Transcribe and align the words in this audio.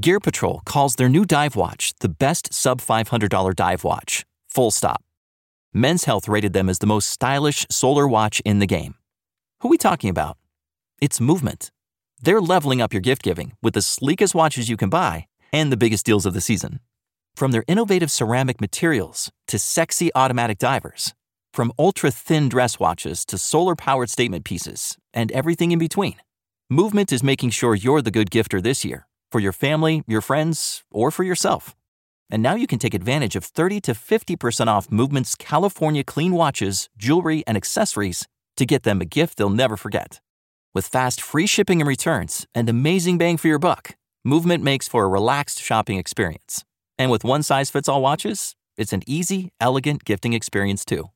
Gear 0.00 0.18
Patrol 0.18 0.60
calls 0.64 0.96
their 0.96 1.08
new 1.08 1.24
dive 1.24 1.54
watch 1.54 1.94
the 2.00 2.08
best 2.08 2.52
sub 2.52 2.80
$500 2.80 3.54
dive 3.54 3.84
watch. 3.84 4.26
Full 4.48 4.72
stop. 4.72 5.04
Men's 5.72 6.04
Health 6.04 6.26
rated 6.26 6.52
them 6.52 6.68
as 6.68 6.80
the 6.80 6.86
most 6.86 7.08
stylish 7.08 7.64
solar 7.70 8.08
watch 8.08 8.42
in 8.44 8.58
the 8.58 8.66
game. 8.66 8.96
Who 9.60 9.68
we 9.68 9.78
talking 9.78 10.10
about? 10.10 10.36
It's 11.00 11.20
Movement. 11.20 11.70
They're 12.20 12.40
leveling 12.40 12.80
up 12.80 12.92
your 12.92 13.02
gift 13.02 13.22
giving 13.22 13.52
with 13.62 13.74
the 13.74 13.82
sleekest 13.82 14.34
watches 14.34 14.68
you 14.68 14.76
can 14.76 14.88
buy 14.88 15.26
and 15.52 15.70
the 15.70 15.76
biggest 15.76 16.04
deals 16.04 16.26
of 16.26 16.34
the 16.34 16.40
season. 16.40 16.80
From 17.36 17.52
their 17.52 17.64
innovative 17.68 18.10
ceramic 18.10 18.60
materials 18.60 19.30
to 19.46 19.60
sexy 19.60 20.10
automatic 20.16 20.58
divers, 20.58 21.14
from 21.52 21.72
ultra 21.78 22.10
thin 22.10 22.48
dress 22.48 22.80
watches 22.80 23.24
to 23.26 23.38
solar 23.38 23.76
powered 23.76 24.10
statement 24.10 24.44
pieces, 24.44 24.96
and 25.12 25.30
everything 25.30 25.70
in 25.70 25.78
between, 25.78 26.16
Movement 26.68 27.12
is 27.12 27.22
making 27.22 27.50
sure 27.50 27.76
you're 27.76 28.02
the 28.02 28.10
good 28.10 28.30
gifter 28.30 28.60
this 28.60 28.84
year 28.84 29.06
for 29.34 29.40
your 29.40 29.52
family, 29.52 30.04
your 30.06 30.20
friends, 30.20 30.84
or 30.92 31.10
for 31.10 31.24
yourself. 31.24 31.74
And 32.30 32.40
now 32.40 32.54
you 32.54 32.68
can 32.68 32.78
take 32.78 32.94
advantage 32.94 33.34
of 33.34 33.42
30 33.42 33.80
to 33.80 33.92
50% 33.92 34.68
off 34.68 34.92
Movement's 34.92 35.34
California 35.34 36.04
clean 36.04 36.34
watches, 36.34 36.88
jewelry, 36.96 37.42
and 37.44 37.56
accessories 37.56 38.28
to 38.56 38.64
get 38.64 38.84
them 38.84 39.00
a 39.00 39.04
gift 39.04 39.36
they'll 39.36 39.50
never 39.50 39.76
forget. 39.76 40.20
With 40.72 40.86
fast 40.86 41.20
free 41.20 41.48
shipping 41.48 41.80
and 41.80 41.88
returns 41.88 42.46
and 42.54 42.68
amazing 42.68 43.18
bang 43.18 43.36
for 43.36 43.48
your 43.48 43.58
buck, 43.58 43.96
Movement 44.24 44.62
makes 44.64 44.86
for 44.88 45.04
a 45.04 45.08
relaxed 45.08 45.60
shopping 45.60 45.98
experience. 45.98 46.64
And 46.96 47.10
with 47.10 47.24
one 47.24 47.42
size 47.42 47.70
fits 47.70 47.88
all 47.88 48.00
watches, 48.00 48.54
it's 48.78 48.92
an 48.92 49.02
easy, 49.06 49.50
elegant 49.60 50.04
gifting 50.04 50.32
experience 50.32 50.84
too. 50.84 51.10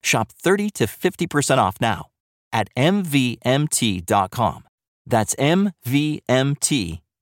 Shop 0.00 0.30
30 0.30 0.70
to 0.70 0.86
50% 0.86 1.58
off 1.58 1.80
now 1.80 2.06
at 2.52 2.68
MVMT.com. 2.76 4.64
That's 5.06 5.34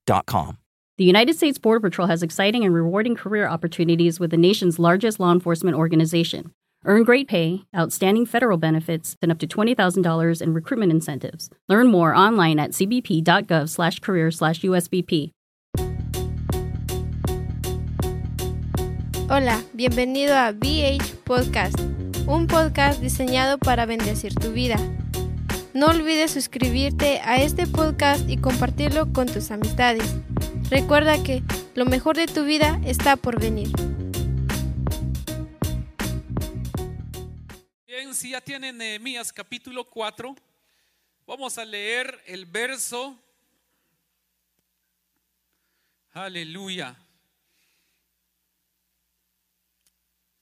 MVMT.com. 0.08 0.58
The 0.98 1.04
United 1.04 1.36
States 1.36 1.58
Border 1.58 1.80
Patrol 1.80 2.08
has 2.08 2.22
exciting 2.22 2.64
and 2.64 2.74
rewarding 2.74 3.16
career 3.16 3.48
opportunities 3.48 4.20
with 4.20 4.30
the 4.30 4.36
nation's 4.36 4.78
largest 4.78 5.18
law 5.18 5.32
enforcement 5.32 5.74
organization. 5.76 6.52
Earn 6.84 7.04
great 7.04 7.28
pay, 7.28 7.62
outstanding 7.76 8.26
federal 8.26 8.58
benefits, 8.58 9.16
and 9.22 9.32
up 9.32 9.38
to 9.38 9.46
$20,000 9.46 10.42
in 10.42 10.52
recruitment 10.52 10.92
incentives. 10.92 11.48
Learn 11.68 11.86
more 11.86 12.14
online 12.14 12.58
at 12.58 12.72
cbp.gov/career/usbp. 12.72 15.30
Hola, 19.30 19.62
bienvenido 19.74 20.34
a 20.34 20.52
BH 20.52 21.14
Podcast, 21.24 21.80
un 22.26 22.46
podcast 22.46 23.00
diseñado 23.00 23.58
para 23.58 23.86
bendecir 23.86 24.34
tu 24.34 24.52
vida. 24.52 24.76
No 25.74 25.86
olvides 25.86 26.32
suscribirte 26.32 27.20
a 27.20 27.42
este 27.42 27.66
podcast 27.66 28.28
y 28.28 28.36
compartirlo 28.36 29.10
con 29.14 29.26
tus 29.26 29.50
amistades. 29.50 30.04
Recuerda 30.68 31.22
que 31.22 31.42
lo 31.74 31.86
mejor 31.86 32.14
de 32.14 32.26
tu 32.26 32.44
vida 32.44 32.78
está 32.84 33.16
por 33.16 33.40
venir. 33.40 33.70
Bien, 37.86 38.14
si 38.14 38.32
ya 38.32 38.42
tienen 38.42 38.76
Nehemías 38.76 39.32
capítulo 39.32 39.88
4, 39.88 40.36
vamos 41.26 41.56
a 41.56 41.64
leer 41.64 42.22
el 42.26 42.44
verso. 42.44 43.18
Aleluya. 46.12 46.94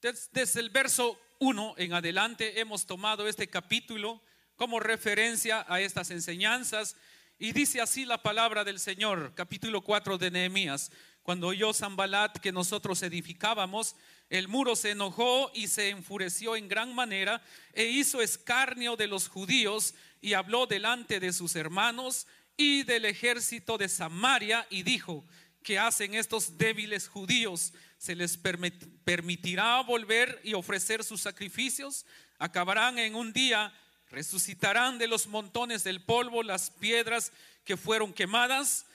Desde 0.03 0.59
el 0.59 0.71
verso 0.71 1.17
1 1.39 1.75
en 1.77 1.93
adelante 1.93 2.59
hemos 2.59 2.85
tomado 2.85 3.29
este 3.29 3.49
capítulo 3.49 4.21
como 4.61 4.79
referencia 4.79 5.65
a 5.71 5.81
estas 5.81 6.11
enseñanzas 6.11 6.95
y 7.39 7.53
dice 7.53 7.81
así 7.81 8.05
la 8.05 8.23
palabra 8.23 8.63
del 8.63 8.79
Señor, 8.79 9.33
capítulo 9.35 9.81
4 9.81 10.19
de 10.19 10.31
Nehemías. 10.31 10.93
Cuando 11.23 11.47
oyó 11.47 11.73
Zambalat 11.73 12.37
que 12.41 12.53
nosotros 12.53 13.03
edificábamos, 13.03 13.97
el 14.29 14.49
muro 14.49 14.77
se 14.77 14.91
enojó 14.91 15.51
y 15.55 15.69
se 15.69 15.89
enfureció 15.89 16.57
en 16.57 16.69
gran 16.69 16.95
manera 16.95 17.43
e 17.73 17.85
hizo 17.85 18.21
escarnio 18.21 18.97
de 18.97 19.07
los 19.07 19.29
judíos 19.29 19.95
y 20.21 20.35
habló 20.35 20.67
delante 20.67 21.21
de 21.21 21.33
sus 21.33 21.57
hermanos 21.57 22.27
y 22.59 22.83
del 22.83 23.07
ejército 23.07 23.79
de 23.79 23.89
Samaria 23.89 24.67
y 24.69 24.83
dijo, 24.83 25.25
¿qué 25.63 25.79
hacen 25.79 26.13
estos 26.13 26.59
débiles 26.59 27.09
judíos? 27.09 27.73
¿Se 27.97 28.15
les 28.15 28.37
permitirá 28.37 29.81
volver 29.81 30.39
y 30.45 30.53
ofrecer 30.53 31.03
sus 31.03 31.23
sacrificios? 31.23 32.05
Acabarán 32.39 32.99
en 32.99 33.15
un 33.15 33.33
día 33.33 33.73
Resucitarán 34.11 34.99
de 34.99 35.07
los 35.07 35.29
montones 35.29 35.85
del 35.85 36.03
polvo 36.03 36.43
las 36.43 36.71
piedras 36.71 37.33
que 37.65 37.77
fueron 37.77 38.13
quemadas. 38.13 38.87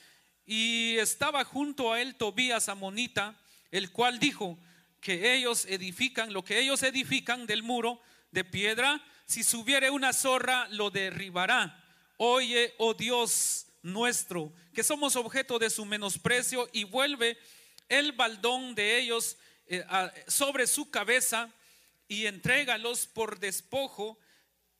Y 0.45 0.97
estaba 0.97 1.43
junto 1.45 1.93
a 1.93 2.01
él 2.01 2.15
Tobías 2.15 2.69
Amonita, 2.69 3.39
el 3.71 3.91
cual 3.91 4.19
dijo 4.19 4.59
que 4.99 5.33
ellos 5.33 5.65
edifican, 5.65 6.33
lo 6.33 6.43
que 6.43 6.59
ellos 6.59 6.83
edifican 6.83 7.47
del 7.47 7.63
muro 7.63 8.01
de 8.31 8.43
piedra, 8.43 9.01
si 9.25 9.43
subiere 9.43 9.89
una 9.89 10.13
zorra, 10.13 10.67
lo 10.69 10.89
derribará. 10.89 11.81
Oye, 12.17 12.73
oh 12.77 12.93
Dios 12.93 13.67
nuestro, 13.81 14.51
que 14.73 14.83
somos 14.83 15.15
objeto 15.15 15.59
de 15.59 15.69
su 15.69 15.85
menosprecio 15.85 16.69
y 16.73 16.83
vuelve 16.83 17.37
el 17.87 18.11
baldón 18.11 18.75
de 18.75 18.99
ellos 18.99 19.37
eh, 19.67 19.85
sobre 20.27 20.67
su 20.67 20.89
cabeza 20.89 21.49
y 22.07 22.25
entrégalos 22.25 23.07
por 23.07 23.39
despojo 23.39 24.17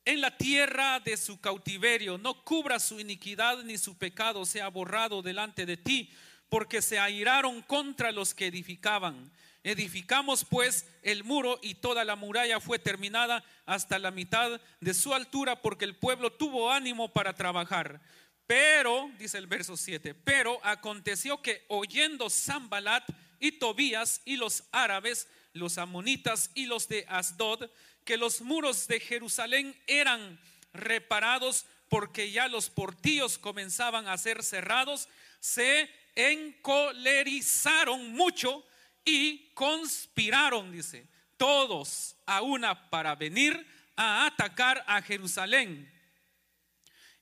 en 0.06 0.20
la 0.20 0.36
tierra 0.36 1.00
de 1.00 1.16
su 1.18 1.38
cautiverio. 1.40 2.16
No 2.16 2.42
cubra 2.44 2.78
su 2.78 2.98
iniquidad 2.98 3.62
ni 3.64 3.76
su 3.76 3.98
pecado 3.98 4.46
sea 4.46 4.68
borrado 4.68 5.20
delante 5.20 5.66
de 5.66 5.76
ti, 5.76 6.10
porque 6.48 6.80
se 6.80 6.98
airaron 6.98 7.60
contra 7.62 8.12
los 8.12 8.32
que 8.32 8.46
edificaban. 8.46 9.30
Edificamos 9.64 10.44
pues 10.44 10.86
el 11.02 11.24
muro 11.24 11.58
y 11.60 11.74
toda 11.74 12.04
la 12.04 12.14
muralla 12.14 12.60
fue 12.60 12.78
terminada 12.78 13.44
hasta 13.66 13.98
la 13.98 14.12
mitad 14.12 14.60
de 14.80 14.94
su 14.94 15.12
altura 15.12 15.60
porque 15.60 15.84
el 15.84 15.96
pueblo 15.96 16.32
tuvo 16.32 16.70
ánimo 16.70 17.12
para 17.12 17.34
trabajar. 17.34 18.00
Pero, 18.46 19.10
dice 19.18 19.38
el 19.38 19.48
verso 19.48 19.76
7, 19.76 20.14
pero 20.14 20.60
aconteció 20.64 21.42
que 21.42 21.64
oyendo 21.66 22.30
Zambalat 22.30 23.02
y 23.40 23.58
Tobías 23.58 24.22
y 24.24 24.36
los 24.36 24.62
árabes, 24.70 25.28
los 25.52 25.78
amonitas 25.78 26.52
y 26.54 26.66
los 26.66 26.86
de 26.86 27.04
Asdod, 27.08 27.68
que 28.06 28.16
los 28.16 28.40
muros 28.40 28.88
de 28.88 29.00
Jerusalén 29.00 29.78
eran 29.86 30.40
reparados 30.72 31.66
porque 31.90 32.30
ya 32.30 32.48
los 32.48 32.70
portillos 32.70 33.36
comenzaban 33.36 34.08
a 34.08 34.16
ser 34.16 34.42
cerrados, 34.42 35.08
se 35.40 35.90
encolerizaron 36.14 38.12
mucho 38.12 38.64
y 39.04 39.50
conspiraron, 39.52 40.72
dice, 40.72 41.06
todos 41.36 42.16
a 42.24 42.40
una 42.42 42.88
para 42.88 43.14
venir 43.14 43.66
a 43.96 44.26
atacar 44.26 44.82
a 44.86 45.02
Jerusalén 45.02 45.92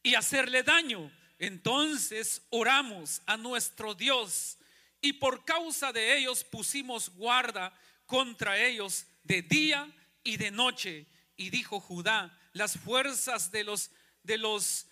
y 0.03 0.15
hacerle 0.15 0.63
daño. 0.63 1.11
Entonces 1.39 2.43
oramos 2.51 3.23
a 3.27 3.37
nuestro 3.37 3.95
Dios 3.95 4.59
y 5.01 5.15
por 5.15 5.45
causa 5.45 5.93
de 5.93 6.17
ellos 6.17 6.45
pusimos 6.45 7.11
guarda 7.11 7.77
contra 8.07 8.59
ellos 8.59 9.07
de 9.25 9.43
día 9.43 9.93
y 10.25 10.37
de 10.37 10.51
noche. 10.51 11.07
Y 11.37 11.51
dijo 11.51 11.79
Judá, 11.79 12.37
las 12.53 12.79
fuerzas 12.79 13.53
de 13.53 13.63
los, 13.63 13.91
de 14.23 14.39
los 14.39 14.87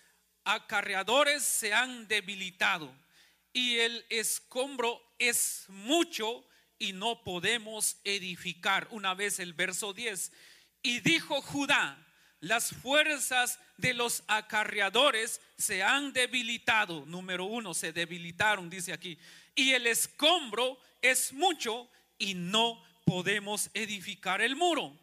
acarreadores 0.45 1.43
se 1.43 1.73
han 1.73 2.07
debilitado 2.07 2.93
y 3.53 3.77
el 3.77 4.03
escombro 4.09 5.01
es 5.19 5.65
mucho 5.69 6.43
y 6.79 6.91
no 6.91 7.23
podemos 7.23 7.97
edificar. 8.03 8.87
Una 8.89 9.13
vez 9.13 9.39
el 9.39 9.53
verso 9.53 9.93
10. 9.93 10.31
Y 10.81 10.99
dijo 10.99 11.41
Judá, 11.41 11.97
las 12.39 12.73
fuerzas 12.73 13.59
de 13.77 13.93
los 13.93 14.23
acarreadores 14.27 15.39
se 15.57 15.83
han 15.83 16.11
debilitado. 16.11 17.05
Número 17.05 17.45
uno, 17.45 17.73
se 17.73 17.93
debilitaron, 17.93 18.69
dice 18.69 18.91
aquí. 18.91 19.17
Y 19.55 19.71
el 19.71 19.87
escombro 19.87 20.77
es 21.01 21.31
mucho 21.31 21.89
y 22.17 22.33
no 22.33 22.83
podemos 23.05 23.69
edificar 23.73 24.41
el 24.41 24.55
muro. 24.55 24.97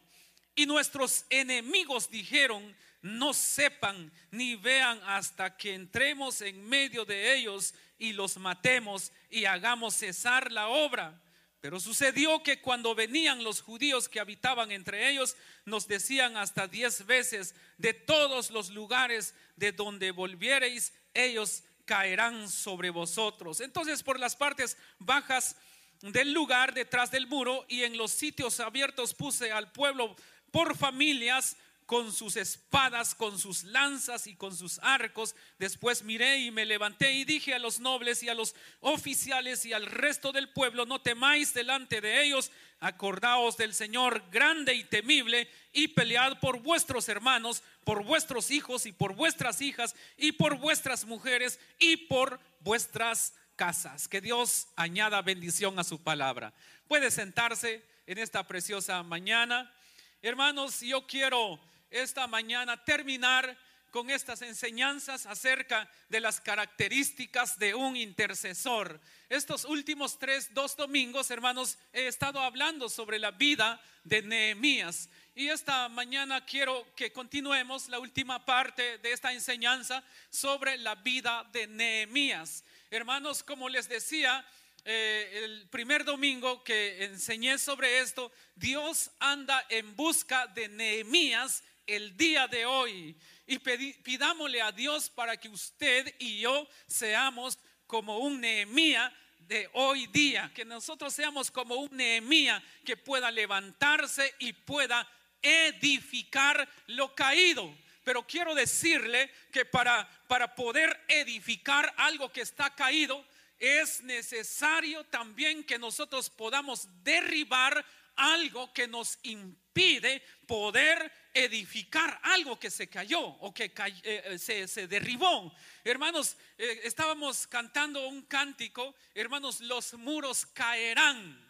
Y 0.61 0.67
nuestros 0.67 1.25
enemigos 1.31 2.11
dijeron, 2.11 2.77
no 3.01 3.33
sepan 3.33 4.13
ni 4.31 4.57
vean 4.57 5.01
hasta 5.07 5.57
que 5.57 5.73
entremos 5.73 6.43
en 6.43 6.69
medio 6.69 7.07
de 7.07 7.35
ellos 7.35 7.73
y 7.99 8.13
los 8.13 8.37
matemos 8.37 9.11
y 9.31 9.47
hagamos 9.47 9.95
cesar 9.95 10.53
la 10.53 10.69
obra. 10.69 11.19
Pero 11.63 11.81
sucedió 11.81 12.43
que 12.43 12.61
cuando 12.61 12.95
venían 12.95 13.43
los 13.43 13.63
judíos 13.63 14.07
que 14.07 14.21
habitaban 14.21 14.71
entre 14.71 15.09
ellos, 15.09 15.35
nos 15.65 15.89
decían 15.89 16.37
hasta 16.37 16.69
diez 16.69 17.07
veces, 17.07 17.55
de 17.79 17.95
todos 17.95 18.51
los 18.51 18.69
lugares 18.69 19.35
de 19.57 19.73
donde 19.73 20.11
volviereis, 20.11 20.93
ellos 21.15 21.63
caerán 21.87 22.51
sobre 22.51 22.91
vosotros. 22.91 23.63
Entonces 23.63 24.03
por 24.03 24.21
las 24.21 24.37
partes 24.37 24.77
bajas 24.99 25.57
del 26.03 26.35
lugar 26.35 26.75
detrás 26.75 27.11
del 27.11 27.27
muro 27.27 27.65
y 27.67 27.85
en 27.85 27.97
los 27.97 28.11
sitios 28.11 28.61
abiertos 28.61 29.15
puse 29.15 29.53
al 29.53 29.73
pueblo 29.73 30.17
por 30.51 30.77
familias 30.77 31.57
con 31.91 32.13
sus 32.13 32.37
espadas, 32.37 33.17
con 33.17 33.37
sus 33.37 33.65
lanzas 33.65 34.29
y 34.29 34.37
con 34.37 34.57
sus 34.57 34.79
arcos. 34.79 35.35
Después 35.59 36.05
miré 36.05 36.39
y 36.39 36.53
me 36.53 36.65
levanté 36.65 37.11
y 37.11 37.25
dije 37.25 37.53
a 37.53 37.59
los 37.59 37.81
nobles 37.81 38.23
y 38.23 38.29
a 38.29 38.35
los 38.35 38.55
oficiales 38.79 39.67
y 39.67 39.73
al 39.73 39.87
resto 39.87 40.31
del 40.31 40.51
pueblo, 40.51 40.87
no 40.87 41.01
temáis 41.01 41.53
delante 41.53 42.01
de 42.01 42.23
ellos, 42.23 42.53
acordaos 42.79 43.57
del 43.57 43.75
Señor 43.75 44.23
grande 44.31 44.73
y 44.75 44.85
temible 44.85 45.51
y 45.73 45.89
pelead 45.89 46.39
por 46.39 46.61
vuestros 46.61 47.09
hermanos, 47.09 47.65
por 47.83 48.05
vuestros 48.05 48.53
hijos 48.53 48.87
y 48.87 48.93
por 48.93 49.17
vuestras 49.17 49.61
hijas 49.61 49.97
y 50.17 50.31
por 50.31 50.59
vuestras 50.59 51.07
mujeres 51.07 51.59
y 51.81 51.97
por 51.97 52.39
vuestras 52.61 53.35
casas. 53.57 54.07
Que 54.07 54.21
Dios 54.21 54.69
añada 54.77 55.23
bendición 55.23 55.77
a 55.81 55.83
su 55.83 56.01
palabra. 56.01 56.55
Puede 56.87 57.11
sentarse 57.11 57.85
en 58.07 58.19
esta 58.19 58.47
preciosa 58.47 59.03
mañana. 59.03 59.75
Hermanos, 60.23 60.81
yo 60.81 61.07
quiero 61.07 61.59
esta 61.89 62.27
mañana 62.27 62.85
terminar 62.85 63.57
con 63.91 64.11
estas 64.11 64.43
enseñanzas 64.43 65.25
acerca 65.25 65.91
de 66.11 66.21
las 66.21 66.43
características 66.43 67.59
de 67.59 67.75
un 67.75 67.97
intercesor. 67.97 69.01
Estos 69.31 69.65
últimos 69.65 70.19
tres, 70.19 70.53
dos 70.53 70.77
domingos, 70.77 71.31
hermanos, 71.31 71.79
he 71.95 72.07
estado 72.07 72.39
hablando 72.41 72.91
sobre 72.91 73.19
la 73.19 73.31
vida 73.31 73.81
de 74.05 74.21
Nehemías. 74.21 75.09
Y 75.35 75.49
esta 75.49 75.89
mañana 75.89 76.45
quiero 76.45 76.87
que 76.95 77.13
continuemos 77.13 77.89
la 77.89 77.99
última 77.99 78.45
parte 78.45 78.99
de 78.99 79.13
esta 79.13 79.33
enseñanza 79.33 80.05
sobre 80.29 80.77
la 80.77 80.97
vida 80.97 81.49
de 81.53 81.67
Nehemías. 81.67 82.63
Hermanos, 82.91 83.43
como 83.43 83.71
les 83.71 83.89
decía, 83.89 84.45
eh, 84.85 85.43
el 85.45 85.69
primer 85.69 86.05
domingo 86.05 86.65
que 86.65 87.05
enseñé 87.05 87.59
sobre 87.59 88.01
esto, 88.01 88.33
Dios 88.55 89.11
anda 89.19 89.65
en 89.69 89.95
busca 89.97 90.47
de 90.49 90.69
Nehemías 90.69 91.63
el 91.87 92.17
día 92.17 92.47
de 92.49 92.67
hoy. 92.67 93.17
Y 93.47 93.59
pidámosle 93.59 94.63
a 94.63 94.73
Dios 94.73 95.11
para 95.11 95.37
que 95.37 95.49
usted 95.49 96.15
y 96.19 96.41
yo 96.41 96.69
seamos 96.87 97.59
como 97.87 98.19
un 98.19 98.41
Nehemías 98.41 99.13
de 99.41 99.69
hoy 99.73 100.07
día, 100.07 100.53
que 100.55 100.65
nosotros 100.65 101.13
seamos 101.13 101.51
como 101.51 101.75
un 101.75 101.97
Nehemías 101.97 102.63
que 102.85 102.97
pueda 102.97 103.31
levantarse 103.31 104.35
y 104.39 104.53
pueda 104.53 105.09
edificar 105.43 106.69
lo 106.87 107.15
caído. 107.15 107.77
Pero 108.05 108.27
quiero 108.27 108.55
decirle 108.55 109.31
que 109.53 109.65
para, 109.65 110.09
para 110.29 110.55
poder 110.55 111.05
edificar 111.09 111.93
algo 111.97 112.33
que 112.33 112.41
está 112.41 112.75
caído, 112.75 113.25
es 113.61 114.03
necesario 114.03 115.05
también 115.05 115.63
que 115.63 115.79
nosotros 115.79 116.31
podamos 116.31 116.89
derribar 117.05 117.85
algo 118.17 118.73
que 118.73 118.89
nos 118.89 119.19
impide 119.23 120.23
poder 120.47 121.13
edificar 121.33 122.19
algo 122.25 122.59
que 122.59 122.71
se 122.71 122.89
cayó 122.89 123.21
o 123.21 123.53
que 123.53 123.73
eh, 124.05 124.39
eh, 124.49 124.67
se, 124.69 124.87
derribó. 124.87 125.55
Hermanos, 125.85 126.37
eh, 126.59 126.81
estábamos 126.85 127.47
cantando 127.47 128.09
un 128.09 128.23
cántico, 128.23 128.95
hermanos, 129.15 129.61
los 129.61 129.95
muros 129.95 130.47
caerán. 130.47 131.49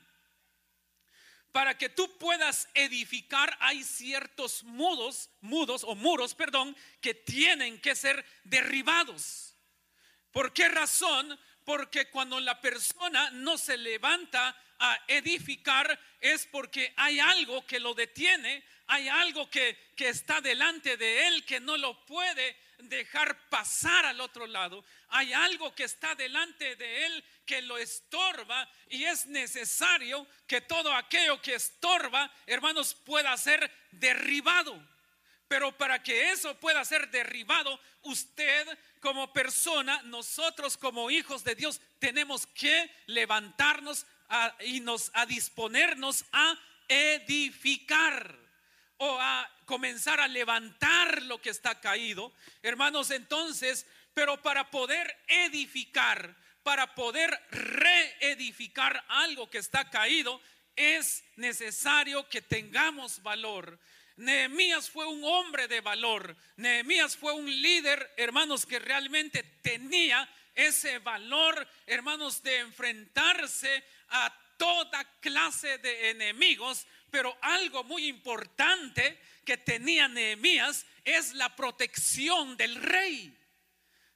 Para 1.53 1.77
que 1.77 1.89
tú 1.89 2.17
puedas 2.19 2.69
edificar 2.75 3.57
hay 3.61 3.83
ciertos 3.83 4.62
mudos, 4.62 5.31
mudos 5.41 5.83
o 5.83 5.97
muros, 5.97 6.35
perdón, 6.35 6.77
que 7.01 7.15
tienen 7.15 7.81
que 7.81 7.97
ser 7.97 8.25
derribados. 8.45 9.57
¿Por 10.31 10.53
qué 10.53 10.69
razón? 10.69 11.39
Porque 11.65 12.09
cuando 12.11 12.41
la 12.41 12.61
persona 12.61 13.31
no 13.31 13.59
se 13.59 13.77
levanta 13.77 14.57
a 14.79 14.99
edificar 15.07 15.99
es 16.21 16.47
porque 16.47 16.93
hay 16.97 17.21
algo 17.21 17.65
que 17.67 17.79
lo 17.79 17.95
detiene, 17.95 18.65
hay 18.87 19.09
algo 19.09 19.49
que, 19.51 19.93
que 19.95 20.09
está 20.09 20.41
delante 20.41 20.97
de 20.97 21.29
él 21.29 21.45
que 21.45 21.61
no 21.61 21.77
lo 21.77 22.05
puede 22.07 22.57
dejar 22.79 23.49
pasar 23.49 24.07
al 24.07 24.21
otro 24.21 24.47
lado. 24.47 24.85
Hay 25.09 25.33
algo 25.33 25.75
que 25.75 25.85
está 25.85 26.15
delante 26.15 26.77
de 26.77 27.07
él 27.07 27.25
que 27.45 27.62
lo 27.62 27.79
estorba 27.79 28.69
y 28.89 29.05
es 29.05 29.27
necesario 29.27 30.27
que 30.47 30.61
todo 30.61 30.95
aquello 30.95 31.41
que 31.43 31.55
estorba, 31.55 32.33
hermanos, 32.47 32.95
pueda 32.95 33.37
ser 33.37 33.71
derribado. 33.91 34.81
Pero 35.50 35.76
para 35.76 36.00
que 36.00 36.31
eso 36.31 36.55
pueda 36.61 36.85
ser 36.85 37.11
derribado, 37.11 37.81
usted 38.02 38.79
como 39.00 39.32
persona, 39.32 40.00
nosotros 40.02 40.76
como 40.76 41.11
hijos 41.11 41.43
de 41.43 41.56
Dios, 41.56 41.81
tenemos 41.99 42.47
que 42.47 42.88
levantarnos 43.06 44.06
y 44.61 44.79
nos, 44.79 45.11
a 45.12 45.26
disponernos 45.26 46.25
a 46.31 46.56
edificar 46.87 48.38
o 48.99 49.19
a 49.20 49.50
comenzar 49.64 50.20
a 50.20 50.29
levantar 50.29 51.20
lo 51.23 51.43
que 51.43 51.50
está 51.50 51.81
caído. 51.81 52.32
Hermanos, 52.62 53.11
entonces, 53.11 53.88
pero 54.14 54.41
para 54.41 54.70
poder 54.70 55.19
edificar, 55.26 56.32
para 56.62 56.94
poder 56.94 57.37
reedificar 57.50 59.05
algo 59.08 59.50
que 59.50 59.58
está 59.58 59.91
caído, 59.91 60.41
es 60.76 61.25
necesario 61.35 62.29
que 62.29 62.41
tengamos 62.41 63.20
valor. 63.25 63.81
Nehemías 64.20 64.90
fue 64.90 65.06
un 65.06 65.25
hombre 65.25 65.67
de 65.67 65.81
valor. 65.81 66.37
Nehemías 66.56 67.17
fue 67.17 67.32
un 67.32 67.46
líder, 67.46 68.12
hermanos, 68.19 68.67
que 68.67 68.78
realmente 68.78 69.43
tenía 69.62 70.28
ese 70.55 70.99
valor, 70.99 71.67
hermanos, 71.87 72.43
de 72.43 72.58
enfrentarse 72.58 73.82
a 74.11 74.31
toda 74.58 75.05
clase 75.20 75.78
de 75.78 76.11
enemigos, 76.11 76.87
pero 77.11 77.34
algo 77.40 77.82
muy 77.84 78.08
importante 78.08 79.19
que 79.43 79.56
tenía 79.56 80.06
Nehemías 80.06 80.84
es 81.02 81.32
la 81.32 81.56
protección 81.56 82.58
del 82.58 82.75
rey. 82.75 83.34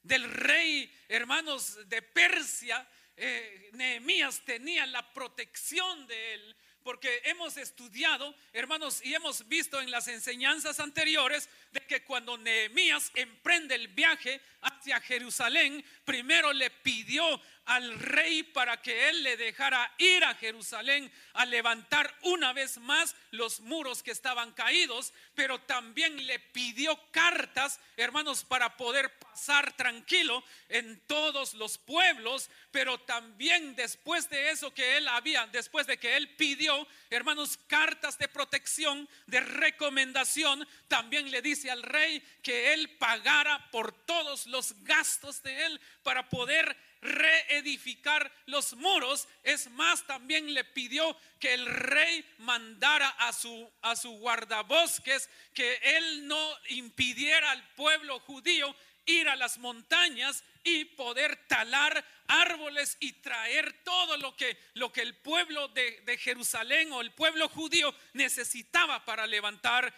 Del 0.03 0.31
rey, 0.31 0.95
hermanos, 1.09 1.89
de 1.89 2.03
Persia, 2.03 2.87
eh, 3.17 3.71
Nehemías 3.73 4.45
tenía 4.45 4.85
la 4.85 5.15
protección 5.15 6.07
de 6.07 6.35
él 6.35 6.57
porque 7.05 7.29
hemos 7.29 7.59
estudiado, 7.59 8.35
hermanos, 8.55 9.05
y 9.05 9.13
hemos 9.13 9.47
visto 9.47 9.79
en 9.79 9.91
las 9.91 10.09
enseñanzas 10.09 10.81
anteriores 10.81 11.51
de 11.71 11.81
que 11.81 12.03
cuando 12.03 12.39
Nehemías 12.39 13.11
emprende 13.15 13.75
el 13.75 13.89
viaje 13.89 14.41
hacia 14.63 14.99
Jerusalén, 15.01 15.85
primero 16.07 16.51
le 16.55 16.71
pidió 16.71 17.43
al 17.67 17.99
rey 17.99 18.43
para 18.43 18.81
que 18.83 19.09
él 19.09 19.23
le 19.23 19.37
dejara 19.37 19.93
ir 19.99 20.23
a 20.25 20.35
Jerusalén 20.35 21.11
a 21.33 21.47
levantar 21.47 22.15
una 22.23 22.53
vez 22.53 22.79
más 22.79 23.17
los 23.31 23.61
muros 23.61 24.03
que 24.03 24.11
estaban 24.11 24.53
caídos, 24.53 25.13
pero 25.35 25.61
también 25.61 26.27
le 26.27 26.39
pidió 26.39 26.99
cartas, 27.11 27.81
hermanos, 27.97 28.45
para 28.45 28.77
poder 28.77 29.11
pasar 29.19 29.73
tranquilo 29.77 30.45
en 30.69 31.01
todos 31.07 31.55
los 31.55 31.79
pueblos, 31.79 32.51
pero 32.71 33.01
también 33.01 33.75
después 33.75 34.29
de 34.29 34.51
eso 34.51 34.73
que 34.73 34.97
él 34.99 35.09
había, 35.09 35.47
después 35.47 35.87
de 35.87 35.99
que 35.99 36.17
él 36.17 36.29
pidió, 36.37 36.87
hermanos, 37.11 37.59
cartas 37.67 38.19
de 38.19 38.29
protección, 38.29 39.09
de 39.27 39.41
recomendación, 39.41 40.67
también 40.89 41.31
le 41.31 41.41
dice 41.41 41.71
al 41.71 41.83
rey 41.83 42.23
que 42.43 42.75
él 42.75 42.91
pagara 42.99 43.71
por 43.71 43.93
todos 44.05 44.47
los 44.47 44.75
gastos 44.85 45.43
de 45.43 45.67
él 45.67 45.81
para 46.03 46.29
poder 46.29 46.77
reedificar 47.05 48.33
los 48.47 48.75
muros. 48.75 49.29
Es 49.43 49.71
más, 49.71 50.05
también 50.07 50.53
le 50.53 50.65
pidió 50.65 51.17
que 51.39 51.55
el 51.55 51.67
rey 51.67 52.25
mandara 52.39 53.09
a 53.11 53.33
su, 53.33 53.71
a 53.83 53.95
su 53.95 54.11
guardabosques 54.13 55.29
que 55.53 55.79
él 55.83 56.27
no 56.27 56.59
impidiera 56.71 57.51
al 57.51 57.69
pueblo 57.75 58.19
judío 58.21 58.75
ir 59.07 59.29
a 59.29 59.37
las 59.37 59.59
montañas 59.59 60.43
y 60.65 60.87
poder 60.87 61.37
talar 61.47 62.03
árboles 62.27 62.97
y 63.01 63.13
traer 63.13 63.85
todo 63.85 64.17
lo 64.17 64.35
que, 64.35 64.57
lo 64.73 64.91
que 64.91 65.03
el 65.03 65.15
pueblo 65.15 65.69
de, 65.69 66.01
de 66.07 66.17
Jerusalén 66.17 66.91
o 66.91 67.03
el 67.03 67.13
pueblo 67.13 67.51
judío 67.51 67.95
necesitaba 68.15 69.05
para 69.05 69.27
levantar 69.27 69.95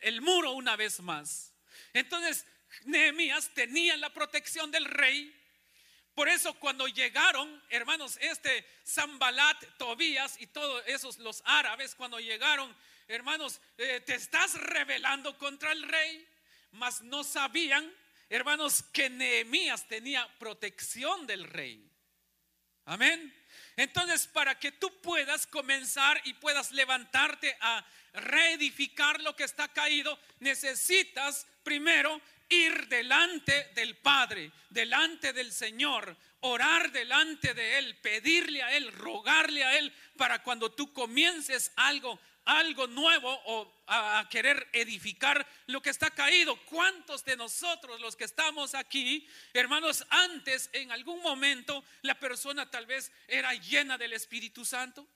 el 0.00 0.20
muro 0.20 0.50
una 0.50 0.74
vez 0.74 0.98
más. 0.98 1.54
Entonces, 1.92 2.44
Nehemías 2.84 3.50
tenía 3.54 3.96
la 3.96 4.12
protección 4.12 4.72
del 4.72 4.86
rey, 4.86 5.32
por 6.14 6.28
eso 6.28 6.52
cuando 6.54 6.86
llegaron, 6.88 7.62
hermanos, 7.70 8.18
este 8.20 8.66
Zambalat, 8.86 9.64
Tobías 9.78 10.40
y 10.40 10.46
todos 10.46 10.82
esos 10.86 11.18
los 11.18 11.42
árabes, 11.46 11.94
cuando 11.94 12.20
llegaron, 12.20 12.74
hermanos, 13.08 13.60
eh, 13.78 14.00
te 14.00 14.14
estás 14.14 14.54
rebelando 14.54 15.38
contra 15.38 15.72
el 15.72 15.82
rey, 15.82 16.28
mas 16.72 17.00
no 17.02 17.24
sabían, 17.24 17.90
hermanos, 18.28 18.82
que 18.92 19.08
Nehemías 19.08 19.88
tenía 19.88 20.28
protección 20.38 21.26
del 21.26 21.44
rey. 21.44 21.90
Amén. 22.84 23.34
Entonces, 23.76 24.26
para 24.26 24.58
que 24.58 24.72
tú 24.72 25.00
puedas 25.00 25.46
comenzar 25.46 26.20
y 26.24 26.34
puedas 26.34 26.72
levantarte 26.72 27.56
a 27.60 27.84
reedificar 28.12 29.20
lo 29.22 29.34
que 29.34 29.44
está 29.44 29.68
caído, 29.68 30.18
necesitas 30.40 31.46
primero 31.62 32.20
ir 32.52 32.88
delante 32.88 33.70
del 33.74 33.96
Padre, 33.96 34.50
delante 34.70 35.32
del 35.32 35.52
Señor, 35.52 36.16
orar 36.40 36.92
delante 36.92 37.54
de 37.54 37.78
Él, 37.78 37.96
pedirle 37.98 38.62
a 38.62 38.76
Él, 38.76 38.92
rogarle 38.92 39.64
a 39.64 39.78
Él, 39.78 39.92
para 40.16 40.42
cuando 40.42 40.70
tú 40.72 40.92
comiences 40.92 41.72
algo 41.76 42.18
algo 42.44 42.86
nuevo 42.86 43.30
o 43.46 43.72
a, 43.86 44.26
querer 44.30 44.68
edificar 44.72 45.46
lo 45.66 45.80
que 45.80 45.90
está 45.90 46.10
caído. 46.10 46.56
¿Cuántos 46.64 47.24
de 47.24 47.36
nosotros, 47.36 48.00
los 48.00 48.16
que 48.16 48.24
estamos 48.24 48.74
aquí, 48.74 49.28
hermanos, 49.52 50.04
antes 50.10 50.70
en 50.72 50.90
algún 50.90 51.20
momento 51.22 51.84
la 52.02 52.18
persona 52.18 52.70
tal 52.70 52.86
vez 52.86 53.12
era 53.28 53.54
llena 53.54 53.98
del 53.98 54.12
Espíritu 54.14 54.64
Santo? 54.64 55.06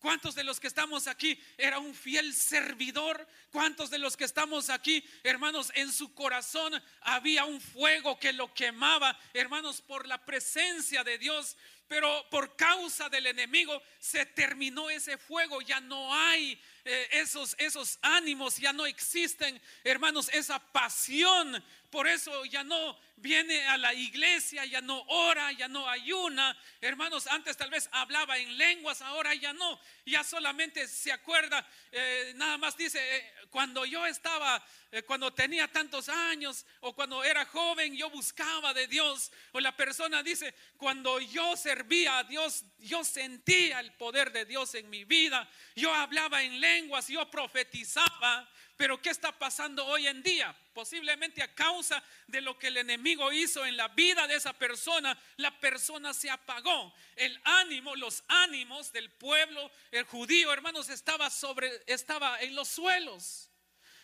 ¿Cuántos 0.00 0.36
de 0.36 0.44
los 0.44 0.60
que 0.60 0.68
estamos 0.68 1.08
aquí 1.08 1.40
era 1.56 1.80
un 1.80 1.92
fiel 1.92 2.32
servidor? 2.32 3.26
¿Cuántos 3.50 3.90
de 3.90 3.98
los 3.98 4.16
que 4.16 4.24
estamos 4.24 4.70
aquí, 4.70 5.04
hermanos, 5.24 5.72
en 5.74 5.92
su 5.92 6.14
corazón 6.14 6.80
había 7.00 7.44
un 7.44 7.60
fuego 7.60 8.18
que 8.18 8.32
lo 8.32 8.54
quemaba, 8.54 9.18
hermanos, 9.34 9.80
por 9.80 10.06
la 10.06 10.24
presencia 10.24 11.02
de 11.02 11.18
Dios? 11.18 11.56
Pero 11.88 12.28
por 12.30 12.54
causa 12.54 13.08
del 13.08 13.26
enemigo 13.26 13.82
se 13.98 14.24
terminó 14.26 14.88
ese 14.88 15.18
fuego, 15.18 15.62
ya 15.62 15.80
no 15.80 16.14
hay 16.14 16.60
eh, 16.84 17.08
esos, 17.12 17.56
esos 17.58 17.98
ánimos, 18.02 18.58
ya 18.58 18.72
no 18.72 18.86
existen, 18.86 19.60
hermanos, 19.82 20.28
esa 20.32 20.60
pasión. 20.60 21.64
Por 21.90 22.06
eso 22.06 22.44
ya 22.44 22.62
no 22.62 22.98
viene 23.16 23.66
a 23.66 23.78
la 23.78 23.94
iglesia, 23.94 24.64
ya 24.66 24.80
no 24.80 25.02
ora, 25.08 25.52
ya 25.52 25.68
no 25.68 25.88
ayuna. 25.88 26.56
Hermanos, 26.80 27.26
antes 27.26 27.56
tal 27.56 27.70
vez 27.70 27.88
hablaba 27.92 28.36
en 28.38 28.58
lenguas, 28.58 29.00
ahora 29.00 29.34
ya 29.34 29.52
no. 29.52 29.80
Ya 30.04 30.22
solamente 30.22 30.86
se 30.86 31.12
acuerda, 31.12 31.66
eh, 31.90 32.32
nada 32.36 32.58
más 32.58 32.76
dice, 32.76 32.98
eh, 33.16 33.32
cuando 33.50 33.84
yo 33.86 34.04
estaba, 34.06 34.62
cuando 35.06 35.32
tenía 35.32 35.68
tantos 35.68 36.08
años 36.08 36.64
o 36.80 36.94
cuando 36.94 37.24
era 37.24 37.44
joven, 37.46 37.96
yo 37.96 38.10
buscaba 38.10 38.74
de 38.74 38.86
Dios. 38.86 39.32
O 39.52 39.60
la 39.60 39.76
persona 39.76 40.22
dice, 40.22 40.54
cuando 40.76 41.20
yo 41.20 41.56
servía 41.56 42.18
a 42.18 42.24
Dios, 42.24 42.64
yo 42.80 43.04
sentía 43.04 43.80
el 43.80 43.92
poder 43.94 44.32
de 44.32 44.44
Dios 44.44 44.74
en 44.74 44.90
mi 44.90 45.04
vida. 45.04 45.48
Yo 45.74 45.94
hablaba 45.94 46.42
en 46.42 46.60
lenguas, 46.60 47.08
yo 47.08 47.30
profetizaba. 47.30 48.48
Pero 48.78 49.02
¿qué 49.02 49.10
está 49.10 49.36
pasando 49.36 49.84
hoy 49.84 50.06
en 50.06 50.22
día? 50.22 50.56
Posiblemente 50.72 51.42
a 51.42 51.52
causa 51.52 52.00
de 52.28 52.40
lo 52.40 52.56
que 52.56 52.68
el 52.68 52.76
enemigo 52.76 53.32
hizo 53.32 53.66
en 53.66 53.76
la 53.76 53.88
vida 53.88 54.28
de 54.28 54.36
esa 54.36 54.52
persona, 54.52 55.18
la 55.36 55.50
persona 55.58 56.14
se 56.14 56.30
apagó. 56.30 56.94
El 57.16 57.40
ánimo, 57.42 57.96
los 57.96 58.22
ánimos 58.28 58.92
del 58.92 59.10
pueblo, 59.10 59.68
el 59.90 60.04
judío, 60.04 60.52
hermanos, 60.52 60.90
estaba 60.90 61.28
sobre 61.28 61.82
estaba 61.86 62.40
en 62.40 62.54
los 62.54 62.68
suelos. 62.68 63.50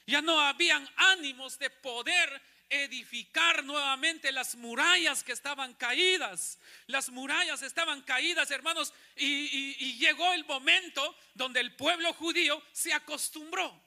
Ya 0.08 0.20
no 0.20 0.40
habían 0.40 0.90
ánimos 0.96 1.56
de 1.56 1.70
poder 1.70 2.42
edificar 2.68 3.62
nuevamente 3.62 4.32
las 4.32 4.56
murallas 4.56 5.22
que 5.22 5.30
estaban 5.30 5.74
caídas. 5.74 6.58
Las 6.88 7.10
murallas 7.10 7.62
estaban 7.62 8.02
caídas, 8.02 8.50
hermanos, 8.50 8.92
y, 9.14 9.76
y, 9.78 9.98
llegó 9.98 10.32
el 10.32 10.44
momento 10.44 11.16
donde 11.34 11.60
el 11.60 11.76
pueblo 11.76 12.12
judío 12.14 12.60
se 12.72 12.92
acostumbró, 12.92 13.83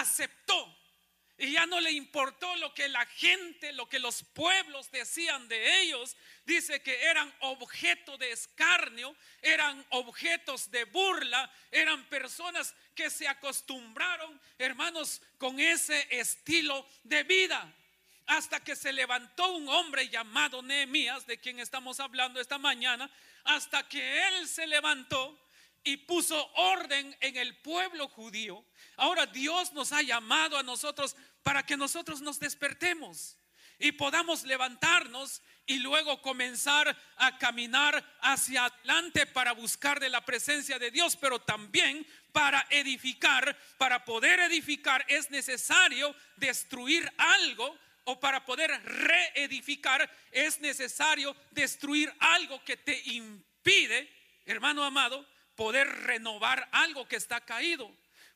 aceptó. 0.00 0.78
Y 1.38 1.52
ya 1.52 1.66
no 1.66 1.80
le 1.80 1.90
importó 1.90 2.54
lo 2.56 2.72
que 2.72 2.88
la 2.88 3.04
gente, 3.06 3.72
lo 3.72 3.88
que 3.88 3.98
los 3.98 4.22
pueblos 4.22 4.90
decían 4.90 5.48
de 5.48 5.80
ellos. 5.80 6.16
Dice 6.44 6.82
que 6.82 7.04
eran 7.04 7.34
objeto 7.40 8.16
de 8.18 8.30
escarnio, 8.30 9.16
eran 9.40 9.84
objetos 9.90 10.70
de 10.70 10.84
burla, 10.84 11.50
eran 11.70 12.04
personas 12.08 12.74
que 12.94 13.10
se 13.10 13.26
acostumbraron, 13.26 14.40
hermanos, 14.58 15.20
con 15.38 15.58
ese 15.58 16.06
estilo 16.10 16.86
de 17.02 17.24
vida 17.24 17.74
hasta 18.26 18.60
que 18.60 18.76
se 18.76 18.92
levantó 18.92 19.52
un 19.52 19.68
hombre 19.68 20.08
llamado 20.08 20.62
Nehemías, 20.62 21.26
de 21.26 21.38
quien 21.38 21.58
estamos 21.60 22.00
hablando 22.00 22.40
esta 22.40 22.58
mañana, 22.58 23.10
hasta 23.44 23.88
que 23.88 24.28
él 24.28 24.48
se 24.48 24.66
levantó 24.66 25.38
y 25.84 25.96
puso 25.98 26.50
orden 26.54 27.16
en 27.20 27.36
el 27.36 27.56
pueblo 27.58 28.08
judío. 28.08 28.64
Ahora 28.96 29.26
Dios 29.26 29.72
nos 29.72 29.92
ha 29.92 30.02
llamado 30.02 30.56
a 30.58 30.62
nosotros 30.62 31.16
para 31.42 31.64
que 31.64 31.76
nosotros 31.76 32.20
nos 32.20 32.38
despertemos 32.38 33.36
y 33.78 33.92
podamos 33.92 34.44
levantarnos 34.44 35.42
y 35.66 35.78
luego 35.78 36.22
comenzar 36.22 36.96
a 37.16 37.38
caminar 37.38 38.04
hacia 38.20 38.66
adelante 38.66 39.26
para 39.26 39.52
buscar 39.52 40.00
de 40.00 40.08
la 40.08 40.24
presencia 40.24 40.78
de 40.78 40.90
Dios, 40.90 41.16
pero 41.16 41.40
también 41.40 42.06
para 42.32 42.66
edificar. 42.70 43.56
Para 43.78 44.04
poder 44.04 44.40
edificar 44.40 45.04
es 45.08 45.30
necesario 45.30 46.14
destruir 46.36 47.12
algo 47.16 47.76
o 48.04 48.18
para 48.18 48.44
poder 48.44 48.70
reedificar 48.84 50.10
es 50.32 50.60
necesario 50.60 51.36
destruir 51.50 52.12
algo 52.18 52.62
que 52.64 52.76
te 52.76 53.00
impide, 53.10 54.10
hermano 54.44 54.82
amado, 54.82 55.26
poder 55.56 55.88
renovar 55.88 56.68
algo 56.72 57.06
que 57.06 57.16
está 57.16 57.40
caído, 57.40 57.90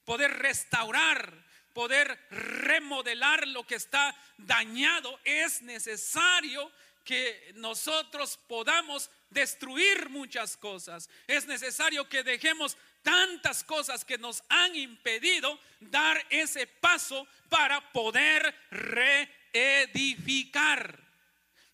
poder 0.05 0.31
restaurar, 0.39 1.33
poder 1.73 2.19
remodelar 2.31 3.47
lo 3.49 3.67
que 3.67 3.77
está 3.77 4.15
dañado. 4.39 5.19
Es 5.25 5.63
necesario 5.63 6.71
que 7.05 7.53
nosotros 7.55 8.39
podamos 8.49 9.11
destruir 9.31 10.09
muchas 10.09 10.57
cosas. 10.57 11.09
Es 11.27 11.47
necesario 11.47 12.09
que 12.09 12.23
dejemos 12.23 12.77
tantas 13.03 13.63
cosas 13.63 14.05
que 14.05 14.19
nos 14.19 14.43
han 14.49 14.75
impedido 14.75 15.61
dar 15.81 16.25
ese 16.31 16.67
paso 16.67 17.27
para 17.49 17.93
poder 17.93 18.55
reedificar 18.71 19.47
edificar. 19.57 21.06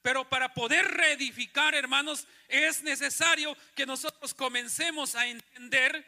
Pero 0.02 0.28
para 0.28 0.52
poder 0.52 0.85
reedificar, 0.85 1.75
hermanos, 1.75 2.26
es 2.49 2.82
necesario 2.82 3.56
que 3.75 3.87
nosotros 3.87 4.35
comencemos 4.35 5.14
a 5.14 5.28
entender 5.28 6.04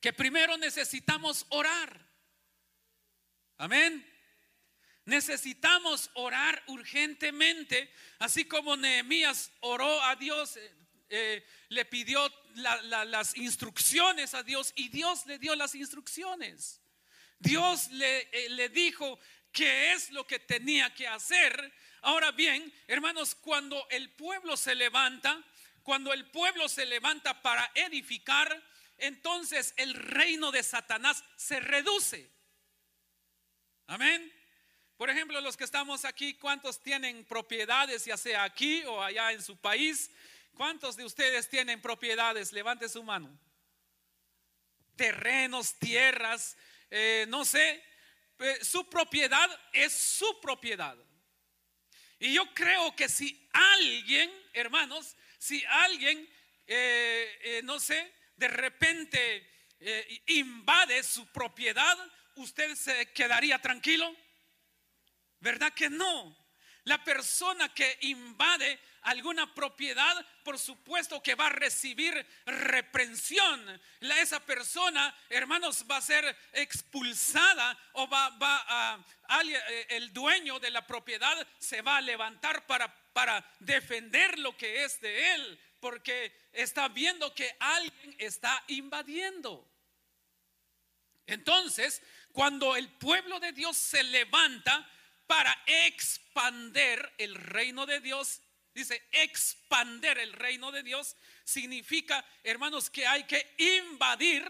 que 0.00 0.12
primero 0.12 0.56
necesitamos 0.56 1.46
orar. 1.50 2.04
Amén. 3.58 4.04
Necesitamos 5.04 6.10
orar 6.14 6.62
urgentemente, 6.66 7.92
así 8.18 8.44
como 8.44 8.76
Nehemías 8.76 9.52
oró 9.60 10.02
a 10.04 10.16
Dios, 10.16 10.56
eh, 10.56 10.74
eh, 11.10 11.46
le 11.68 11.84
pidió 11.84 12.32
las 12.54 13.36
instrucciones 13.36 14.34
a 14.34 14.42
Dios 14.42 14.72
y 14.76 14.88
Dios 14.88 15.26
le 15.26 15.38
dio 15.38 15.54
las 15.54 15.74
instrucciones. 15.74 16.80
Dios 17.38 17.90
le, 17.90 18.28
eh, 18.32 18.50
le 18.50 18.68
dijo, 18.68 19.18
qué 19.52 19.92
es 19.92 20.10
lo 20.10 20.26
que 20.26 20.38
tenía 20.38 20.92
que 20.94 21.08
hacer. 21.08 21.72
Ahora 22.02 22.30
bien, 22.32 22.72
hermanos, 22.86 23.34
cuando 23.34 23.86
el 23.90 24.10
pueblo 24.10 24.56
se 24.56 24.74
levanta, 24.74 25.42
cuando 25.82 26.12
el 26.12 26.30
pueblo 26.30 26.68
se 26.68 26.86
levanta 26.86 27.42
para 27.42 27.70
edificar, 27.74 28.62
entonces 28.96 29.74
el 29.76 29.94
reino 29.94 30.50
de 30.50 30.62
Satanás 30.62 31.22
se 31.36 31.60
reduce. 31.60 32.30
Amén. 33.86 34.32
Por 34.96 35.10
ejemplo, 35.10 35.40
los 35.40 35.56
que 35.56 35.64
estamos 35.64 36.04
aquí, 36.04 36.34
¿cuántos 36.34 36.82
tienen 36.82 37.24
propiedades, 37.24 38.04
ya 38.04 38.16
sea 38.16 38.44
aquí 38.44 38.82
o 38.84 39.02
allá 39.02 39.32
en 39.32 39.42
su 39.42 39.56
país? 39.56 40.10
¿Cuántos 40.54 40.96
de 40.96 41.04
ustedes 41.04 41.48
tienen 41.48 41.80
propiedades? 41.80 42.52
Levante 42.52 42.88
su 42.88 43.02
mano. 43.02 43.36
Terrenos, 44.96 45.74
tierras, 45.78 46.56
eh, 46.90 47.24
no 47.28 47.46
sé, 47.46 47.82
eh, 48.38 48.58
su 48.62 48.88
propiedad 48.88 49.48
es 49.72 49.92
su 49.92 50.38
propiedad. 50.40 50.96
Y 52.20 52.34
yo 52.34 52.52
creo 52.54 52.94
que 52.94 53.08
si 53.08 53.48
alguien, 53.52 54.30
hermanos, 54.52 55.16
si 55.38 55.64
alguien, 55.64 56.18
eh, 56.66 57.38
eh, 57.42 57.60
no 57.64 57.80
sé, 57.80 58.12
de 58.36 58.48
repente 58.48 59.46
invade 60.26 61.02
su 61.02 61.26
propiedad, 61.32 61.96
¿usted 62.36 62.74
se 62.74 63.10
quedaría 63.12 63.58
tranquilo? 63.62 64.14
¿Verdad 65.40 65.72
que 65.72 65.88
no? 65.88 66.36
La 66.84 67.02
persona 67.02 67.72
que 67.72 67.96
invade 68.02 68.78
alguna 69.02 69.54
propiedad, 69.54 70.26
por 70.42 70.58
supuesto 70.58 71.22
que 71.22 71.34
va 71.34 71.46
a 71.46 71.50
recibir 71.50 72.26
reprensión. 72.46 73.80
La, 74.00 74.20
esa 74.20 74.40
persona, 74.40 75.14
hermanos, 75.28 75.84
va 75.90 75.96
a 75.96 76.02
ser 76.02 76.36
expulsada 76.52 77.78
o 77.94 78.08
va, 78.08 78.30
va 78.30 78.64
a, 78.68 79.04
eh, 79.42 79.86
el 79.90 80.12
dueño 80.12 80.58
de 80.58 80.70
la 80.70 80.86
propiedad 80.86 81.46
se 81.58 81.82
va 81.82 81.96
a 81.96 82.00
levantar 82.00 82.66
para, 82.66 82.92
para 83.12 83.44
defender 83.60 84.38
lo 84.38 84.56
que 84.56 84.84
es 84.84 85.00
de 85.00 85.34
él, 85.34 85.60
porque 85.80 86.48
está 86.52 86.88
viendo 86.88 87.34
que 87.34 87.56
alguien 87.58 88.16
está 88.18 88.62
invadiendo. 88.68 89.66
Entonces, 91.26 92.02
cuando 92.32 92.76
el 92.76 92.88
pueblo 92.88 93.38
de 93.40 93.52
Dios 93.52 93.76
se 93.76 94.02
levanta 94.02 94.88
para 95.26 95.56
expander 95.66 97.14
el 97.18 97.36
reino 97.36 97.86
de 97.86 98.00
Dios, 98.00 98.42
Dice, 98.74 99.02
expander 99.10 100.18
el 100.18 100.32
reino 100.32 100.70
de 100.70 100.82
Dios 100.82 101.16
significa, 101.44 102.24
hermanos, 102.44 102.88
que 102.90 103.06
hay 103.06 103.24
que 103.24 103.54
invadir 103.58 104.44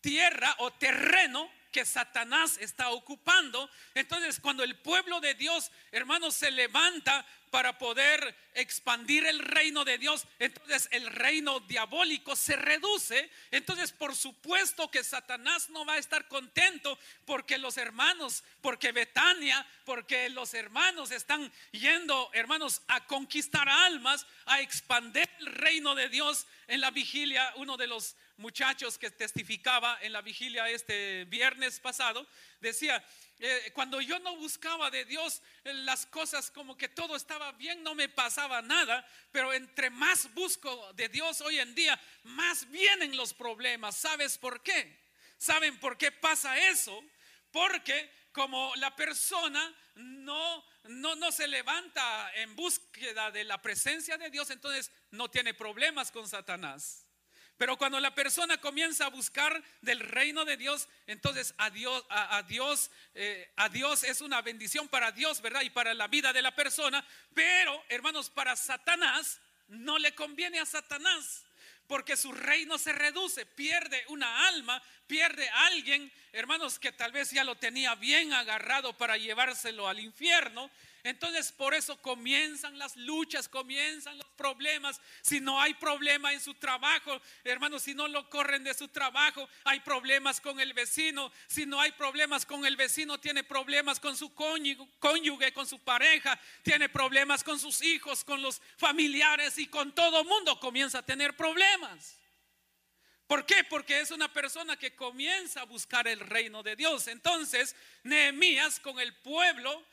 tierra 0.00 0.54
o 0.58 0.72
terreno 0.72 1.50
que 1.70 1.84
Satanás 1.84 2.58
está 2.58 2.90
ocupando. 2.90 3.70
Entonces, 3.94 4.40
cuando 4.40 4.62
el 4.62 4.76
pueblo 4.78 5.20
de 5.20 5.34
Dios, 5.34 5.70
hermanos, 5.92 6.34
se 6.34 6.50
levanta 6.50 7.24
para 7.50 7.78
poder 7.78 8.36
expandir 8.54 9.26
el 9.26 9.40
reino 9.40 9.84
de 9.84 9.98
Dios, 9.98 10.24
entonces 10.38 10.88
el 10.92 11.06
reino 11.06 11.60
diabólico 11.60 12.36
se 12.36 12.54
reduce. 12.56 13.30
Entonces, 13.50 13.92
por 13.92 14.14
supuesto 14.14 14.90
que 14.90 15.02
Satanás 15.02 15.68
no 15.70 15.84
va 15.84 15.94
a 15.94 15.98
estar 15.98 16.28
contento 16.28 16.98
porque 17.24 17.58
los 17.58 17.76
hermanos, 17.76 18.44
porque 18.60 18.92
Betania, 18.92 19.66
porque 19.84 20.28
los 20.30 20.54
hermanos 20.54 21.10
están 21.10 21.52
yendo, 21.72 22.30
hermanos, 22.34 22.82
a 22.88 23.04
conquistar 23.06 23.68
almas, 23.68 24.26
a 24.46 24.60
expandir 24.60 25.28
el 25.40 25.46
reino 25.46 25.94
de 25.94 26.08
Dios 26.08 26.46
en 26.68 26.80
la 26.80 26.90
vigilia. 26.90 27.52
Uno 27.56 27.76
de 27.76 27.88
los 27.88 28.14
muchachos 28.40 28.98
que 28.98 29.10
testificaba 29.10 29.98
en 30.00 30.12
la 30.12 30.22
vigilia 30.22 30.68
este 30.68 31.24
viernes 31.26 31.78
pasado, 31.78 32.26
decía, 32.60 33.04
eh, 33.38 33.70
cuando 33.74 34.00
yo 34.00 34.18
no 34.18 34.36
buscaba 34.36 34.90
de 34.90 35.04
Dios 35.04 35.42
eh, 35.64 35.74
las 35.74 36.06
cosas 36.06 36.50
como 36.50 36.76
que 36.76 36.88
todo 36.88 37.16
estaba 37.16 37.52
bien, 37.52 37.82
no 37.82 37.94
me 37.94 38.08
pasaba 38.08 38.62
nada, 38.62 39.06
pero 39.30 39.52
entre 39.52 39.90
más 39.90 40.32
busco 40.34 40.92
de 40.94 41.08
Dios 41.10 41.40
hoy 41.42 41.58
en 41.58 41.74
día, 41.74 42.00
más 42.24 42.68
vienen 42.70 43.16
los 43.16 43.34
problemas. 43.34 43.96
¿Sabes 43.96 44.38
por 44.38 44.62
qué? 44.62 44.98
¿Saben 45.36 45.78
por 45.78 45.98
qué 45.98 46.10
pasa 46.10 46.58
eso? 46.68 47.04
Porque 47.50 48.10
como 48.32 48.74
la 48.76 48.96
persona 48.96 49.74
no, 49.96 50.64
no, 50.84 51.14
no 51.14 51.30
se 51.30 51.46
levanta 51.46 52.32
en 52.36 52.56
búsqueda 52.56 53.30
de 53.30 53.44
la 53.44 53.60
presencia 53.60 54.16
de 54.16 54.30
Dios, 54.30 54.48
entonces 54.50 54.90
no 55.10 55.30
tiene 55.30 55.52
problemas 55.52 56.10
con 56.10 56.26
Satanás. 56.26 57.06
Pero 57.60 57.76
cuando 57.76 58.00
la 58.00 58.14
persona 58.14 58.58
comienza 58.58 59.04
a 59.04 59.10
buscar 59.10 59.62
del 59.82 60.00
reino 60.00 60.46
de 60.46 60.56
Dios, 60.56 60.88
entonces 61.06 61.52
a 61.58 61.68
Dios, 61.68 62.02
a, 62.08 62.42
Dios, 62.44 62.90
eh, 63.14 63.52
a 63.56 63.68
Dios 63.68 64.02
es 64.02 64.22
una 64.22 64.40
bendición 64.40 64.88
para 64.88 65.12
Dios, 65.12 65.42
¿verdad? 65.42 65.60
Y 65.60 65.68
para 65.68 65.92
la 65.92 66.08
vida 66.08 66.32
de 66.32 66.40
la 66.40 66.54
persona. 66.54 67.06
Pero, 67.34 67.84
hermanos, 67.90 68.30
para 68.30 68.56
Satanás 68.56 69.42
no 69.68 69.98
le 69.98 70.14
conviene 70.14 70.58
a 70.58 70.64
Satanás 70.64 71.44
porque 71.86 72.16
su 72.16 72.32
reino 72.32 72.78
se 72.78 72.92
reduce, 72.92 73.44
pierde 73.44 74.04
una 74.08 74.48
alma, 74.48 74.82
pierde 75.06 75.46
a 75.50 75.66
alguien, 75.66 76.10
hermanos, 76.32 76.78
que 76.78 76.92
tal 76.92 77.12
vez 77.12 77.30
ya 77.30 77.44
lo 77.44 77.56
tenía 77.56 77.94
bien 77.94 78.32
agarrado 78.32 78.96
para 78.96 79.18
llevárselo 79.18 79.86
al 79.86 80.00
infierno, 80.00 80.70
entonces 81.02 81.52
por 81.52 81.74
eso 81.74 82.00
comienzan 82.02 82.78
las 82.78 82.96
luchas, 82.96 83.48
comienzan 83.48 84.18
los 84.18 84.26
problemas. 84.36 85.00
Si 85.22 85.40
no 85.40 85.60
hay 85.60 85.74
problema 85.74 86.32
en 86.32 86.40
su 86.40 86.54
trabajo, 86.54 87.20
hermanos, 87.44 87.82
si 87.82 87.94
no 87.94 88.08
lo 88.08 88.28
corren 88.28 88.64
de 88.64 88.74
su 88.74 88.88
trabajo, 88.88 89.48
hay 89.64 89.80
problemas 89.80 90.40
con 90.40 90.60
el 90.60 90.72
vecino. 90.72 91.32
Si 91.46 91.66
no 91.66 91.80
hay 91.80 91.92
problemas 91.92 92.44
con 92.44 92.66
el 92.66 92.76
vecino, 92.76 93.18
tiene 93.18 93.44
problemas 93.44 93.98
con 93.98 94.16
su 94.16 94.34
cónyuge, 94.34 95.52
con 95.52 95.66
su 95.66 95.78
pareja, 95.78 96.38
tiene 96.62 96.88
problemas 96.88 97.42
con 97.42 97.58
sus 97.58 97.82
hijos, 97.82 98.24
con 98.24 98.42
los 98.42 98.60
familiares 98.76 99.58
y 99.58 99.66
con 99.66 99.94
todo 99.94 100.24
mundo 100.24 100.60
comienza 100.60 100.98
a 100.98 101.06
tener 101.06 101.36
problemas. 101.36 102.20
¿Por 103.30 103.46
qué? 103.46 103.62
Porque 103.62 104.00
es 104.00 104.10
una 104.10 104.32
persona 104.32 104.76
que 104.76 104.96
comienza 104.96 105.60
a 105.60 105.64
buscar 105.64 106.08
el 106.08 106.18
reino 106.18 106.64
de 106.64 106.74
Dios. 106.74 107.06
Entonces, 107.06 107.76
Nehemías 108.02 108.80
con 108.80 108.98
el 108.98 109.14
pueblo 109.14 109.86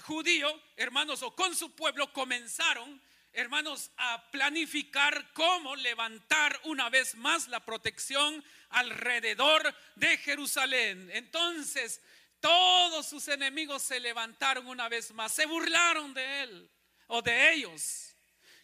judío, 0.00 0.48
hermanos, 0.76 1.22
o 1.22 1.34
con 1.34 1.54
su 1.54 1.74
pueblo 1.74 2.12
comenzaron, 2.12 3.00
hermanos, 3.32 3.90
a 3.96 4.30
planificar 4.30 5.32
cómo 5.32 5.76
levantar 5.76 6.58
una 6.64 6.88
vez 6.88 7.14
más 7.14 7.48
la 7.48 7.60
protección 7.64 8.42
alrededor 8.70 9.74
de 9.96 10.16
Jerusalén. 10.18 11.10
Entonces, 11.12 12.00
todos 12.40 13.06
sus 13.06 13.28
enemigos 13.28 13.82
se 13.82 14.00
levantaron 14.00 14.66
una 14.66 14.88
vez 14.88 15.12
más, 15.12 15.32
se 15.32 15.46
burlaron 15.46 16.12
de 16.14 16.42
él 16.42 16.70
o 17.06 17.22
de 17.22 17.52
ellos. 17.52 18.16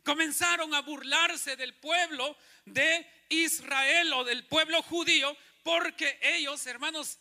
Comenzaron 0.03 0.75
a 0.75 0.81
burlarse 0.81 1.57
del 1.57 1.75
pueblo 1.75 2.37
de 2.65 3.07
Israel 3.29 4.13
o 4.15 4.25
del 4.25 4.47
pueblo 4.47 4.83
judío 4.83 5.37
porque 5.63 6.19
ellos, 6.23 6.67
hermanos, 6.67 7.19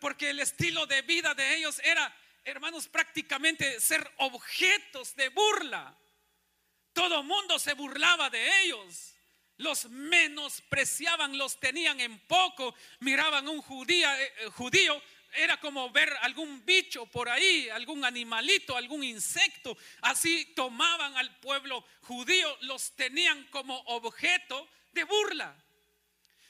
porque 0.00 0.30
el 0.30 0.40
estilo 0.40 0.86
de 0.86 1.02
vida 1.02 1.34
de 1.34 1.56
ellos 1.56 1.78
era 1.84 2.14
hermanos, 2.44 2.88
prácticamente 2.88 3.80
ser 3.80 4.10
objetos 4.18 5.14
de 5.16 5.28
burla. 5.28 5.96
Todo 6.92 7.22
mundo 7.22 7.58
se 7.58 7.74
burlaba 7.74 8.30
de 8.30 8.62
ellos. 8.62 9.14
Los 9.56 9.86
menospreciaban, 9.86 11.36
los 11.36 11.58
tenían 11.58 12.00
en 12.00 12.18
poco. 12.20 12.74
Miraban 13.00 13.48
un 13.48 13.60
judío, 13.60 14.10
eh, 14.12 14.32
eh, 14.38 14.46
judío 14.50 15.00
era 15.32 15.58
como 15.60 15.90
ver 15.90 16.12
algún 16.22 16.64
bicho 16.64 17.06
por 17.06 17.28
ahí, 17.28 17.68
algún 17.68 18.04
animalito, 18.04 18.76
algún 18.76 19.04
insecto. 19.04 19.76
Así 20.00 20.46
tomaban 20.56 21.16
al 21.16 21.38
pueblo 21.38 21.84
judío, 22.02 22.56
los 22.62 22.92
tenían 22.92 23.44
como 23.46 23.78
objeto 23.86 24.68
de 24.92 25.04
burla. 25.04 25.54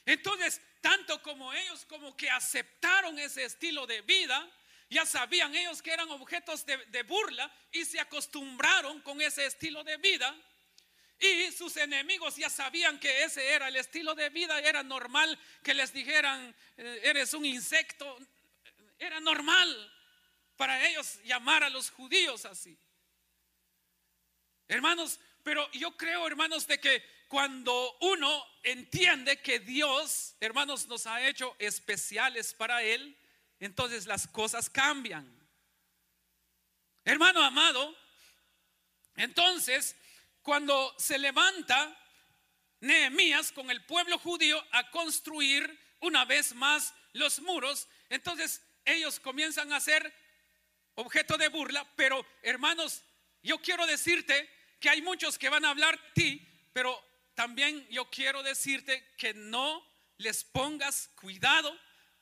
Entonces, 0.05 0.61
tanto 0.81 1.21
como 1.21 1.53
ellos 1.53 1.85
como 1.85 2.15
que 2.15 2.29
aceptaron 2.29 3.19
ese 3.19 3.43
estilo 3.43 3.85
de 3.85 4.01
vida, 4.01 4.49
ya 4.89 5.05
sabían 5.05 5.53
ellos 5.55 5.81
que 5.81 5.93
eran 5.93 6.09
objetos 6.09 6.65
de, 6.65 7.03
burla 7.03 7.51
y 7.71 7.85
se 7.85 7.99
acostumbraron 7.99 9.01
con 9.01 9.21
ese 9.21 9.45
estilo 9.45 9.83
de 9.83 9.97
vida. 9.97 10.35
Y 11.19 11.51
sus 11.51 11.77
enemigos 11.77 12.37
ya 12.37 12.49
sabían 12.49 12.99
que 12.99 13.23
ese 13.23 13.45
era 13.49 13.67
el 13.67 13.75
estilo 13.75 14.15
de 14.15 14.29
vida, 14.29 14.59
era 14.59 14.83
normal 14.83 15.37
que 15.63 15.73
les 15.73 15.93
dijeran, 15.93 16.55
eh, 16.77 17.01
eres 17.03 17.33
un 17.33 17.45
insecto, 17.45 18.17
era 18.97 19.19
normal 19.19 19.93
para 20.55 20.87
ellos 20.87 21.19
llamar 21.23 21.63
a 21.63 21.69
los 21.69 21.91
judíos 21.91 22.45
así. 22.45 22.77
Hermanos, 24.67 25.19
pero 25.43 25.69
yo 25.71 25.95
creo, 25.97 26.25
hermanos, 26.25 26.67
de 26.67 26.79
que 26.79 27.03
cuando 27.27 27.97
uno 28.01 28.45
entiende 28.63 29.41
que 29.41 29.59
Dios, 29.59 30.35
hermanos, 30.39 30.87
nos 30.87 31.05
ha 31.05 31.27
hecho 31.27 31.55
especiales 31.59 32.53
para 32.53 32.81
Él, 32.81 33.17
entonces 33.59 34.05
las 34.05 34.27
cosas 34.27 34.69
cambian. 34.69 35.27
Hermano 37.03 37.43
amado, 37.43 37.95
entonces 39.15 39.95
cuando 40.41 40.95
se 40.97 41.17
levanta 41.17 41.95
Nehemías 42.81 43.51
con 43.51 43.69
el 43.69 43.83
pueblo 43.85 44.17
judío 44.19 44.63
a 44.71 44.89
construir 44.91 45.77
una 45.99 46.25
vez 46.25 46.55
más 46.55 46.93
los 47.13 47.39
muros, 47.41 47.87
entonces 48.09 48.61
ellos 48.85 49.19
comienzan 49.19 49.73
a 49.73 49.79
ser 49.79 50.13
objeto 50.95 51.37
de 51.37 51.49
burla, 51.49 51.85
pero 51.95 52.25
hermanos, 52.41 53.03
yo 53.41 53.61
quiero 53.61 53.85
decirte 53.85 54.49
que 54.79 54.89
hay 54.89 55.01
muchos 55.01 55.37
que 55.37 55.49
van 55.49 55.65
a 55.65 55.69
hablar 55.69 55.99
ti, 56.13 56.45
pero 56.73 57.01
también 57.35 57.87
yo 57.89 58.09
quiero 58.09 58.43
decirte 58.43 59.13
que 59.17 59.33
no 59.33 59.85
les 60.17 60.43
pongas 60.43 61.09
cuidado 61.15 61.77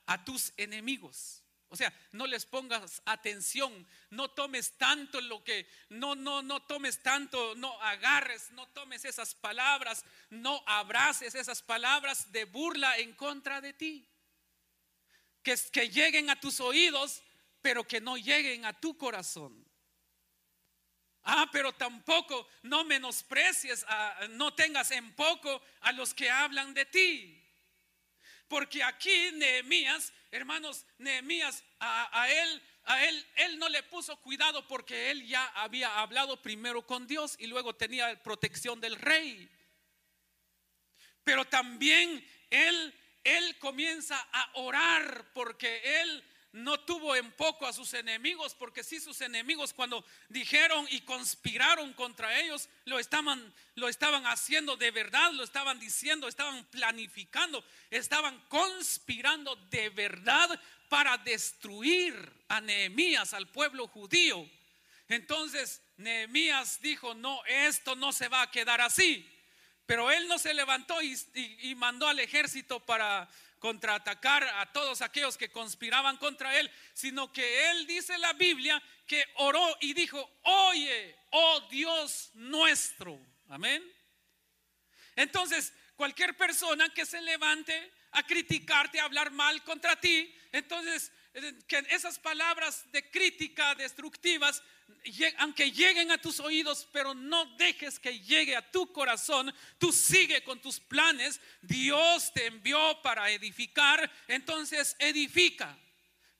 a 0.08 0.24
tus 0.24 0.52
enemigos. 0.56 1.44
O 1.70 1.76
sea, 1.76 1.92
no 2.12 2.26
les 2.26 2.46
pongas 2.46 3.02
atención, 3.04 3.86
no 4.08 4.30
tomes 4.30 4.72
tanto 4.78 5.20
lo 5.20 5.44
que, 5.44 5.68
no, 5.90 6.14
no, 6.14 6.40
no 6.40 6.62
tomes 6.62 7.02
tanto, 7.02 7.54
no 7.56 7.78
agarres, 7.82 8.50
no 8.52 8.66
tomes 8.68 9.04
esas 9.04 9.34
palabras, 9.34 10.02
no 10.30 10.62
abraces 10.66 11.34
esas 11.34 11.62
palabras 11.62 12.32
de 12.32 12.46
burla 12.46 12.96
en 12.98 13.12
contra 13.12 13.60
de 13.60 13.74
ti. 13.74 14.08
Que, 15.42 15.56
que 15.70 15.90
lleguen 15.90 16.30
a 16.30 16.40
tus 16.40 16.58
oídos, 16.58 17.22
pero 17.60 17.86
que 17.86 18.00
no 18.00 18.16
lleguen 18.16 18.64
a 18.64 18.72
tu 18.72 18.96
corazón. 18.96 19.62
Ah, 21.24 21.50
pero 21.52 21.74
tampoco 21.74 22.48
no 22.62 22.84
menosprecies, 22.84 23.84
no 24.30 24.54
tengas 24.54 24.90
en 24.90 25.14
poco 25.14 25.60
a 25.82 25.92
los 25.92 26.14
que 26.14 26.30
hablan 26.30 26.72
de 26.72 26.86
ti. 26.86 27.37
Porque 28.48 28.82
aquí 28.82 29.30
Nehemías, 29.34 30.12
hermanos, 30.30 30.86
Nehemías 30.98 31.62
a, 31.78 32.28
él, 32.30 32.62
a 32.84 33.04
él, 33.04 33.26
él 33.36 33.58
no 33.58 33.68
le 33.68 33.82
puso 33.82 34.16
cuidado 34.20 34.66
porque 34.66 35.10
él 35.10 35.26
ya 35.26 35.46
había 35.48 36.00
hablado 36.00 36.40
primero 36.40 36.86
con 36.86 37.06
Dios 37.06 37.36
y 37.38 37.46
luego 37.46 37.74
tenía 37.74 38.20
protección 38.22 38.80
del 38.80 38.96
rey. 38.96 39.48
Pero 41.24 41.44
también 41.44 42.26
él, 42.48 42.94
él 43.22 43.58
comienza 43.58 44.18
a 44.32 44.50
orar 44.54 45.30
porque 45.34 46.00
él 46.00 46.24
no 46.52 46.80
tuvo 46.80 47.14
en 47.14 47.30
poco 47.32 47.66
a 47.66 47.72
sus 47.72 47.92
enemigos, 47.94 48.54
porque 48.54 48.82
si 48.82 49.00
sus 49.00 49.20
enemigos 49.20 49.74
cuando 49.74 50.04
dijeron 50.28 50.86
y 50.90 51.02
conspiraron 51.02 51.92
contra 51.92 52.40
ellos, 52.40 52.68
lo 52.86 52.98
estaban, 52.98 53.52
lo 53.74 53.88
estaban 53.88 54.26
haciendo 54.26 54.76
de 54.76 54.90
verdad, 54.90 55.32
lo 55.32 55.44
estaban 55.44 55.78
diciendo, 55.78 56.26
estaban 56.26 56.64
planificando, 56.66 57.62
estaban 57.90 58.38
conspirando 58.48 59.56
de 59.70 59.90
verdad 59.90 60.60
para 60.88 61.18
destruir 61.18 62.14
a 62.48 62.60
Nehemías, 62.60 63.34
al 63.34 63.48
pueblo 63.48 63.86
judío. 63.88 64.48
Entonces 65.08 65.82
Nehemías 65.98 66.80
dijo, 66.80 67.14
no, 67.14 67.44
esto 67.44 67.94
no 67.94 68.12
se 68.12 68.28
va 68.28 68.42
a 68.42 68.50
quedar 68.50 68.80
así. 68.80 69.26
Pero 69.84 70.10
él 70.10 70.28
no 70.28 70.38
se 70.38 70.52
levantó 70.52 71.00
y 71.00 71.74
mandó 71.76 72.08
al 72.08 72.20
ejército 72.20 72.78
para 72.80 73.26
contraatacar 73.58 74.44
a 74.44 74.72
todos 74.72 75.02
aquellos 75.02 75.36
que 75.36 75.50
conspiraban 75.50 76.16
contra 76.16 76.58
él, 76.58 76.70
sino 76.94 77.32
que 77.32 77.70
él 77.70 77.86
dice 77.86 78.16
la 78.18 78.32
Biblia 78.32 78.82
que 79.06 79.24
oró 79.36 79.76
y 79.80 79.94
dijo, 79.94 80.30
oye, 80.42 81.16
oh 81.30 81.60
Dios 81.70 82.30
nuestro. 82.34 83.18
Amén. 83.48 83.82
Entonces, 85.16 85.72
cualquier 85.96 86.36
persona 86.36 86.88
que 86.90 87.06
se 87.06 87.20
levante 87.20 87.92
a 88.12 88.22
criticarte, 88.22 89.00
a 89.00 89.04
hablar 89.04 89.30
mal 89.30 89.62
contra 89.64 90.00
ti, 90.00 90.34
entonces 90.52 91.12
eh, 91.34 91.54
que 91.66 91.78
esas 91.90 92.18
palabras 92.18 92.90
de 92.92 93.10
crítica 93.10 93.74
destructivas, 93.74 94.62
aunque 95.38 95.70
lleguen 95.70 96.10
a 96.10 96.18
tus 96.18 96.40
oídos, 96.40 96.86
pero 96.92 97.14
no 97.14 97.44
dejes 97.56 97.98
que 97.98 98.20
llegue 98.20 98.56
a 98.56 98.70
tu 98.70 98.92
corazón, 98.92 99.54
tú 99.78 99.92
sigue 99.92 100.42
con 100.42 100.60
tus 100.60 100.80
planes, 100.80 101.40
Dios 101.62 102.32
te 102.32 102.46
envió 102.46 103.00
para 103.02 103.30
edificar, 103.30 104.10
entonces 104.26 104.96
edifica, 104.98 105.76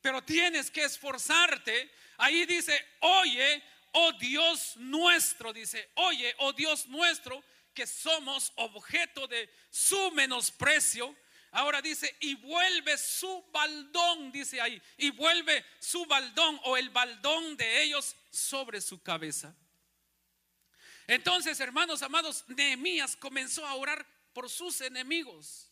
pero 0.01 0.23
tienes 0.23 0.71
que 0.71 0.85
esforzarte. 0.85 1.91
Ahí 2.19 2.47
dice, 2.47 2.85
oye, 3.01 3.63
oh 3.93 4.13
Dios 4.13 4.77
nuestro, 4.77 5.53
dice, 5.53 5.91
oye, 5.95 6.35
oh 6.39 6.53
Dios 6.53 6.87
nuestro, 6.89 7.43
que 7.75 7.87
somos 7.87 8.53
objeto 8.57 9.27
de 9.29 9.49
su 9.71 10.11
menosprecio 10.13 11.17
Ahora 11.51 11.81
dice, 11.81 12.15
y 12.21 12.35
vuelve 12.35 12.99
su 12.99 13.45
baldón, 13.51 14.31
dice 14.31 14.61
ahí, 14.61 14.81
y 14.99 15.11
vuelve 15.11 15.65
su 15.79 16.05
baldón 16.07 16.61
o 16.65 16.77
el 16.77 16.91
baldón 16.91 17.57
de 17.57 17.83
ellos 17.83 18.15
sobre 18.31 18.81
su 18.81 19.03
cabeza. 19.03 19.55
Entonces, 21.07 21.59
hermanos 21.61 22.03
amados, 22.03 22.45
Nehemías 22.49 23.17
comenzó 23.17 23.67
a 23.67 23.75
orar 23.75 24.07
por 24.35 24.51
sus 24.51 24.83
enemigos. 24.83 25.71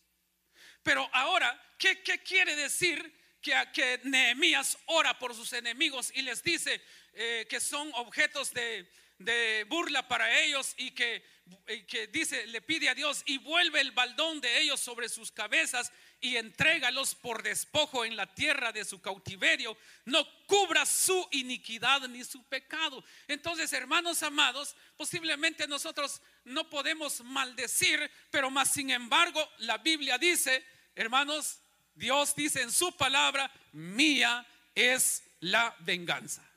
Pero 0.81 1.07
ahora, 1.13 1.61
¿qué, 1.77 2.01
quiere 2.23 2.55
decir 2.55 3.13
que, 3.39 3.53
que 3.71 4.01
Nehemías 4.03 4.79
ora 4.87 5.19
por 5.19 5.35
sus 5.35 5.53
enemigos 5.53 6.11
y 6.15 6.23
les 6.23 6.41
dice 6.41 6.81
eh, 7.13 7.45
que 7.47 7.59
son 7.59 7.91
objetos 7.93 8.51
de, 8.51 8.89
de 9.19 9.65
burla 9.69 10.07
para 10.07 10.39
ellos 10.41 10.73
y 10.77 10.91
que, 10.91 11.23
que 11.87 12.07
dice, 12.07 12.47
le 12.47 12.61
pide 12.61 12.89
a 12.89 12.95
Dios 12.95 13.23
y 13.25 13.37
vuelve 13.37 13.81
el 13.81 13.91
baldón 13.91 14.41
de 14.41 14.61
ellos 14.61 14.79
sobre 14.79 15.09
sus 15.09 15.31
cabezas 15.31 15.91
y 16.19 16.37
entrégalos 16.37 17.13
por 17.15 17.43
despojo 17.43 18.03
en 18.03 18.15
la 18.15 18.33
tierra 18.33 18.71
de 18.71 18.83
su 18.85 19.01
cautiverio, 19.01 19.77
no 20.05 20.25
cubra 20.47 20.85
su 20.85 21.27
iniquidad 21.31 22.07
ni 22.07 22.23
su 22.23 22.43
pecado. 22.43 23.03
Entonces, 23.27 23.71
hermanos 23.73 24.23
amados, 24.23 24.75
posiblemente 24.95 25.67
nosotros 25.67 26.21
no 26.43 26.69
podemos 26.69 27.21
maldecir, 27.21 28.09
pero 28.31 28.49
más 28.49 28.71
sin 28.71 28.89
embargo, 28.89 29.47
la 29.59 29.77
Biblia 29.77 30.17
dice, 30.17 30.65
hermanos, 30.95 31.59
Dios 31.93 32.35
dice 32.35 32.61
en 32.61 32.71
su 32.71 32.95
palabra, 32.95 33.51
mía 33.71 34.45
es 34.73 35.23
la 35.39 35.75
venganza. 35.79 36.47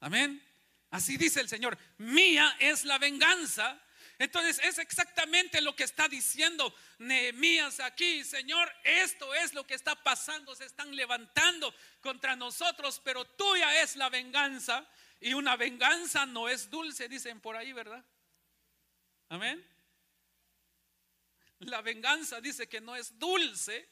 Amén. 0.00 0.42
Así 0.90 1.16
dice 1.16 1.40
el 1.40 1.48
Señor, 1.48 1.78
mía 1.98 2.56
es 2.58 2.84
la 2.84 2.98
venganza. 2.98 3.80
Entonces 4.20 4.60
es 4.62 4.76
exactamente 4.78 5.62
lo 5.62 5.74
que 5.74 5.84
está 5.84 6.06
diciendo 6.06 6.74
Nehemías 6.98 7.80
aquí, 7.80 8.22
Señor, 8.22 8.70
esto 8.84 9.34
es 9.34 9.54
lo 9.54 9.66
que 9.66 9.72
está 9.72 9.94
pasando, 9.94 10.54
se 10.54 10.66
están 10.66 10.94
levantando 10.94 11.74
contra 12.02 12.36
nosotros, 12.36 13.00
pero 13.02 13.24
tuya 13.24 13.80
es 13.80 13.96
la 13.96 14.10
venganza 14.10 14.86
y 15.20 15.32
una 15.32 15.56
venganza 15.56 16.26
no 16.26 16.50
es 16.50 16.68
dulce, 16.68 17.08
dicen 17.08 17.40
por 17.40 17.56
ahí, 17.56 17.72
¿verdad? 17.72 18.04
Amén. 19.30 19.66
La 21.60 21.80
venganza 21.80 22.42
dice 22.42 22.68
que 22.68 22.82
no 22.82 22.96
es 22.96 23.18
dulce. 23.18 23.88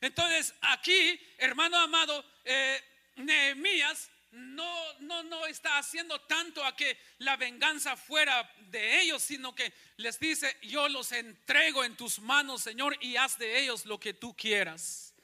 Entonces 0.00 0.54
aquí, 0.60 1.20
hermano 1.36 1.78
amado, 1.78 2.24
eh, 2.44 2.80
Nehemías 3.16 4.08
no, 4.34 4.98
no, 5.00 5.22
no 5.22 5.46
está 5.46 5.78
haciendo 5.78 6.20
tanto 6.22 6.64
a 6.64 6.76
que 6.76 6.98
la 7.18 7.36
venganza 7.36 7.96
fuera 7.96 8.50
de 8.70 9.00
ellos, 9.00 9.22
sino 9.22 9.54
que 9.54 9.72
les 9.96 10.18
dice, 10.18 10.56
yo 10.62 10.88
los 10.88 11.12
entrego 11.12 11.84
en 11.84 11.96
tus 11.96 12.18
manos, 12.18 12.62
Señor, 12.62 12.96
y 13.00 13.16
haz 13.16 13.38
de 13.38 13.60
ellos 13.60 13.86
lo 13.86 13.98
que 13.98 14.14
tú 14.14 14.36
quieras. 14.36 15.14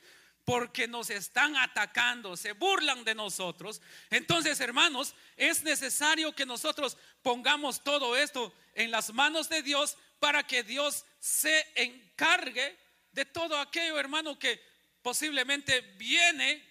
Porque 0.44 0.88
nos 0.88 1.11
están 1.11 1.57
atacando, 1.57 2.37
se 2.37 2.53
burlan 2.53 3.05
de 3.05 3.14
nosotros. 3.14 3.83
Entonces, 4.09 4.59
hermanos, 4.61 5.14
es 5.37 5.62
necesario 5.62 6.35
que 6.35 6.46
nosotros 6.46 6.96
pongamos 7.23 7.85
todo 7.85 8.16
esto 8.16 8.53
en 8.75 8.90
las 8.90 9.12
manos 9.12 9.49
de 9.49 9.62
Dios 9.62 9.96
para 10.18 10.46
que 10.46 10.62
Dios 10.62 11.05
se 11.18 11.66
encargue 11.75 12.77
de 13.12 13.25
todo 13.25 13.59
aquello, 13.59 13.99
hermano, 13.99 14.38
que 14.38 14.61
posiblemente 15.03 15.81
viene 15.96 16.70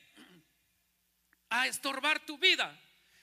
a 1.50 1.68
estorbar 1.68 2.26
tu 2.26 2.38
vida. 2.38 2.80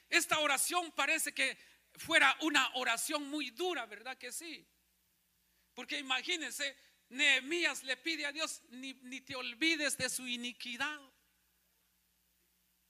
Esta 0.09 0.39
oración 0.39 0.93
parece 0.93 1.33
que 1.35 1.59
fuera 1.95 2.37
una 2.43 2.71
oración 2.75 3.29
muy 3.29 3.51
dura, 3.51 3.87
¿verdad 3.87 4.17
que 4.17 4.33
sí? 4.33 4.67
Porque 5.75 5.99
imagínense, 5.99 6.77
Nehemías 7.09 7.83
le 7.83 7.97
pide 7.97 8.27
a 8.27 8.33
Dios, 8.33 8.63
ni, 8.71 8.95
ni 8.95 9.21
te 9.21 9.37
olvides 9.37 9.97
de 9.97 10.09
su 10.09 10.27
iniquidad, 10.27 11.01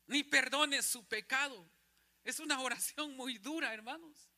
ni 0.06 0.22
perdones 0.22 0.86
su 0.86 1.06
pecado. 1.06 1.68
Es 2.24 2.40
una 2.40 2.60
oración 2.60 3.16
muy 3.16 3.38
dura, 3.38 3.72
hermanos. 3.72 4.30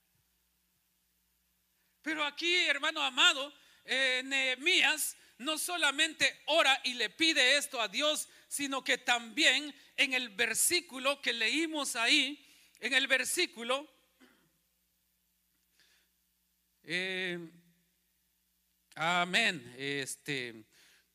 Pero 2.03 2.25
aquí, 2.25 2.55
hermano 2.67 3.03
amado, 3.03 3.53
eh, 3.85 4.23
Nehemías 4.25 5.17
no 5.39 5.57
solamente 5.59 6.43
ora 6.47 6.81
y 6.85 6.95
le 6.95 7.11
pide 7.11 7.57
esto 7.57 7.81
a 7.81 7.89
Dios, 7.89 8.29
sino 8.49 8.83
que 8.83 8.99
también 8.99 9.75
en 9.97 10.15
el 10.15 10.29
versículo 10.31 11.21
que 11.23 11.33
leímos 11.33 11.97
ahí, 11.97 12.45
en 12.81 12.93
el 12.95 13.07
versículo, 13.07 13.89
eh, 16.85 17.39
amén, 18.95 19.75
este, 19.77 20.65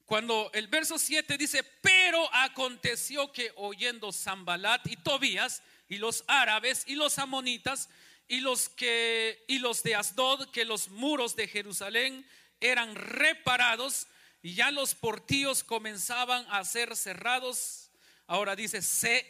cuando 0.05 0.51
el 0.53 0.67
verso 0.67 0.99
7 0.99 1.37
dice, 1.37 1.63
pero 1.81 2.33
aconteció 2.33 3.31
que 3.31 3.51
oyendo 3.55 4.11
Zambalat 4.11 4.85
y 4.87 4.97
Tobías 4.97 5.63
y 5.89 5.97
los 5.97 6.23
árabes 6.27 6.83
y 6.87 6.95
los 6.95 7.17
amonitas 7.17 7.89
y 8.27 8.39
los 8.39 8.69
que 8.69 9.43
y 9.47 9.59
los 9.59 9.83
de 9.83 9.95
Asdod 9.95 10.51
que 10.51 10.65
los 10.65 10.89
muros 10.89 11.35
de 11.35 11.47
Jerusalén 11.47 12.25
eran 12.59 12.95
reparados 12.95 14.07
y 14.43 14.53
ya 14.53 14.69
los 14.69 14.93
portillos 14.93 15.63
comenzaban 15.63 16.45
a 16.49 16.63
ser 16.65 16.95
cerrados. 16.95 17.89
Ahora 18.27 18.55
dice, 18.55 18.83
se 18.83 19.29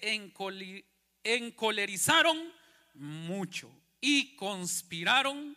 encolerizaron 1.24 2.52
mucho 2.96 3.72
y 4.02 4.36
conspiraron 4.36 5.56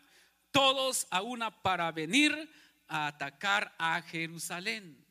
todos 0.53 1.09
a 1.11 1.23
una 1.23 1.63
para 1.63 1.91
venir 1.91 2.49
a 2.87 3.09
atacar 3.09 3.75
a 3.79 4.03
Jerusalén. 4.03 5.05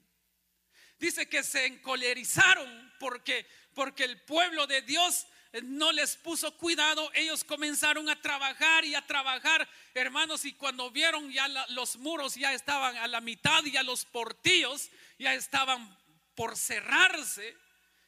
Dice 0.99 1.27
que 1.27 1.43
se 1.43 1.65
encolerizaron 1.65 2.93
porque 2.99 3.45
porque 3.75 4.05
el 4.05 4.19
pueblo 4.21 4.65
de 4.65 4.81
Dios 4.81 5.27
no 5.63 5.91
les 5.91 6.17
puso 6.17 6.55
cuidado, 6.57 7.09
ellos 7.13 7.43
comenzaron 7.43 8.09
a 8.09 8.21
trabajar 8.21 8.83
y 8.85 8.95
a 8.95 9.05
trabajar, 9.05 9.67
hermanos, 9.93 10.43
y 10.45 10.53
cuando 10.53 10.91
vieron 10.91 11.31
ya 11.31 11.47
los 11.69 11.97
muros 11.97 12.35
ya 12.35 12.53
estaban 12.53 12.97
a 12.97 13.07
la 13.07 13.21
mitad, 13.21 13.63
ya 13.63 13.83
los 13.83 14.05
portillos 14.05 14.89
ya 15.17 15.33
estaban 15.33 15.97
por 16.35 16.57
cerrarse, 16.57 17.55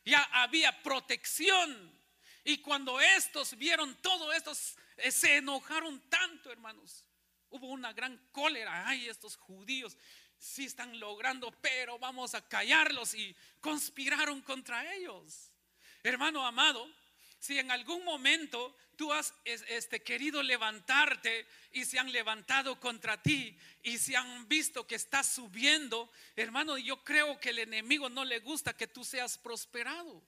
ya 0.04 0.24
había 0.32 0.84
protección. 0.84 1.96
Y 2.44 2.60
cuando 2.60 3.00
estos 3.00 3.58
vieron 3.58 3.96
todo 4.02 4.32
esto, 4.34 4.52
eh, 4.98 5.12
se 5.12 5.38
enojaron 5.38 6.00
tanto, 6.10 6.52
hermanos. 6.52 7.04
Hubo 7.50 7.68
una 7.68 7.94
gran 7.94 8.18
cólera. 8.32 8.88
Ay, 8.88 9.08
estos 9.08 9.38
judíos 9.38 9.98
sí 10.38 10.66
están 10.66 11.00
logrando, 11.00 11.52
pero 11.62 11.98
vamos 12.00 12.36
a 12.36 12.48
callarlos 12.48 13.14
y 13.14 13.36
conspiraron 13.62 14.42
contra 14.42 14.94
ellos. 14.96 15.52
Hermano 16.04 16.46
amado, 16.46 16.90
si 17.40 17.60
en 17.60 17.72
algún 17.72 18.04
momento 18.04 18.76
tú 18.96 19.14
has 19.14 19.34
este, 19.46 20.02
querido 20.02 20.42
levantarte 20.42 21.48
y 21.72 21.86
se 21.86 22.00
han 22.00 22.12
levantado 22.12 22.80
contra 22.80 23.22
ti 23.22 23.58
y 23.84 23.98
se 23.98 24.18
han 24.18 24.48
visto 24.48 24.88
que 24.88 24.96
estás 24.96 25.28
subiendo, 25.28 26.12
hermano, 26.36 26.78
yo 26.78 27.04
creo 27.04 27.40
que 27.40 27.50
el 27.50 27.60
enemigo 27.60 28.10
no 28.10 28.26
le 28.26 28.40
gusta 28.40 28.76
que 28.76 28.88
tú 28.88 29.06
seas 29.06 29.38
prosperado. 29.38 30.24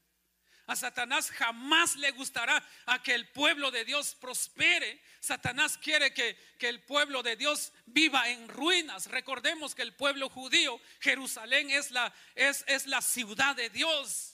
A 0.67 0.75
Satanás 0.75 1.31
jamás 1.31 1.95
le 1.95 2.11
gustará 2.11 2.63
a 2.85 3.01
que 3.01 3.15
el 3.15 3.27
pueblo 3.29 3.71
de 3.71 3.83
Dios 3.85 4.13
prospere. 4.13 5.01
Satanás 5.19 5.79
quiere 5.79 6.13
que, 6.13 6.37
el 6.59 6.83
pueblo 6.83 7.23
de 7.23 7.35
Dios 7.35 7.73
viva 7.87 8.29
en 8.29 8.47
ruinas. 8.47 9.07
Recordemos 9.07 9.73
que 9.73 9.81
el 9.81 9.95
pueblo 9.95 10.29
judío, 10.29 10.79
Jerusalén 10.99 11.71
es 11.71 11.89
la, 11.89 12.13
es 12.35 12.85
la 12.85 13.01
ciudad 13.01 13.55
de 13.55 13.71
Dios. 13.71 14.28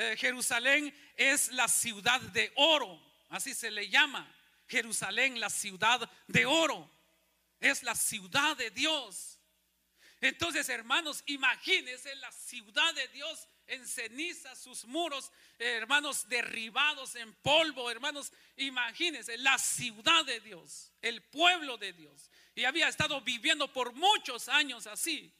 Eh, 0.00 0.16
Jerusalén 0.16 0.94
es 1.14 1.52
la 1.52 1.68
ciudad 1.68 2.18
de 2.22 2.50
oro, 2.56 2.98
así 3.28 3.52
se 3.52 3.70
le 3.70 3.86
llama. 3.90 4.34
Jerusalén, 4.66 5.38
la 5.38 5.50
ciudad 5.50 6.10
de 6.26 6.46
oro, 6.46 6.90
es 7.60 7.82
la 7.82 7.94
ciudad 7.94 8.56
de 8.56 8.70
Dios. 8.70 9.38
Entonces, 10.22 10.70
hermanos, 10.70 11.22
imagínense 11.26 12.14
la 12.14 12.32
ciudad 12.32 12.94
de 12.94 13.08
Dios 13.08 13.46
en 13.66 13.86
ceniza, 13.86 14.54
sus 14.56 14.86
muros, 14.86 15.30
eh, 15.58 15.76
hermanos, 15.76 16.26
derribados 16.30 17.14
en 17.16 17.34
polvo, 17.34 17.90
hermanos, 17.90 18.32
imagínense, 18.56 19.36
la 19.36 19.58
ciudad 19.58 20.24
de 20.24 20.40
Dios, 20.40 20.92
el 21.02 21.22
pueblo 21.24 21.76
de 21.76 21.92
Dios. 21.92 22.30
Y 22.54 22.64
había 22.64 22.88
estado 22.88 23.20
viviendo 23.20 23.70
por 23.70 23.92
muchos 23.92 24.48
años 24.48 24.86
así. 24.86 25.30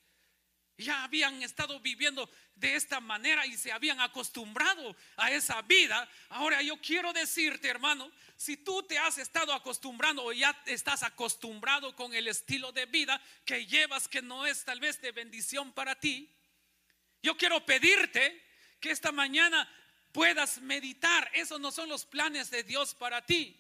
Ya 0.81 1.05
habían 1.05 1.43
estado 1.43 1.79
viviendo 1.81 2.29
de 2.55 2.75
esta 2.75 3.01
manera 3.01 3.47
y 3.47 3.57
se 3.57 3.71
habían 3.71 4.01
acostumbrado 4.01 4.97
a 5.17 5.31
esa 5.31 5.61
vida. 5.63 6.09
Ahora 6.31 6.63
yo 6.63 6.81
quiero 6.81 7.13
decirte, 7.13 7.69
hermano, 7.69 8.11
si 8.37 8.57
tú 8.57 8.83
te 8.83 8.99
has 8.99 9.19
estado 9.19 9.53
acostumbrando 9.53 10.25
o 10.25 10.33
ya 10.33 10.59
estás 10.67 11.03
acostumbrado 11.03 11.95
con 11.95 12.15
el 12.15 12.29
estilo 12.29 12.73
de 12.73 12.87
vida 12.87 13.21
que 13.45 13.67
llevas 13.67 14.09
que 14.09 14.23
no 14.23 14.47
es 14.47 14.65
tal 14.65 14.81
vez 14.81 15.01
de 15.01 15.13
bendición 15.13 15.73
para 15.73 15.95
ti, 15.99 16.35
yo 17.23 17.37
quiero 17.37 17.65
pedirte 17.67 18.43
que 18.81 18.91
esta 18.91 19.13
mañana 19.13 19.69
puedas 20.13 20.61
meditar. 20.63 21.31
Esos 21.35 21.61
no 21.61 21.71
son 21.71 21.89
los 21.89 22.07
planes 22.07 22.51
de 22.51 22.65
Dios 22.65 22.95
para 22.95 23.25
ti. 23.25 23.60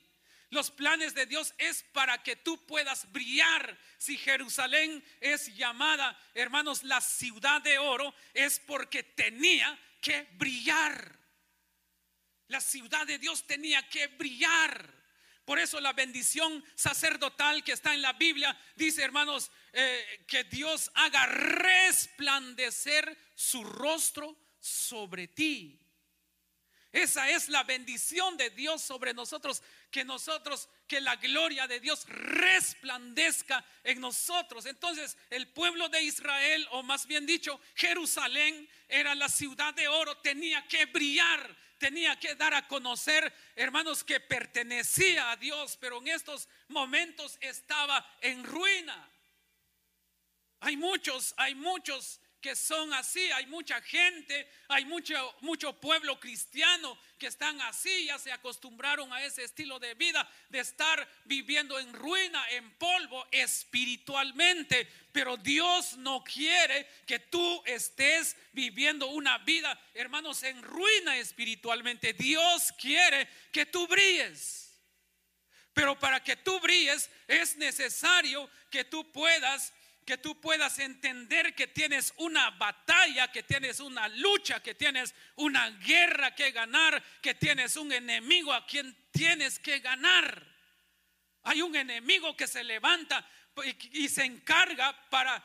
Los 0.50 0.72
planes 0.72 1.14
de 1.14 1.26
Dios 1.26 1.54
es 1.58 1.84
para 1.92 2.22
que 2.22 2.34
tú 2.34 2.66
puedas 2.66 3.10
brillar. 3.12 3.78
Si 3.98 4.18
Jerusalén 4.18 5.02
es 5.20 5.54
llamada, 5.56 6.18
hermanos, 6.34 6.82
la 6.82 7.00
ciudad 7.00 7.62
de 7.62 7.78
oro, 7.78 8.12
es 8.34 8.58
porque 8.58 9.04
tenía 9.04 9.78
que 10.00 10.28
brillar. 10.32 11.16
La 12.48 12.60
ciudad 12.60 13.06
de 13.06 13.18
Dios 13.18 13.46
tenía 13.46 13.88
que 13.88 14.08
brillar. 14.08 14.92
Por 15.44 15.60
eso 15.60 15.80
la 15.80 15.92
bendición 15.92 16.64
sacerdotal 16.74 17.62
que 17.62 17.72
está 17.72 17.94
en 17.94 18.02
la 18.02 18.12
Biblia 18.14 18.56
dice, 18.74 19.02
hermanos, 19.02 19.52
eh, 19.72 20.24
que 20.26 20.42
Dios 20.44 20.90
haga 20.94 21.26
resplandecer 21.26 23.16
su 23.36 23.62
rostro 23.62 24.36
sobre 24.58 25.28
ti. 25.28 25.80
Esa 26.92 27.30
es 27.30 27.48
la 27.48 27.62
bendición 27.62 28.36
de 28.36 28.50
Dios 28.50 28.82
sobre 28.82 29.14
nosotros, 29.14 29.62
que 29.90 30.04
nosotros, 30.04 30.68
que 30.86 31.00
la 31.00 31.16
gloria 31.16 31.66
de 31.66 31.80
Dios 31.80 32.04
resplandezca 32.08 33.64
en 33.84 34.00
nosotros. 34.00 34.66
Entonces 34.66 35.16
el 35.30 35.48
pueblo 35.48 35.88
de 35.88 36.02
Israel, 36.02 36.66
o 36.70 36.82
más 36.82 37.06
bien 37.06 37.26
dicho, 37.26 37.60
Jerusalén, 37.74 38.68
era 38.88 39.14
la 39.14 39.28
ciudad 39.28 39.74
de 39.74 39.88
oro, 39.88 40.16
tenía 40.18 40.66
que 40.66 40.86
brillar, 40.86 41.56
tenía 41.78 42.18
que 42.18 42.34
dar 42.34 42.54
a 42.54 42.68
conocer, 42.68 43.32
hermanos, 43.56 44.04
que 44.04 44.20
pertenecía 44.20 45.30
a 45.30 45.36
Dios, 45.36 45.76
pero 45.80 45.98
en 45.98 46.08
estos 46.08 46.48
momentos 46.68 47.38
estaba 47.40 48.06
en 48.20 48.44
ruina. 48.44 49.08
Hay 50.60 50.76
muchos, 50.76 51.34
hay 51.36 51.54
muchos 51.54 52.20
que 52.40 52.56
son 52.56 52.92
así. 52.94 53.30
Hay 53.32 53.46
mucha 53.46 53.80
gente, 53.82 54.48
hay 54.68 54.84
mucho, 54.84 55.36
mucho 55.40 55.72
pueblo 55.72 56.18
cristiano 56.18 56.98
que 57.18 57.26
están 57.26 57.60
así, 57.60 58.06
ya 58.06 58.18
se 58.18 58.32
acostumbraron 58.32 59.12
a 59.12 59.22
ese 59.22 59.44
estilo 59.44 59.78
de 59.78 59.94
vida, 59.94 60.28
de 60.48 60.60
estar 60.60 61.06
viviendo 61.26 61.78
en 61.78 61.92
ruina, 61.92 62.48
en 62.50 62.70
polvo 62.78 63.26
espiritualmente. 63.30 64.88
Pero 65.12 65.36
Dios 65.36 65.96
no 65.98 66.24
quiere 66.24 66.88
que 67.06 67.18
tú 67.18 67.62
estés 67.66 68.36
viviendo 68.52 69.06
una 69.08 69.38
vida, 69.38 69.78
hermanos, 69.94 70.42
en 70.42 70.62
ruina 70.62 71.18
espiritualmente. 71.18 72.14
Dios 72.14 72.72
quiere 72.78 73.28
que 73.52 73.66
tú 73.66 73.86
brilles. 73.86 74.70
Pero 75.72 75.98
para 75.98 76.22
que 76.22 76.36
tú 76.36 76.58
brilles 76.60 77.10
es 77.28 77.56
necesario 77.56 78.50
que 78.70 78.84
tú 78.84 79.10
puedas 79.12 79.72
que 80.04 80.18
tú 80.18 80.40
puedas 80.40 80.78
entender 80.78 81.54
que 81.54 81.66
tienes 81.66 82.12
una 82.16 82.50
batalla, 82.50 83.30
que 83.30 83.42
tienes 83.42 83.80
una 83.80 84.08
lucha, 84.08 84.60
que 84.60 84.74
tienes 84.74 85.14
una 85.36 85.70
guerra 85.70 86.34
que 86.34 86.50
ganar, 86.50 87.02
que 87.20 87.34
tienes 87.34 87.76
un 87.76 87.92
enemigo 87.92 88.52
a 88.52 88.66
quien 88.66 88.96
tienes 89.12 89.58
que 89.58 89.78
ganar. 89.80 90.46
Hay 91.42 91.62
un 91.62 91.74
enemigo 91.76 92.36
que 92.36 92.46
se 92.46 92.64
levanta 92.64 93.26
y, 93.92 94.08
se 94.08 94.24
encarga 94.24 94.94
para 95.10 95.44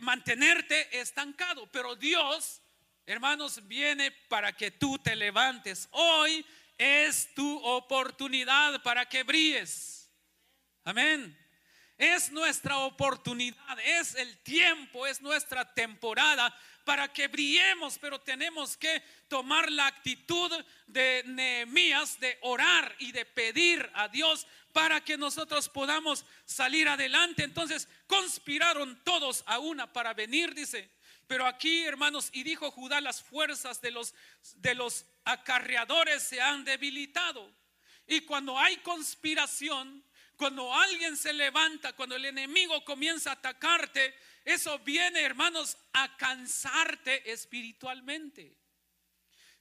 mantenerte 0.00 1.00
estancado, 1.00 1.66
pero 1.70 1.96
Dios, 1.96 2.60
hermanos, 3.06 3.66
viene 3.66 4.10
para 4.10 4.52
que 4.52 4.70
tú 4.70 4.98
te 4.98 5.16
levantes. 5.16 5.88
Hoy 5.92 6.44
es 6.78 7.32
tu 7.34 7.58
oportunidad 7.64 8.82
para 8.82 9.08
que 9.08 9.22
brilles. 9.22 10.10
Amén. 10.84 11.41
Es 11.98 12.32
nuestra 12.32 12.78
oportunidad, 12.78 13.78
es 13.80 14.14
el 14.14 14.38
tiempo, 14.38 15.06
es 15.06 15.20
nuestra 15.20 15.72
temporada 15.72 16.56
para 16.84 17.12
que 17.12 17.28
brillemos, 17.28 17.98
pero 17.98 18.20
tenemos 18.20 18.76
que 18.76 19.02
tomar 19.28 19.70
la 19.70 19.86
actitud 19.86 20.50
de 20.86 21.22
Nehemías 21.26 22.18
de 22.18 22.38
orar 22.42 22.94
y 22.98 23.12
de 23.12 23.24
pedir 23.24 23.88
a 23.94 24.08
Dios 24.08 24.46
para 24.72 25.02
que 25.04 25.16
nosotros 25.16 25.68
podamos 25.68 26.24
salir 26.44 26.88
adelante. 26.88 27.44
Entonces 27.44 27.88
conspiraron 28.06 29.00
todos 29.04 29.44
a 29.46 29.58
una 29.58 29.92
para 29.92 30.14
venir, 30.14 30.54
dice. 30.54 30.90
Pero 31.28 31.46
aquí, 31.46 31.84
hermanos, 31.84 32.30
y 32.32 32.42
dijo 32.42 32.70
Judá, 32.70 33.00
las 33.00 33.22
fuerzas 33.22 33.80
de 33.80 33.90
los 33.90 34.14
de 34.56 34.74
los 34.74 35.06
acarreadores 35.24 36.22
se 36.22 36.40
han 36.40 36.64
debilitado. 36.64 37.48
Y 38.06 38.22
cuando 38.22 38.58
hay 38.58 38.76
conspiración, 38.78 40.04
cuando 40.42 40.74
alguien 40.74 41.16
se 41.16 41.32
levanta, 41.32 41.92
cuando 41.92 42.16
el 42.16 42.24
enemigo 42.24 42.84
comienza 42.84 43.30
a 43.30 43.34
atacarte, 43.34 44.12
eso 44.44 44.76
viene, 44.80 45.20
hermanos, 45.20 45.78
a 45.92 46.16
cansarte 46.16 47.30
espiritualmente. 47.30 48.52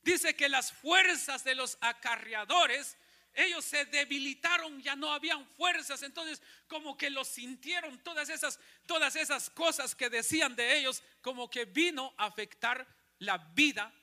Dice 0.02 0.36
que 0.36 0.50
las 0.50 0.74
fuerzas 0.74 1.44
de 1.44 1.54
los 1.54 1.78
acarreadores, 1.82 2.98
ellos 3.36 3.64
se 3.64 3.86
debilitaron, 3.86 4.82
ya 4.82 4.96
no 4.96 5.14
habían 5.14 5.46
fuerzas, 5.50 6.02
entonces 6.02 6.42
como 6.66 6.98
que 6.98 7.12
lo 7.12 7.26
sintieron 7.26 8.00
todas 8.00 8.30
esas 8.30 8.60
todas 8.88 9.16
esas 9.16 9.52
cosas 9.52 9.94
que 9.94 10.10
decían 10.10 10.56
de 10.56 10.80
ellos, 10.80 11.04
como 11.22 11.48
que 11.48 11.66
vino 11.66 12.12
a 12.18 12.26
afectar 12.26 12.88
la 13.20 13.38
vida 13.38 13.94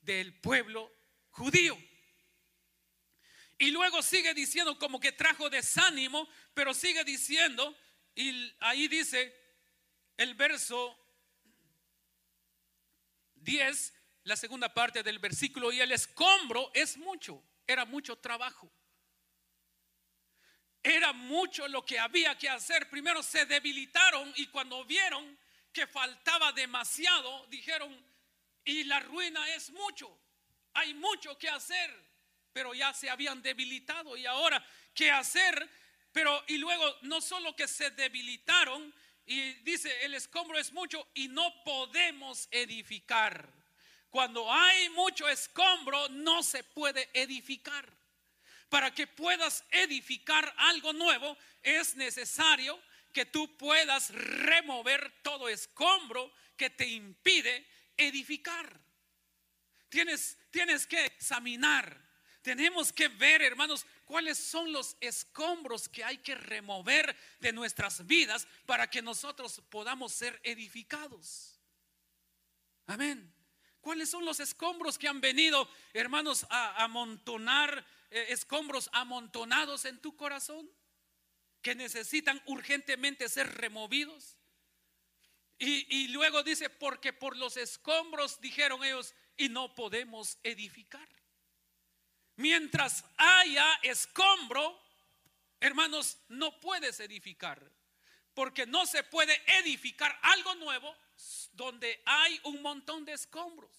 del 0.00 0.34
pueblo 0.40 0.92
judío. 1.28 1.78
Y 3.60 3.70
luego 3.72 4.02
sigue 4.02 4.32
diciendo 4.32 4.78
como 4.78 4.98
que 4.98 5.12
trajo 5.12 5.50
desánimo, 5.50 6.26
pero 6.54 6.72
sigue 6.72 7.04
diciendo, 7.04 7.76
y 8.14 8.50
ahí 8.60 8.88
dice 8.88 9.38
el 10.16 10.34
verso 10.34 10.98
10, 13.34 13.94
la 14.24 14.36
segunda 14.36 14.72
parte 14.72 15.02
del 15.02 15.18
versículo, 15.18 15.70
y 15.72 15.80
el 15.82 15.92
escombro 15.92 16.70
es 16.72 16.96
mucho, 16.96 17.44
era 17.66 17.84
mucho 17.84 18.16
trabajo. 18.16 18.72
Era 20.82 21.12
mucho 21.12 21.68
lo 21.68 21.84
que 21.84 21.98
había 21.98 22.38
que 22.38 22.48
hacer. 22.48 22.88
Primero 22.88 23.22
se 23.22 23.44
debilitaron 23.44 24.32
y 24.36 24.46
cuando 24.46 24.86
vieron 24.86 25.38
que 25.70 25.86
faltaba 25.86 26.50
demasiado, 26.52 27.46
dijeron, 27.48 27.94
y 28.64 28.84
la 28.84 29.00
ruina 29.00 29.46
es 29.54 29.68
mucho, 29.68 30.18
hay 30.72 30.94
mucho 30.94 31.36
que 31.36 31.50
hacer 31.50 32.09
pero 32.52 32.74
ya 32.74 32.92
se 32.92 33.10
habían 33.10 33.42
debilitado 33.42 34.16
y 34.16 34.26
ahora, 34.26 34.64
¿qué 34.94 35.10
hacer? 35.10 35.68
Pero 36.12 36.42
y 36.48 36.58
luego 36.58 36.84
no 37.02 37.20
solo 37.20 37.54
que 37.54 37.68
se 37.68 37.90
debilitaron 37.90 38.92
y 39.26 39.52
dice, 39.62 40.04
el 40.04 40.14
escombro 40.14 40.58
es 40.58 40.72
mucho 40.72 41.06
y 41.14 41.28
no 41.28 41.62
podemos 41.62 42.48
edificar. 42.50 43.48
Cuando 44.10 44.52
hay 44.52 44.88
mucho 44.90 45.28
escombro 45.28 46.08
no 46.08 46.42
se 46.42 46.64
puede 46.64 47.08
edificar. 47.12 47.88
Para 48.68 48.92
que 48.92 49.06
puedas 49.06 49.64
edificar 49.70 50.52
algo 50.56 50.92
nuevo 50.92 51.36
es 51.62 51.94
necesario 51.96 52.80
que 53.12 53.26
tú 53.26 53.56
puedas 53.56 54.10
remover 54.10 55.12
todo 55.22 55.48
escombro 55.48 56.32
que 56.56 56.70
te 56.70 56.86
impide 56.86 57.66
edificar. 57.96 58.80
Tienes, 59.88 60.38
tienes 60.50 60.86
que 60.86 61.04
examinar 61.04 62.09
tenemos 62.42 62.92
que 62.92 63.08
ver, 63.08 63.42
hermanos, 63.42 63.84
cuáles 64.06 64.38
son 64.38 64.72
los 64.72 64.96
escombros 65.00 65.88
que 65.88 66.02
hay 66.02 66.18
que 66.18 66.34
remover 66.34 67.14
de 67.38 67.52
nuestras 67.52 68.06
vidas 68.06 68.46
para 68.64 68.88
que 68.88 69.02
nosotros 69.02 69.62
podamos 69.68 70.12
ser 70.12 70.40
edificados. 70.42 71.60
Amén. 72.86 73.32
¿Cuáles 73.80 74.10
son 74.10 74.24
los 74.24 74.40
escombros 74.40 74.98
que 74.98 75.08
han 75.08 75.20
venido, 75.20 75.68
hermanos, 75.92 76.46
a 76.50 76.82
amontonar, 76.82 77.86
eh, 78.10 78.26
escombros 78.30 78.88
amontonados 78.92 79.84
en 79.84 80.00
tu 80.00 80.16
corazón? 80.16 80.70
Que 81.62 81.74
necesitan 81.74 82.42
urgentemente 82.46 83.28
ser 83.28 83.54
removidos. 83.56 84.38
Y, 85.58 85.94
y 85.94 86.08
luego 86.08 86.42
dice, 86.42 86.70
porque 86.70 87.12
por 87.12 87.36
los 87.36 87.58
escombros, 87.58 88.40
dijeron 88.40 88.82
ellos, 88.82 89.14
y 89.36 89.50
no 89.50 89.74
podemos 89.74 90.38
edificar. 90.42 91.08
Mientras 92.36 93.04
haya 93.16 93.74
escombro, 93.82 94.80
hermanos, 95.60 96.18
no 96.28 96.58
puedes 96.60 97.00
edificar. 97.00 97.60
Porque 98.34 98.66
no 98.66 98.86
se 98.86 99.02
puede 99.02 99.42
edificar 99.58 100.18
algo 100.22 100.54
nuevo 100.54 100.96
donde 101.52 102.02
hay 102.06 102.40
un 102.44 102.62
montón 102.62 103.04
de 103.04 103.12
escombros. 103.12 103.70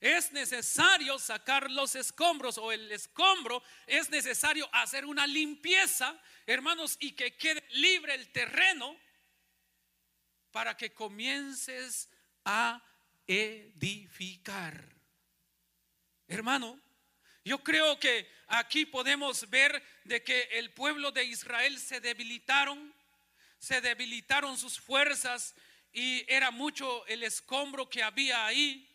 es 0.00 0.32
necesario 0.32 1.18
sacar 1.18 1.70
los 1.70 1.94
escombros 1.94 2.56
o 2.56 2.72
el 2.72 2.90
escombro, 2.90 3.62
es 3.86 4.08
necesario 4.08 4.68
hacer 4.72 5.04
una 5.04 5.26
limpieza, 5.26 6.18
hermanos, 6.46 6.96
y 7.00 7.12
que 7.12 7.36
quede 7.36 7.62
libre 7.72 8.14
el 8.14 8.32
terreno 8.32 8.96
para 10.50 10.76
que 10.76 10.92
comiences 10.92 12.08
a 12.44 12.82
edificar. 13.26 14.84
Hermano, 16.28 16.80
yo 17.44 17.62
creo 17.62 17.98
que 17.98 18.28
aquí 18.48 18.84
podemos 18.84 19.48
ver 19.48 19.82
de 20.04 20.22
que 20.22 20.42
el 20.52 20.70
pueblo 20.72 21.10
de 21.10 21.24
Israel 21.24 21.78
se 21.78 22.00
debilitaron, 22.00 22.94
se 23.58 23.80
debilitaron 23.80 24.58
sus 24.58 24.78
fuerzas 24.78 25.54
y 25.92 26.24
era 26.32 26.50
mucho 26.50 27.06
el 27.06 27.22
escombro 27.22 27.88
que 27.88 28.02
había 28.02 28.46
ahí. 28.46 28.86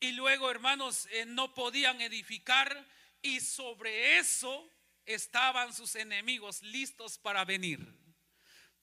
Y 0.00 0.12
luego, 0.12 0.50
hermanos, 0.50 1.06
eh, 1.10 1.24
no 1.26 1.54
podían 1.54 2.00
edificar 2.00 2.84
y 3.20 3.40
sobre 3.40 4.18
eso 4.18 4.68
estaban 5.06 5.72
sus 5.72 5.94
enemigos 5.94 6.62
listos 6.62 7.18
para 7.18 7.44
venir. 7.44 7.80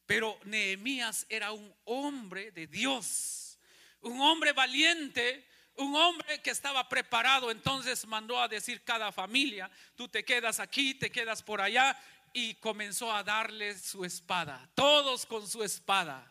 Pero 0.05 0.39
Nehemías 0.45 1.25
era 1.29 1.51
un 1.51 1.75
hombre 1.85 2.51
de 2.51 2.67
Dios, 2.67 3.59
un 4.01 4.21
hombre 4.21 4.53
valiente 4.53 5.48
un 5.79 5.95
hombre 5.95 6.41
que 6.41 6.51
estaba 6.51 6.87
preparado 6.87 7.51
entonces 7.51 8.05
mandó 8.05 8.39
a 8.39 8.47
decir 8.47 8.83
cada 8.83 9.11
familia, 9.11 9.71
tú 9.95 10.07
te 10.07 10.23
quedas 10.23 10.59
aquí, 10.59 10.93
te 10.93 11.09
quedas 11.09 11.41
por 11.41 11.61
allá, 11.61 11.97
y 12.33 12.55
comenzó 12.55 13.11
a 13.11 13.23
darle 13.23 13.77
su 13.77 14.05
espada, 14.05 14.69
todos 14.75 15.25
con 15.25 15.47
su 15.47 15.63
espada. 15.63 16.27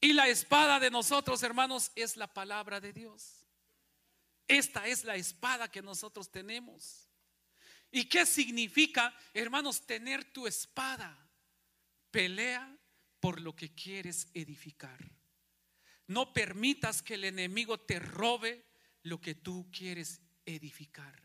Y 0.00 0.12
la 0.12 0.28
espada 0.28 0.80
de 0.80 0.90
nosotros, 0.90 1.42
hermanos, 1.42 1.90
es 1.94 2.16
la 2.16 2.26
palabra 2.26 2.80
de 2.80 2.92
Dios. 2.92 3.44
Esta 4.46 4.86
es 4.86 5.04
la 5.04 5.16
espada 5.16 5.70
que 5.70 5.82
nosotros 5.82 6.30
tenemos. 6.30 7.08
¿Y 7.90 8.04
qué 8.04 8.26
significa, 8.26 9.14
hermanos, 9.32 9.86
tener 9.86 10.24
tu 10.24 10.46
espada? 10.46 11.16
Pelea 12.10 12.76
por 13.20 13.40
lo 13.40 13.56
que 13.56 13.74
quieres 13.74 14.28
edificar. 14.34 14.98
No 16.06 16.32
permitas 16.32 17.02
que 17.02 17.14
el 17.14 17.24
enemigo 17.24 17.80
te 17.80 17.98
robe 17.98 18.64
lo 19.02 19.20
que 19.20 19.34
tú 19.34 19.70
quieres 19.70 20.20
edificar. 20.44 21.24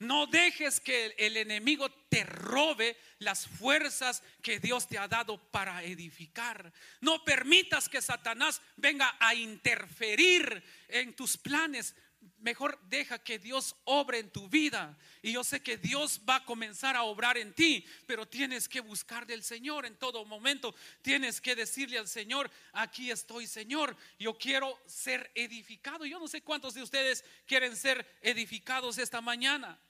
No 0.00 0.26
dejes 0.26 0.78
que 0.78 1.14
el 1.18 1.36
enemigo 1.36 1.90
te 2.08 2.22
robe 2.22 2.96
las 3.18 3.48
fuerzas 3.48 4.22
que 4.42 4.60
Dios 4.60 4.86
te 4.86 4.96
ha 4.96 5.08
dado 5.08 5.38
para 5.50 5.82
edificar. 5.82 6.72
No 7.00 7.24
permitas 7.24 7.88
que 7.88 8.00
Satanás 8.00 8.62
venga 8.76 9.16
a 9.18 9.34
interferir 9.34 10.62
en 10.86 11.14
tus 11.16 11.36
planes 11.36 11.96
mejor 12.38 12.78
deja 12.82 13.18
que 13.18 13.38
Dios 13.38 13.76
obre 13.84 14.18
en 14.18 14.30
tu 14.30 14.48
vida. 14.48 14.96
Y 15.22 15.32
yo 15.32 15.44
sé 15.44 15.62
que 15.62 15.76
Dios 15.76 16.20
va 16.28 16.36
a 16.36 16.44
comenzar 16.44 16.96
a 16.96 17.02
obrar 17.02 17.36
en 17.38 17.52
ti, 17.52 17.84
pero 18.06 18.26
tienes 18.26 18.68
que 18.68 18.80
buscar 18.80 19.26
del 19.26 19.42
Señor 19.42 19.86
en 19.86 19.96
todo 19.96 20.24
momento. 20.24 20.74
Tienes 21.02 21.40
que 21.40 21.56
decirle 21.56 21.98
al 21.98 22.08
Señor, 22.08 22.50
aquí 22.72 23.10
estoy 23.10 23.46
Señor, 23.46 23.96
yo 24.18 24.38
quiero 24.38 24.80
ser 24.86 25.30
edificado. 25.34 26.04
Yo 26.06 26.18
no 26.18 26.28
sé 26.28 26.42
cuántos 26.42 26.74
de 26.74 26.82
ustedes 26.82 27.24
quieren 27.46 27.76
ser 27.76 28.06
edificados 28.22 28.98
esta 28.98 29.20
mañana. 29.20 29.80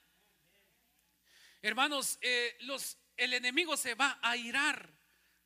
Hermanos, 1.61 2.17
eh, 2.21 2.55
los, 2.61 2.97
el 3.17 3.33
enemigo 3.33 3.75
se 3.75 3.95
va 3.95 4.17
a 4.21 4.37
irar 4.37 4.93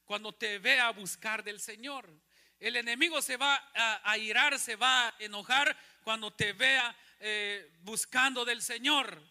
cuando 0.06 0.34
te 0.34 0.60
vea 0.60 0.92
buscar 0.92 1.44
del 1.44 1.60
Señor. 1.60 2.23
El 2.64 2.78
enemigo 2.78 3.22
se 3.22 3.36
va 3.36 3.62
a, 4.06 4.18
irar, 4.18 4.58
se 4.58 4.78
va 4.78 5.10
a 5.10 5.16
enojar 5.20 5.78
cuando 6.02 6.32
te 6.32 6.54
vea 6.54 6.96
eh, 7.20 7.70
buscando 7.82 8.46
del 8.46 8.62
Señor. 8.62 9.22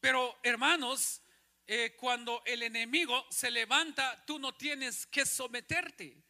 Pero 0.00 0.40
hermanos, 0.42 1.20
eh, 1.64 1.94
cuando 1.96 2.42
el 2.44 2.64
enemigo 2.64 3.24
se 3.30 3.52
levanta, 3.52 4.24
tú 4.26 4.40
no 4.40 4.56
tienes 4.56 5.06
que 5.06 5.24
someterte. 5.24 6.24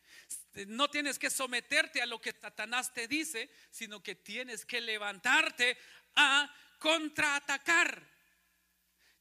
No 0.66 0.90
tienes 0.90 1.18
que 1.18 1.30
someterte 1.30 2.02
a 2.02 2.06
lo 2.06 2.20
que 2.20 2.32
Satanás 2.32 2.92
te 2.92 3.08
dice, 3.08 3.50
sino 3.70 4.02
que 4.02 4.14
tienes 4.14 4.66
que 4.66 4.82
levantarte 4.82 5.78
a 6.16 6.54
contraatacar. 6.78 8.06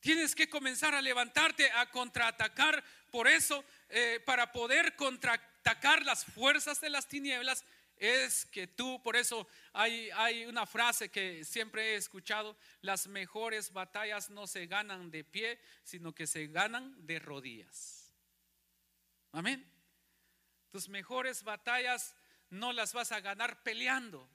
Tienes 0.02 0.36
que 0.36 0.50
comenzar 0.50 0.94
a 0.96 1.02
levantarte 1.02 1.72
a 1.72 1.89
contraatacar. 1.91 2.84
Por 3.10 3.30
eso, 3.30 3.63
eh, 3.88 4.22
para 4.26 4.52
poder 4.52 4.98
contraatacar 4.98 5.51
atacar 5.62 6.04
las 6.06 6.26
fuerzas 6.26 6.82
de 6.82 6.89
las 6.89 7.08
tinieblas 7.08 7.63
es 7.95 8.45
que 8.47 8.65
tú, 8.65 9.02
por 9.04 9.15
eso 9.15 9.47
hay, 9.74 10.10
hay 10.15 10.45
una 10.45 10.65
frase 10.65 11.10
que 11.10 11.45
siempre 11.45 11.93
he 11.93 11.95
escuchado, 11.95 12.58
las 12.82 13.06
mejores 13.08 13.71
batallas 13.71 14.32
no 14.32 14.47
se 14.47 14.65
ganan 14.65 15.12
de 15.12 15.24
pie, 15.24 15.62
sino 15.84 16.13
que 16.13 16.26
se 16.26 16.47
ganan 16.47 16.95
de 17.06 17.19
rodillas. 17.19 18.12
Amén. 19.32 19.63
Tus 20.71 20.89
mejores 20.89 21.43
batallas 21.43 22.15
no 22.50 22.74
las 22.74 22.93
vas 22.93 23.12
a 23.12 23.21
ganar 23.21 23.62
peleando, 23.62 24.28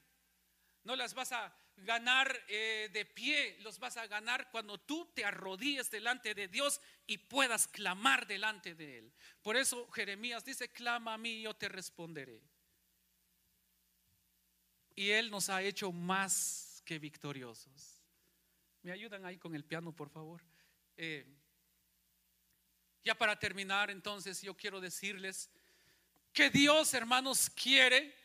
no 0.83 0.95
las 0.95 1.13
vas 1.13 1.33
a 1.33 1.53
ganar 1.77 2.43
eh, 2.47 2.89
de 2.91 3.05
pie, 3.05 3.57
los 3.61 3.79
vas 3.79 3.97
a 3.97 4.07
ganar 4.07 4.49
cuando 4.51 4.79
tú 4.79 5.11
te 5.13 5.23
arrodilles 5.23 5.89
delante 5.91 6.33
de 6.33 6.47
Dios 6.47 6.81
y 7.05 7.17
puedas 7.17 7.67
clamar 7.67 8.27
delante 8.27 8.75
de 8.75 8.99
Él. 8.99 9.13
Por 9.41 9.55
eso 9.55 9.89
Jeremías 9.91 10.43
dice, 10.43 10.69
clama 10.69 11.13
a 11.13 11.17
mí 11.17 11.41
yo 11.41 11.53
te 11.53 11.69
responderé. 11.69 12.41
Y 14.95 15.11
Él 15.11 15.29
nos 15.29 15.49
ha 15.49 15.61
hecho 15.61 15.91
más 15.91 16.81
que 16.83 16.97
victoriosos. 16.97 18.01
¿Me 18.81 18.91
ayudan 18.91 19.25
ahí 19.25 19.37
con 19.37 19.53
el 19.53 19.63
piano, 19.63 19.95
por 19.95 20.09
favor? 20.09 20.41
Eh, 20.95 21.25
ya 23.03 23.15
para 23.15 23.37
terminar, 23.37 23.91
entonces 23.91 24.41
yo 24.41 24.55
quiero 24.55 24.81
decirles 24.81 25.49
que 26.33 26.49
Dios, 26.49 26.93
hermanos, 26.93 27.49
quiere 27.49 28.15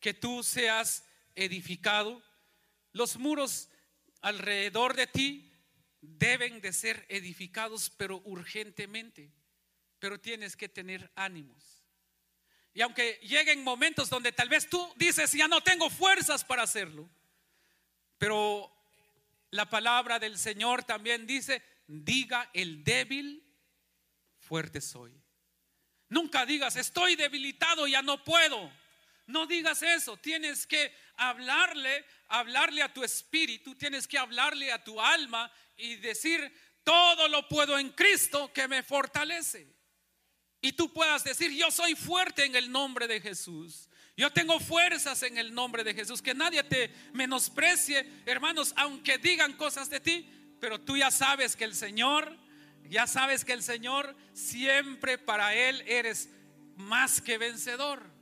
que 0.00 0.14
tú 0.14 0.42
seas 0.42 1.04
edificado 1.34 2.22
los 2.92 3.16
muros 3.16 3.68
alrededor 4.20 4.94
de 4.94 5.06
ti 5.06 5.52
deben 6.00 6.60
de 6.60 6.72
ser 6.72 7.06
edificados, 7.08 7.90
pero 7.90 8.20
urgentemente. 8.24 9.32
Pero 9.98 10.20
tienes 10.20 10.56
que 10.56 10.68
tener 10.68 11.10
ánimos. 11.16 11.84
Y 12.72 12.82
aunque 12.82 13.18
lleguen 13.22 13.64
momentos 13.64 14.08
donde 14.08 14.30
tal 14.30 14.48
vez 14.48 14.68
tú 14.68 14.92
dices, 14.96 15.32
ya 15.32 15.48
no 15.48 15.60
tengo 15.60 15.90
fuerzas 15.90 16.44
para 16.44 16.62
hacerlo, 16.62 17.10
pero 18.18 18.72
la 19.50 19.68
palabra 19.68 20.18
del 20.18 20.38
Señor 20.38 20.84
también 20.84 21.26
dice, 21.26 21.62
diga 21.88 22.50
el 22.52 22.84
débil, 22.84 23.44
fuerte 24.38 24.80
soy. 24.80 25.12
Nunca 26.08 26.46
digas, 26.46 26.76
estoy 26.76 27.16
debilitado, 27.16 27.86
ya 27.86 28.02
no 28.02 28.22
puedo. 28.22 28.70
No 29.28 29.46
digas 29.46 29.82
eso, 29.82 30.16
tienes 30.16 30.66
que 30.66 30.90
hablarle, 31.16 32.04
hablarle 32.28 32.82
a 32.82 32.92
tu 32.92 33.04
espíritu, 33.04 33.74
tienes 33.74 34.08
que 34.08 34.16
hablarle 34.16 34.72
a 34.72 34.82
tu 34.82 34.98
alma 34.98 35.52
y 35.76 35.96
decir, 35.96 36.50
todo 36.82 37.28
lo 37.28 37.46
puedo 37.46 37.78
en 37.78 37.90
Cristo 37.90 38.50
que 38.54 38.66
me 38.66 38.82
fortalece. 38.82 39.70
Y 40.62 40.72
tú 40.72 40.90
puedas 40.94 41.24
decir, 41.24 41.50
yo 41.52 41.70
soy 41.70 41.94
fuerte 41.94 42.46
en 42.46 42.56
el 42.56 42.72
nombre 42.72 43.06
de 43.06 43.20
Jesús. 43.20 43.90
Yo 44.16 44.32
tengo 44.32 44.58
fuerzas 44.58 45.22
en 45.22 45.36
el 45.36 45.52
nombre 45.52 45.84
de 45.84 45.92
Jesús. 45.92 46.22
Que 46.22 46.34
nadie 46.34 46.62
te 46.64 46.90
menosprecie, 47.12 48.10
hermanos, 48.24 48.72
aunque 48.76 49.18
digan 49.18 49.52
cosas 49.52 49.90
de 49.90 50.00
ti, 50.00 50.56
pero 50.58 50.80
tú 50.80 50.96
ya 50.96 51.10
sabes 51.10 51.54
que 51.54 51.64
el 51.64 51.74
Señor, 51.74 52.34
ya 52.88 53.06
sabes 53.06 53.44
que 53.44 53.52
el 53.52 53.62
Señor 53.62 54.16
siempre 54.32 55.18
para 55.18 55.54
Él 55.54 55.84
eres 55.86 56.30
más 56.76 57.20
que 57.20 57.36
vencedor. 57.36 58.17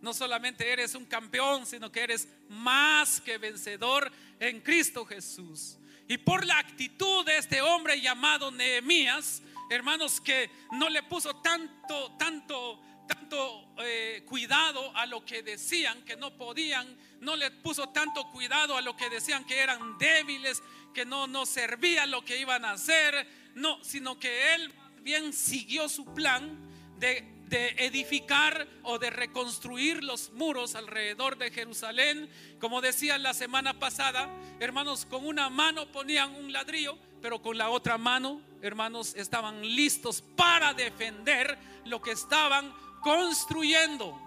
No 0.00 0.14
solamente 0.14 0.70
eres 0.70 0.94
un 0.94 1.04
campeón, 1.04 1.66
sino 1.66 1.92
que 1.92 2.02
eres 2.02 2.28
más 2.48 3.20
que 3.20 3.38
vencedor 3.38 4.10
en 4.38 4.60
Cristo 4.60 5.04
Jesús. 5.04 5.78
Y 6.08 6.18
por 6.18 6.44
la 6.44 6.58
actitud 6.58 7.24
de 7.24 7.38
este 7.38 7.62
hombre 7.62 8.00
llamado 8.00 8.50
Nehemías, 8.50 9.42
hermanos, 9.70 10.20
que 10.20 10.50
no 10.72 10.88
le 10.88 11.04
puso 11.04 11.36
tanto, 11.36 12.16
tanto, 12.18 12.82
tanto 13.06 13.74
eh, 13.78 14.24
cuidado 14.26 14.96
a 14.96 15.06
lo 15.06 15.24
que 15.24 15.42
decían 15.42 16.02
que 16.04 16.16
no 16.16 16.36
podían, 16.36 16.98
no 17.20 17.36
le 17.36 17.50
puso 17.50 17.90
tanto 17.90 18.28
cuidado 18.32 18.76
a 18.76 18.80
lo 18.80 18.96
que 18.96 19.08
decían 19.08 19.44
que 19.44 19.58
eran 19.60 19.98
débiles, 19.98 20.62
que 20.92 21.04
no, 21.04 21.26
no 21.26 21.46
servía 21.46 22.06
lo 22.06 22.24
que 22.24 22.38
iban 22.38 22.64
a 22.64 22.72
hacer, 22.72 23.28
no, 23.54 23.82
sino 23.84 24.18
que 24.18 24.54
él 24.54 24.72
bien 25.02 25.32
siguió 25.32 25.88
su 25.88 26.04
plan 26.12 26.58
de 26.98 27.39
de 27.50 27.74
edificar 27.78 28.66
o 28.84 28.98
de 28.98 29.10
reconstruir 29.10 30.02
los 30.04 30.30
muros 30.32 30.76
alrededor 30.76 31.36
de 31.36 31.50
Jerusalén. 31.50 32.30
Como 32.60 32.80
decía 32.80 33.18
la 33.18 33.34
semana 33.34 33.78
pasada, 33.78 34.30
hermanos, 34.60 35.04
con 35.04 35.26
una 35.26 35.50
mano 35.50 35.90
ponían 35.90 36.32
un 36.36 36.52
ladrillo, 36.52 36.96
pero 37.20 37.42
con 37.42 37.58
la 37.58 37.68
otra 37.68 37.98
mano, 37.98 38.40
hermanos, 38.62 39.14
estaban 39.16 39.60
listos 39.62 40.22
para 40.36 40.72
defender 40.72 41.58
lo 41.84 42.00
que 42.00 42.12
estaban 42.12 42.72
construyendo. 43.02 44.18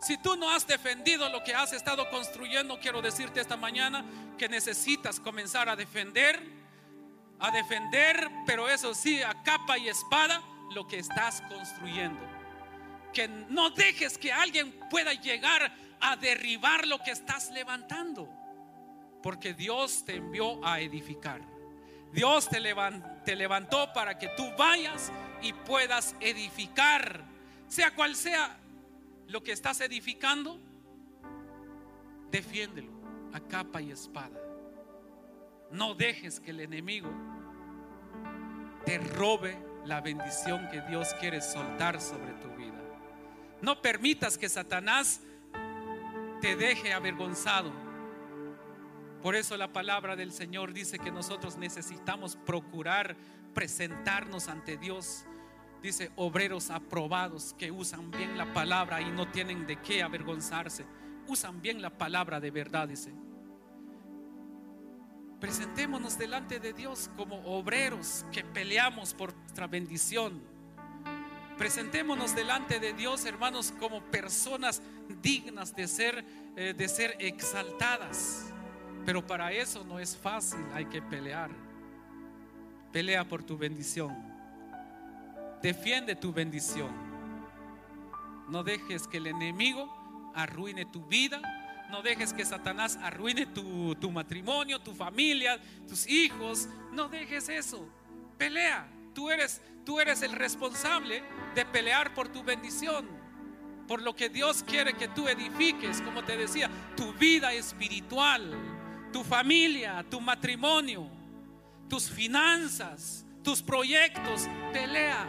Si 0.00 0.16
tú 0.18 0.36
no 0.36 0.48
has 0.50 0.66
defendido 0.66 1.28
lo 1.28 1.42
que 1.42 1.54
has 1.54 1.72
estado 1.72 2.08
construyendo, 2.10 2.78
quiero 2.78 3.02
decirte 3.02 3.40
esta 3.40 3.56
mañana 3.56 4.04
que 4.38 4.48
necesitas 4.48 5.18
comenzar 5.18 5.68
a 5.68 5.76
defender, 5.76 6.40
a 7.40 7.50
defender, 7.50 8.28
pero 8.46 8.68
eso 8.68 8.94
sí, 8.94 9.20
a 9.20 9.42
capa 9.42 9.78
y 9.78 9.88
espada, 9.88 10.42
lo 10.74 10.86
que 10.86 10.98
estás 10.98 11.42
construyendo. 11.42 12.31
Que 13.12 13.28
no 13.28 13.70
dejes 13.70 14.18
que 14.18 14.32
alguien 14.32 14.72
pueda 14.90 15.12
llegar 15.12 15.72
a 16.00 16.16
derribar 16.16 16.86
lo 16.86 16.98
que 16.98 17.12
estás 17.12 17.50
levantando, 17.50 18.28
porque 19.22 19.54
Dios 19.54 20.04
te 20.04 20.16
envió 20.16 20.64
a 20.66 20.80
edificar. 20.80 21.40
Dios 22.12 22.48
te, 22.48 22.60
levantó 23.36 23.92
para 23.94 24.18
que 24.18 24.28
tú 24.36 24.44
vayas 24.58 25.10
y 25.40 25.52
puedas 25.52 26.14
edificar, 26.20 27.24
sea 27.68 27.94
cual 27.94 28.14
sea 28.16 28.58
lo 29.28 29.42
que 29.42 29.52
estás 29.52 29.80
edificando, 29.80 30.60
defiéndelo 32.30 32.90
a 33.32 33.40
capa 33.40 33.80
y 33.80 33.92
espada. 33.92 34.38
No 35.70 35.94
dejes 35.94 36.38
que 36.38 36.50
el 36.50 36.60
enemigo 36.60 37.10
te 38.84 38.98
robe 38.98 39.56
la 39.86 40.02
bendición 40.02 40.68
que 40.68 40.82
Dios 40.82 41.14
quiere 41.18 41.40
soltar 41.40 41.98
sobre 42.00 42.32
tu. 42.34 42.51
No 43.62 43.80
permitas 43.80 44.36
que 44.36 44.48
Satanás 44.48 45.20
te 46.42 46.56
deje 46.56 46.92
avergonzado. 46.92 47.72
Por 49.22 49.36
eso 49.36 49.56
la 49.56 49.72
palabra 49.72 50.16
del 50.16 50.32
Señor 50.32 50.74
dice 50.74 50.98
que 50.98 51.10
nosotros 51.10 51.56
necesitamos 51.56 52.36
procurar 52.36 53.16
presentarnos 53.54 54.48
ante 54.48 54.76
Dios 54.76 55.24
Dice, 55.82 56.12
obreros 56.14 56.70
aprobados 56.70 57.56
que 57.58 57.72
usan 57.72 58.12
bien 58.12 58.38
la 58.38 58.52
palabra 58.54 59.00
y 59.00 59.10
no 59.10 59.28
tienen 59.32 59.66
de 59.66 59.76
qué 59.80 60.00
avergonzarse. 60.00 60.86
Usan 61.26 61.60
bien 61.60 61.82
la 61.82 61.90
palabra 61.90 62.38
de 62.38 62.52
verdad, 62.52 62.86
dice. 62.86 63.12
Presentémonos 65.40 66.16
delante 66.16 66.60
de 66.60 66.72
Dios 66.72 67.10
como 67.16 67.44
obreros 67.46 68.24
que 68.30 68.44
peleamos 68.44 69.12
por 69.12 69.34
nuestra 69.34 69.66
bendición. 69.66 70.40
Presentémonos 71.62 72.34
delante 72.34 72.80
de 72.80 72.92
Dios, 72.92 73.24
hermanos, 73.24 73.72
como 73.78 74.02
personas 74.02 74.82
dignas 75.22 75.76
de 75.76 75.86
ser, 75.86 76.24
eh, 76.56 76.74
de 76.76 76.88
ser 76.88 77.14
exaltadas. 77.20 78.52
Pero 79.06 79.24
para 79.24 79.52
eso 79.52 79.84
no 79.84 80.00
es 80.00 80.16
fácil, 80.16 80.58
hay 80.74 80.86
que 80.86 81.00
pelear. 81.00 81.52
Pelea 82.90 83.28
por 83.28 83.44
tu 83.44 83.56
bendición. 83.56 84.12
Defiende 85.62 86.16
tu 86.16 86.32
bendición. 86.32 86.90
No 88.48 88.64
dejes 88.64 89.06
que 89.06 89.18
el 89.18 89.28
enemigo 89.28 90.32
arruine 90.34 90.84
tu 90.84 91.06
vida. 91.06 91.40
No 91.92 92.02
dejes 92.02 92.32
que 92.32 92.44
Satanás 92.44 92.98
arruine 93.00 93.46
tu, 93.46 94.10
matrimonio, 94.10 94.80
tu 94.80 94.94
familia, 94.94 95.60
tus 95.86 96.08
hijos. 96.08 96.68
No 96.90 97.08
dejes 97.08 97.48
eso. 97.48 97.88
Pelea. 98.36 98.88
Tú 99.14 99.30
eres, 99.30 99.60
tú 99.84 100.00
eres 100.00 100.22
el 100.22 100.32
responsable 100.32 101.22
de 101.54 101.64
pelear 101.66 102.14
por 102.14 102.28
tu 102.28 102.42
bendición. 102.42 103.08
Por 103.86 104.02
lo 104.02 104.14
que 104.14 104.28
Dios 104.28 104.62
quiere 104.62 104.94
que 104.94 105.08
tú 105.08 105.28
edifiques, 105.28 106.00
como 106.00 106.24
te 106.24 106.36
decía, 106.36 106.70
tu 106.96 107.12
vida 107.14 107.52
espiritual, 107.52 108.54
tu 109.12 109.22
familia, 109.24 110.04
tu 110.08 110.20
matrimonio, 110.20 111.06
tus 111.88 112.08
finanzas, 112.08 113.26
tus 113.42 113.60
proyectos. 113.62 114.48
Pelea 114.72 115.26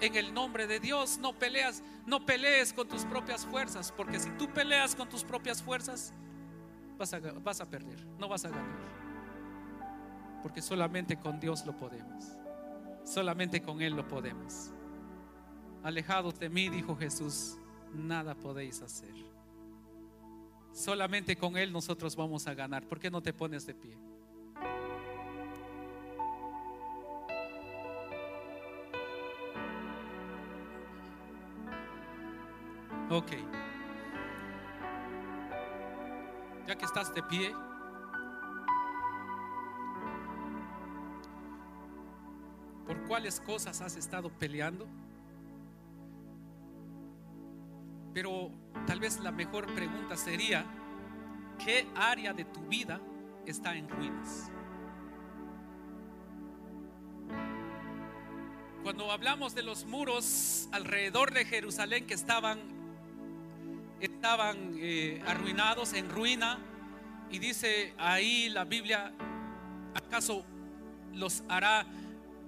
en 0.00 0.14
el 0.16 0.32
nombre 0.32 0.66
de 0.66 0.78
Dios. 0.78 1.18
No 1.18 1.32
peleas, 1.32 1.82
no 2.06 2.24
pelees 2.24 2.72
con 2.72 2.86
tus 2.86 3.04
propias 3.04 3.44
fuerzas, 3.46 3.92
porque 3.92 4.20
si 4.20 4.30
tú 4.30 4.48
peleas 4.52 4.94
con 4.94 5.08
tus 5.08 5.24
propias 5.24 5.62
fuerzas, 5.62 6.12
vas 6.98 7.12
a, 7.14 7.18
vas 7.18 7.60
a 7.60 7.66
perder, 7.66 8.04
no 8.18 8.28
vas 8.28 8.44
a 8.44 8.50
ganar. 8.50 9.04
Porque 10.42 10.60
solamente 10.60 11.16
con 11.16 11.40
Dios 11.40 11.64
lo 11.64 11.76
podemos. 11.76 12.43
Solamente 13.04 13.62
con 13.62 13.82
Él 13.82 13.94
lo 13.94 14.08
podemos. 14.08 14.70
Alejados 15.82 16.38
de 16.38 16.48
mí, 16.48 16.70
dijo 16.70 16.96
Jesús, 16.96 17.58
nada 17.92 18.34
podéis 18.34 18.80
hacer. 18.80 19.14
Solamente 20.72 21.36
con 21.36 21.56
Él 21.56 21.72
nosotros 21.72 22.16
vamos 22.16 22.46
a 22.46 22.54
ganar. 22.54 22.86
¿Por 22.88 22.98
qué 22.98 23.10
no 23.10 23.22
te 23.22 23.32
pones 23.32 23.66
de 23.66 23.74
pie? 23.74 23.96
Ok. 33.10 33.32
Ya 36.66 36.74
que 36.76 36.84
estás 36.86 37.14
de 37.14 37.22
pie, 37.22 37.54
¿por 42.86 43.06
cuáles 43.06 43.40
cosas 43.40 43.80
has 43.80 43.96
estado 43.96 44.30
peleando? 44.30 44.86
Pero 48.12 48.50
tal 48.86 49.00
vez 49.00 49.18
la 49.20 49.32
mejor 49.32 49.72
pregunta 49.74 50.16
sería, 50.16 50.64
¿qué 51.64 51.86
área 51.94 52.32
de 52.32 52.44
tu 52.44 52.60
vida 52.66 53.00
está 53.46 53.74
en 53.76 53.88
ruinas? 53.88 54.50
Cuando 58.82 59.10
hablamos 59.10 59.54
de 59.54 59.62
los 59.62 59.86
muros 59.86 60.68
alrededor 60.70 61.32
de 61.32 61.44
Jerusalén 61.44 62.06
que 62.06 62.14
estaban 62.14 62.74
estaban 64.04 64.74
eh, 64.78 65.22
arruinados, 65.26 65.92
en 65.92 66.08
ruina. 66.10 66.58
Y 67.30 67.38
dice 67.38 67.94
ahí 67.98 68.48
la 68.50 68.64
Biblia, 68.64 69.12
¿acaso 69.94 70.44
los 71.12 71.42
hará 71.48 71.86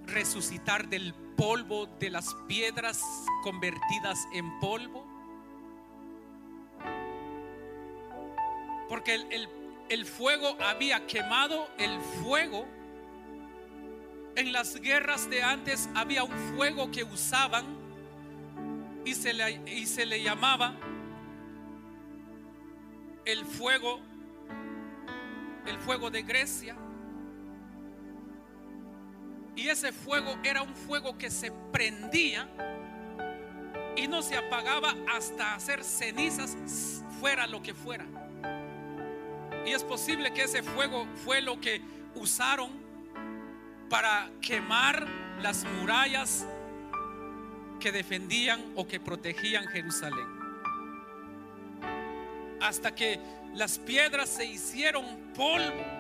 resucitar 0.07 0.89
del 0.89 1.15
polvo, 1.37 1.87
de 1.99 2.11
las 2.11 2.35
piedras 2.47 3.03
convertidas 3.43 4.27
en 4.33 4.59
polvo? 4.61 5.07
Porque 8.89 9.15
el, 9.15 9.49
el 9.89 10.07
fuego 10.07 10.57
había 10.61 11.07
quemado, 11.07 11.69
el 11.79 12.01
fuego 12.23 12.67
en 14.37 14.53
las 14.53 14.77
guerras 14.81 15.29
de 15.31 15.43
antes 15.43 15.89
había 15.95 16.23
un 16.23 16.37
fuego 16.55 16.91
que 16.91 17.05
usaban 17.05 17.65
y 19.05 19.15
se 19.15 19.33
le, 19.33 19.63
y 19.67 19.87
se 19.87 20.05
le 20.05 20.23
llamaba 20.23 20.75
el 23.25 23.45
fuego, 23.45 24.01
el 25.67 25.79
fuego 25.79 26.11
de 26.11 26.23
Grecia. 26.23 26.77
Y 29.57 29.69
ese 29.69 29.93
fuego 29.93 30.39
era 30.45 30.63
un 30.63 30.75
fuego 30.75 31.19
que 31.19 31.31
se 31.31 31.51
prendía 31.73 32.49
y 33.97 34.07
no 34.07 34.23
se 34.23 34.37
apagaba 34.37 34.95
hasta 35.13 35.55
hacer 35.55 35.83
cenizas 35.83 37.03
fuera 37.19 37.47
lo 37.47 37.63
que 37.63 37.75
fuera. 37.75 38.05
Y 39.65 39.73
es 39.73 39.83
posible 39.83 40.33
que 40.33 40.43
ese 40.43 40.63
fuego 40.63 41.07
fue 41.25 41.41
lo 41.41 41.61
que 41.61 41.81
usaron 42.15 42.71
para 43.89 44.31
quemar 44.41 45.07
las 45.41 45.65
murallas 45.65 46.47
que 47.81 47.91
defendían 47.91 48.63
o 48.77 48.87
que 48.87 49.01
protegían 49.01 49.67
Jerusalén 49.69 50.37
hasta 52.61 52.95
que 52.95 53.21
las 53.55 53.79
piedras 53.79 54.29
se 54.29 54.45
hicieron 54.45 55.05
polvo. 55.35 55.96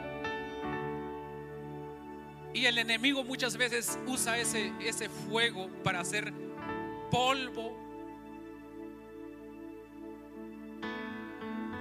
Y 2.56 2.64
el 2.64 2.78
enemigo 2.78 3.22
muchas 3.22 3.58
veces 3.58 3.98
usa 4.06 4.38
ese, 4.38 4.72
ese 4.80 5.10
fuego 5.10 5.68
para 5.84 6.00
hacer 6.00 6.32
polvo. 7.10 7.76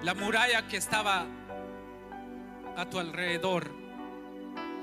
La 0.04 0.14
muralla 0.14 0.68
que 0.68 0.76
estaba 0.76 1.28
a 2.76 2.90
tu 2.90 3.00
alrededor. 3.00 3.72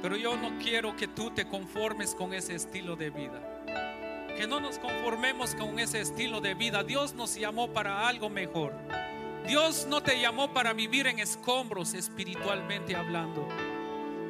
Pero 0.01 0.17
yo 0.17 0.35
no 0.35 0.57
quiero 0.59 0.97
que 0.97 1.09
tú 1.09 1.31
te 1.31 1.47
conformes 1.47 2.15
con 2.15 2.33
ese 2.33 2.55
estilo 2.55 2.97
de 2.97 3.11
vida. 3.11 3.63
Que 4.35 4.47
no 4.47 4.61
nos 4.61 4.79
conformemos 4.79 5.55
con 5.55 5.79
ese 5.79 6.01
estilo 6.01 6.41
de 6.41 6.55
vida. 6.55 6.83
Dios 6.85 7.13
nos 7.13 7.35
llamó 7.35 7.71
para 7.71 8.09
algo 8.09 8.31
mejor. 8.31 8.73
Dios 9.47 9.87
no 9.91 10.03
te 10.03 10.19
llamó 10.19 10.55
para 10.55 10.73
vivir 10.73 11.07
en 11.07 11.19
escombros 11.19 11.93
espiritualmente 11.93 12.97
hablando. 12.97 13.47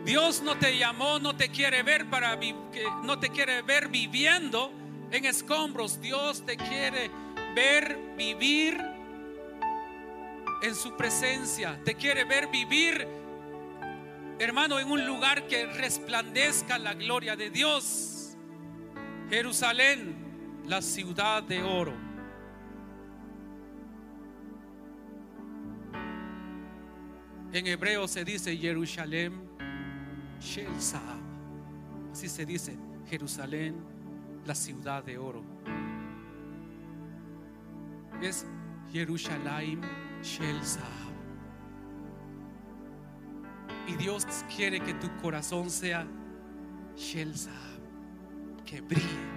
Dios 0.04 0.42
no 0.42 0.58
te 0.58 0.76
llamó, 0.76 1.20
no 1.20 1.36
te 1.36 1.48
quiere 1.50 1.82
ver 1.84 2.10
para 2.10 2.36
no 3.04 3.18
te 3.20 3.30
quiere 3.30 3.62
ver 3.62 3.88
viviendo 3.88 4.72
en 5.12 5.24
escombros. 5.24 6.00
Dios 6.00 6.44
te 6.44 6.56
quiere 6.56 7.08
ver 7.54 8.14
vivir 8.16 8.80
en 10.62 10.74
su 10.74 10.96
presencia. 10.96 11.78
Te 11.84 11.94
quiere 11.94 12.24
ver 12.24 12.48
vivir, 12.48 13.06
hermano, 14.40 14.80
en 14.80 14.90
un 14.90 15.06
lugar 15.06 15.46
que 15.46 15.66
resplandezca 15.66 16.78
la 16.78 16.94
gloria 16.94 17.36
de 17.36 17.50
Dios. 17.50 18.36
Jerusalén, 19.30 20.62
la 20.66 20.82
ciudad 20.82 21.44
de 21.44 21.62
oro. 21.62 21.94
En 27.52 27.66
hebreo 27.66 28.08
se 28.08 28.24
dice 28.24 28.56
Jerusalén 28.56 29.51
Shel 30.42 30.80
Zahab. 30.80 31.20
Así 32.12 32.28
se 32.28 32.44
dice 32.44 32.76
Jerusalén, 33.08 33.76
la 34.44 34.54
ciudad 34.54 35.04
de 35.04 35.18
oro. 35.18 35.42
Es 38.20 38.46
Jerusalén 38.92 39.80
Shel 40.22 40.62
Zahab. 40.64 41.12
Y 43.86 43.94
Dios 43.96 44.26
quiere 44.54 44.80
que 44.80 44.94
tu 44.94 45.08
corazón 45.20 45.70
sea 45.70 46.06
Shel 46.96 47.36
Zahab, 47.36 47.80
que 48.64 48.80
brille. 48.80 49.32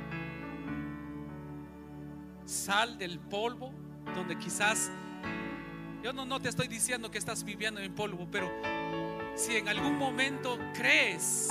Sal 2.45 2.97
del 2.97 3.19
polvo 3.19 3.71
donde 4.13 4.37
quizás 4.37 4.91
yo 6.03 6.13
no, 6.13 6.25
no 6.25 6.39
te 6.39 6.49
estoy 6.49 6.67
diciendo 6.67 7.09
que 7.09 7.17
estás 7.17 7.43
viviendo 7.43 7.79
en 7.79 7.93
polvo, 7.95 8.27
pero 8.29 8.51
si 9.35 9.57
en 9.57 9.67
algún 9.67 9.97
momento 9.97 10.57
crees 10.73 11.49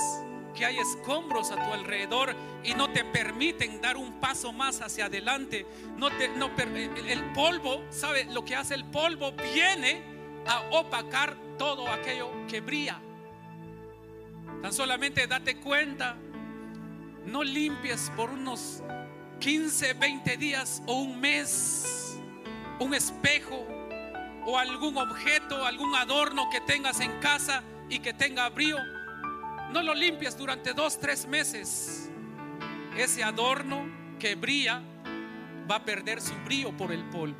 que 0.53 0.65
hay 0.65 0.77
escombros 0.77 1.51
a 1.51 1.55
tu 1.55 1.73
alrededor 1.73 2.35
y 2.63 2.73
no 2.73 2.89
te 2.91 3.03
permiten 3.03 3.81
dar 3.81 3.97
un 3.97 4.19
paso 4.19 4.53
más 4.53 4.81
hacia 4.81 5.05
adelante, 5.05 5.65
no 5.97 6.09
te, 6.09 6.29
no, 6.29 6.49
el 6.55 7.23
polvo, 7.33 7.83
¿sabe? 7.89 8.25
Lo 8.25 8.45
que 8.45 8.55
hace 8.55 8.75
el 8.75 8.85
polvo 8.85 9.33
viene 9.53 10.01
a 10.47 10.61
opacar 10.71 11.35
todo 11.57 11.87
aquello 11.89 12.31
que 12.47 12.61
brilla. 12.61 12.99
Tan 14.61 14.71
solamente 14.71 15.27
date 15.27 15.57
cuenta, 15.57 16.15
no 17.25 17.43
limpies 17.43 18.11
por 18.15 18.29
unos 18.29 18.81
15, 19.39 19.93
20 19.93 20.37
días 20.37 20.81
o 20.85 21.01
un 21.01 21.19
mes 21.19 22.05
un 22.79 22.93
espejo 22.93 23.65
o 24.45 24.57
algún 24.57 24.97
objeto, 24.97 25.65
algún 25.65 25.95
adorno 25.95 26.49
que 26.49 26.61
tengas 26.61 26.99
en 26.99 27.19
casa 27.19 27.63
y 27.89 27.99
que 27.99 28.13
tenga 28.13 28.49
brillo, 28.49 28.77
no 29.71 29.81
lo 29.81 29.93
limpies 29.93 30.37
durante 30.37 30.73
dos, 30.73 30.99
tres 30.99 31.27
meses. 31.27 32.09
Ese 32.97 33.23
adorno 33.23 33.85
que 34.19 34.35
brilla 34.35 34.81
va 35.69 35.77
a 35.77 35.85
perder 35.85 36.21
su 36.21 36.33
brillo 36.45 36.75
por 36.75 36.91
el 36.91 37.03
polvo. 37.09 37.37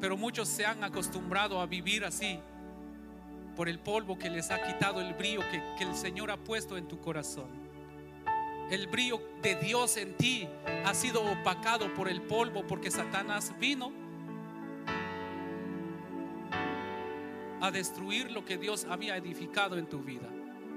Pero 0.00 0.16
muchos 0.16 0.48
se 0.48 0.64
han 0.64 0.82
acostumbrado 0.82 1.60
a 1.60 1.66
vivir 1.66 2.04
así 2.04 2.40
por 3.54 3.68
el 3.68 3.78
polvo 3.78 4.18
que 4.18 4.30
les 4.30 4.50
ha 4.50 4.62
quitado 4.62 5.00
el 5.00 5.12
brillo 5.14 5.40
que, 5.50 5.62
que 5.76 5.84
el 5.84 5.94
Señor 5.94 6.30
ha 6.30 6.38
puesto 6.38 6.78
en 6.78 6.88
tu 6.88 6.98
corazón 7.00 7.60
el 8.70 8.86
brillo 8.86 9.20
de 9.42 9.56
Dios 9.56 9.96
en 9.96 10.16
ti 10.16 10.48
ha 10.84 10.94
sido 10.94 11.22
opacado 11.24 11.92
por 11.92 12.08
el 12.08 12.22
polvo 12.22 12.64
porque 12.66 12.90
Satanás 12.90 13.52
vino 13.58 13.92
a 17.60 17.70
destruir 17.70 18.30
lo 18.30 18.44
que 18.44 18.58
Dios 18.58 18.86
había 18.88 19.16
edificado 19.16 19.76
en 19.76 19.88
tu 19.88 20.02
vida. 20.02 20.28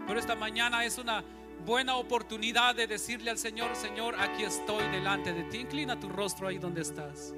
Pero 0.08 0.20
esta 0.20 0.36
mañana 0.36 0.84
es 0.84 0.98
una 0.98 1.24
buena 1.66 1.96
oportunidad 1.96 2.76
de 2.76 2.88
decirle 2.88 3.32
al 3.32 3.38
Señor, 3.38 3.76
Señor, 3.76 4.16
aquí 4.20 4.44
estoy 4.44 4.86
delante 4.90 5.34
de 5.34 5.44
ti. 5.44 5.60
Inclina 5.60 6.00
tu 6.00 6.10
rostro 6.10 6.48
ahí 6.48 6.58
donde 6.58 6.82
estás. 6.82 7.34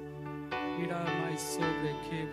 Mira, 0.78 1.04
sobre 1.38 1.96
que 2.08 2.26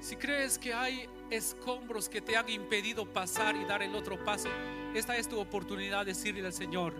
Si 0.00 0.16
crees 0.16 0.58
que 0.58 0.74
hay 0.74 1.08
escombros 1.30 2.08
que 2.08 2.20
te 2.20 2.36
han 2.36 2.48
impedido 2.48 3.06
pasar 3.06 3.54
y 3.54 3.64
dar 3.64 3.82
el 3.82 3.94
otro 3.94 4.22
paso, 4.24 4.48
esta 4.94 5.16
es 5.16 5.28
tu 5.28 5.38
oportunidad 5.38 6.00
de 6.00 6.06
decirle 6.06 6.44
al 6.44 6.52
Señor, 6.52 6.94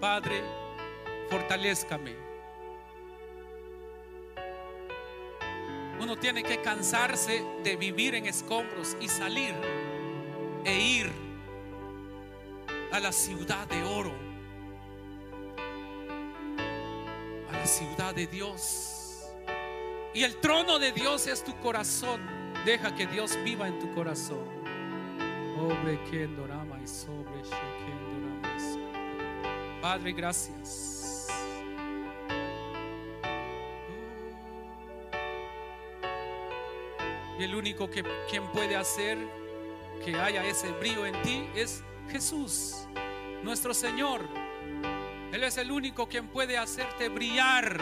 Padre, 0.00 0.42
fortalezcame. 1.30 2.14
Uno 6.00 6.16
tiene 6.16 6.42
que 6.42 6.60
cansarse 6.60 7.44
de 7.62 7.76
vivir 7.76 8.14
en 8.14 8.26
escombros 8.26 8.96
y 9.00 9.08
salir 9.08 9.54
e 10.64 10.78
ir 10.78 11.12
a 12.90 12.98
la 12.98 13.12
ciudad 13.12 13.68
de 13.68 13.82
oro, 13.84 14.12
a 17.48 17.52
la 17.52 17.66
ciudad 17.66 18.14
de 18.14 18.26
Dios. 18.26 19.30
Y 20.12 20.24
el 20.24 20.36
trono 20.40 20.78
de 20.78 20.90
Dios 20.92 21.26
es 21.26 21.44
tu 21.44 21.56
corazón. 21.60 22.20
Deja 22.64 22.94
que 22.94 23.06
Dios 23.06 23.38
viva 23.44 23.68
en 23.68 23.78
tu 23.78 23.94
corazón. 23.94 24.44
Padre, 29.80 30.12
gracias. 30.12 30.89
El 37.40 37.54
único 37.54 37.90
que 37.90 38.04
quien 38.28 38.46
puede 38.52 38.76
hacer 38.76 39.18
que 40.04 40.14
haya 40.16 40.44
ese 40.44 40.70
brillo 40.72 41.06
en 41.06 41.20
ti 41.22 41.48
es 41.54 41.82
Jesús, 42.10 42.86
nuestro 43.42 43.74
Señor. 43.74 44.22
Él 45.32 45.42
es 45.44 45.56
el 45.56 45.70
único 45.70 46.08
quien 46.08 46.28
puede 46.28 46.58
hacerte 46.58 47.08
brillar 47.08 47.80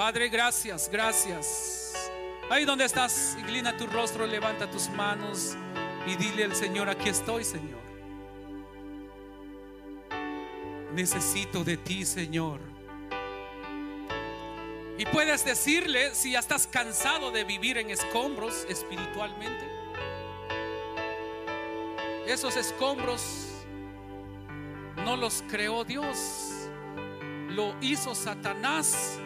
Padre, 0.00 0.30
gracias, 0.30 0.88
gracias. 0.90 2.10
Ahí 2.48 2.64
donde 2.64 2.86
estás, 2.86 3.36
inclina 3.38 3.76
tu 3.76 3.86
rostro, 3.86 4.26
levanta 4.26 4.70
tus 4.70 4.88
manos 4.88 5.58
y 6.06 6.16
dile 6.16 6.44
al 6.44 6.56
Señor, 6.56 6.88
aquí 6.88 7.10
estoy, 7.10 7.44
Señor. 7.44 7.82
Necesito 10.94 11.64
de 11.64 11.76
ti, 11.76 12.06
Señor. 12.06 12.69
Y 15.00 15.06
puedes 15.06 15.46
decirle 15.46 16.14
si 16.14 16.32
ya 16.32 16.40
estás 16.40 16.66
cansado 16.66 17.30
de 17.30 17.42
vivir 17.44 17.78
en 17.78 17.88
escombros 17.88 18.66
espiritualmente. 18.68 19.66
Esos 22.26 22.54
escombros 22.54 23.46
no 25.02 25.16
los 25.16 25.42
creó 25.48 25.84
Dios, 25.84 26.68
lo 27.48 27.74
hizo 27.80 28.14
Satanás 28.14 29.18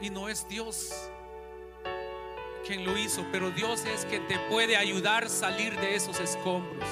y 0.00 0.08
no 0.08 0.30
es 0.30 0.48
Dios 0.48 1.10
quien 2.66 2.86
lo 2.86 2.96
hizo, 2.96 3.22
pero 3.30 3.50
Dios 3.50 3.84
es 3.84 4.06
quien 4.06 4.26
te 4.28 4.38
puede 4.48 4.78
ayudar 4.78 5.24
a 5.24 5.28
salir 5.28 5.78
de 5.78 5.94
esos 5.94 6.18
escombros. 6.20 6.88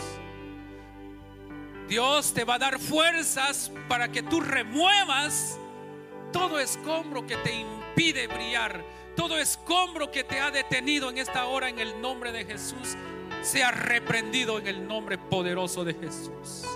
Dios 1.88 2.34
te 2.34 2.44
va 2.44 2.56
a 2.56 2.58
dar 2.58 2.78
fuerzas 2.78 3.72
para 3.88 4.12
que 4.12 4.22
tú 4.22 4.42
remuevas 4.42 5.58
todo 6.32 6.58
escombro 6.58 7.26
que 7.26 7.36
te 7.36 7.54
impide 7.54 8.26
brillar, 8.26 8.84
todo 9.14 9.38
escombro 9.38 10.10
que 10.10 10.24
te 10.24 10.40
ha 10.40 10.50
detenido 10.50 11.10
en 11.10 11.18
esta 11.18 11.46
hora 11.46 11.68
en 11.68 11.78
el 11.78 12.00
nombre 12.00 12.32
de 12.32 12.44
Jesús, 12.44 12.96
sea 13.42 13.70
reprendido 13.70 14.58
en 14.58 14.66
el 14.66 14.86
nombre 14.86 15.18
poderoso 15.18 15.84
de 15.84 15.94
Jesús. 15.94 16.66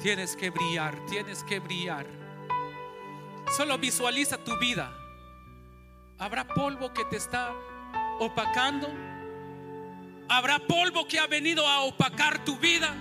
Tienes 0.00 0.36
que 0.36 0.50
brillar, 0.50 1.04
tienes 1.06 1.44
que 1.44 1.58
brillar. 1.58 2.06
Solo 3.56 3.76
visualiza 3.78 4.38
tu 4.38 4.56
vida. 4.58 4.96
Habrá 6.18 6.46
polvo 6.46 6.92
que 6.92 7.04
te 7.06 7.16
está 7.16 7.52
opacando. 8.18 8.88
Habrá 10.28 10.58
polvo 10.60 11.06
que 11.06 11.18
ha 11.18 11.26
venido 11.26 11.66
a 11.66 11.80
opacar 11.80 12.44
tu 12.44 12.56
vida. 12.56 12.94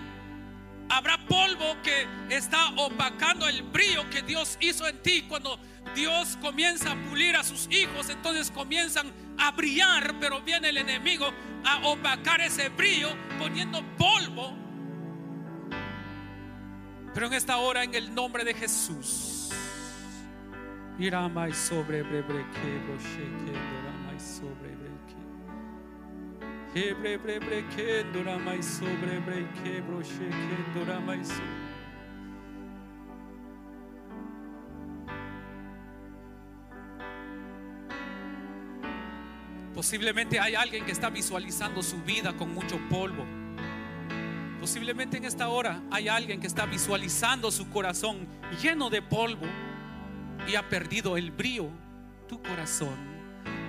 Habrá 0.90 1.18
polvo 1.28 1.78
que 1.84 2.08
está 2.30 2.70
opacando 2.76 3.48
el 3.48 3.62
brillo 3.64 4.10
que 4.10 4.22
Dios 4.22 4.58
hizo 4.60 4.88
en 4.88 5.02
ti. 5.02 5.24
Cuando 5.28 5.60
Dios 5.96 6.38
comienza 6.42 6.92
a 6.92 6.96
pulir 7.10 7.36
a 7.36 7.44
sus 7.44 7.68
hijos, 7.72 8.10
entonces 8.10 8.52
comienzan 8.52 9.12
a 9.38 9.52
brillar, 9.52 10.16
pero 10.20 10.42
viene 10.42 10.70
el 10.70 10.78
enemigo 10.78 11.32
a 11.64 11.88
opacar 11.88 12.42
ese 12.42 12.70
brillo 12.70 13.10
poniendo 13.38 13.84
polvo. 13.98 14.54
Pero 17.14 17.28
en 17.28 17.34
esta 17.34 17.58
hora, 17.58 17.84
en 17.84 17.94
el 17.96 18.14
nombre 18.14 18.44
de 18.44 18.54
Jesús, 18.54 19.40
Irá 21.00 21.30
mais 21.30 21.72
brocheque, 27.40 28.04
dora 28.14 28.38
mais 31.00 31.28
sobre. 31.28 31.50
Posiblemente 39.74 40.40
hay 40.40 40.56
alguien 40.56 40.86
que 40.86 40.92
está 40.92 41.10
visualizando 41.10 41.82
su 41.82 42.02
vida 42.04 42.36
con 42.36 42.54
mucho 42.54 42.78
polvo. 42.90 43.26
Posiblemente 44.60 45.18
en 45.18 45.26
esta 45.26 45.48
hora 45.48 45.82
hay 45.90 46.10
alguien 46.10 46.42
que 46.42 46.48
está 46.48 46.66
visualizando 46.66 47.50
su 47.50 47.70
corazón 47.70 48.28
lleno 48.62 48.90
de 48.90 49.02
polvo 49.02 49.48
y 50.48 50.56
ha 50.56 50.68
perdido 50.68 51.16
el 51.18 51.32
brillo 51.32 51.70
tu 52.28 52.42
corazón. 52.44 53.19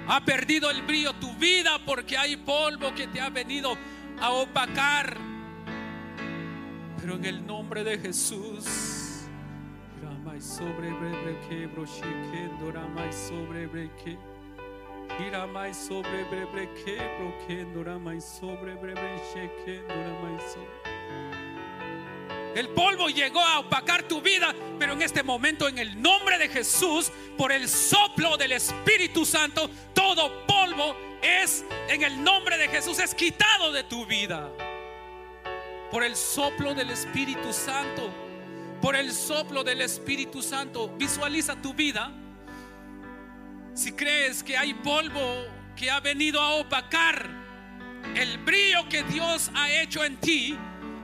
Ha 0.09 0.25
perdido 0.25 0.71
el 0.71 0.83
brillo 0.83 1.13
tu 1.15 1.33
vida 1.35 1.79
porque 1.85 2.17
hay 2.17 2.37
polvo 2.37 2.95
que 2.95 3.07
te 3.07 3.21
ha 3.21 3.31
venido 3.31 3.77
a 4.21 4.31
opacar. 4.31 5.17
Pero 7.01 7.15
en 7.15 7.25
el 7.25 7.47
nombre 7.47 7.85
de 7.85 7.99
Jesús, 7.99 8.91
sobre 10.41 10.91
brebreke, 10.91 11.67
broshikendo, 11.67 12.73
ramai 12.73 13.13
sobre 13.13 13.67
breque. 13.67 14.19
Iramai 15.27 15.75
sobre 15.75 16.25
brebreke, 16.31 16.97
broquendo, 17.19 17.85
ramai 17.85 18.21
sobre 18.21 18.75
brebreke, 18.77 19.83
ramai 19.89 20.41
sobre. 20.41 20.80
El 22.55 22.69
polvo 22.71 23.09
llegó 23.09 23.41
a 23.41 23.61
opacar 23.61 24.03
tu 24.03 24.21
vida, 24.21 24.55
pero 24.79 24.95
en 24.95 25.03
este 25.03 25.23
momento, 25.23 25.69
en 25.69 25.79
el 25.79 26.01
nombre 26.01 26.37
de 26.37 26.49
Jesús, 26.49 27.13
por 27.39 27.53
el 27.53 27.69
soplo 27.69 28.37
del 28.37 28.53
Espíritu 28.53 29.25
Santo, 29.25 29.71
todo 29.95 30.47
polvo 30.47 30.97
es, 31.23 31.65
en 31.89 32.03
el 32.03 32.23
nombre 32.23 32.59
de 32.59 32.69
Jesús, 32.69 32.99
es 32.99 33.15
quitado 33.15 33.71
de 33.71 33.85
tu 33.85 34.05
vida. 34.05 34.51
Por 35.93 36.03
el 36.03 36.17
soplo 36.17 36.75
del 36.75 36.91
Espíritu 36.91 37.53
Santo, 37.53 38.11
por 38.81 38.97
el 38.97 39.13
soplo 39.13 39.63
del 39.63 39.83
Espíritu 39.83 40.43
Santo, 40.43 40.89
visualiza 40.97 41.61
tu 41.61 41.73
vida. 41.73 42.11
Si 43.75 43.93
crees 43.93 44.43
que 44.43 44.57
hay 44.57 44.75
polvo 44.75 45.45
que 45.77 45.91
ha 45.91 46.01
venido 46.01 46.41
a 46.41 46.55
opacar 46.55 47.29
el 48.17 48.39
brillo 48.39 48.89
que 48.89 49.05
Dios 49.05 49.51
ha 49.55 49.71
hecho 49.71 50.05
en 50.05 50.17
ti, 50.17 50.59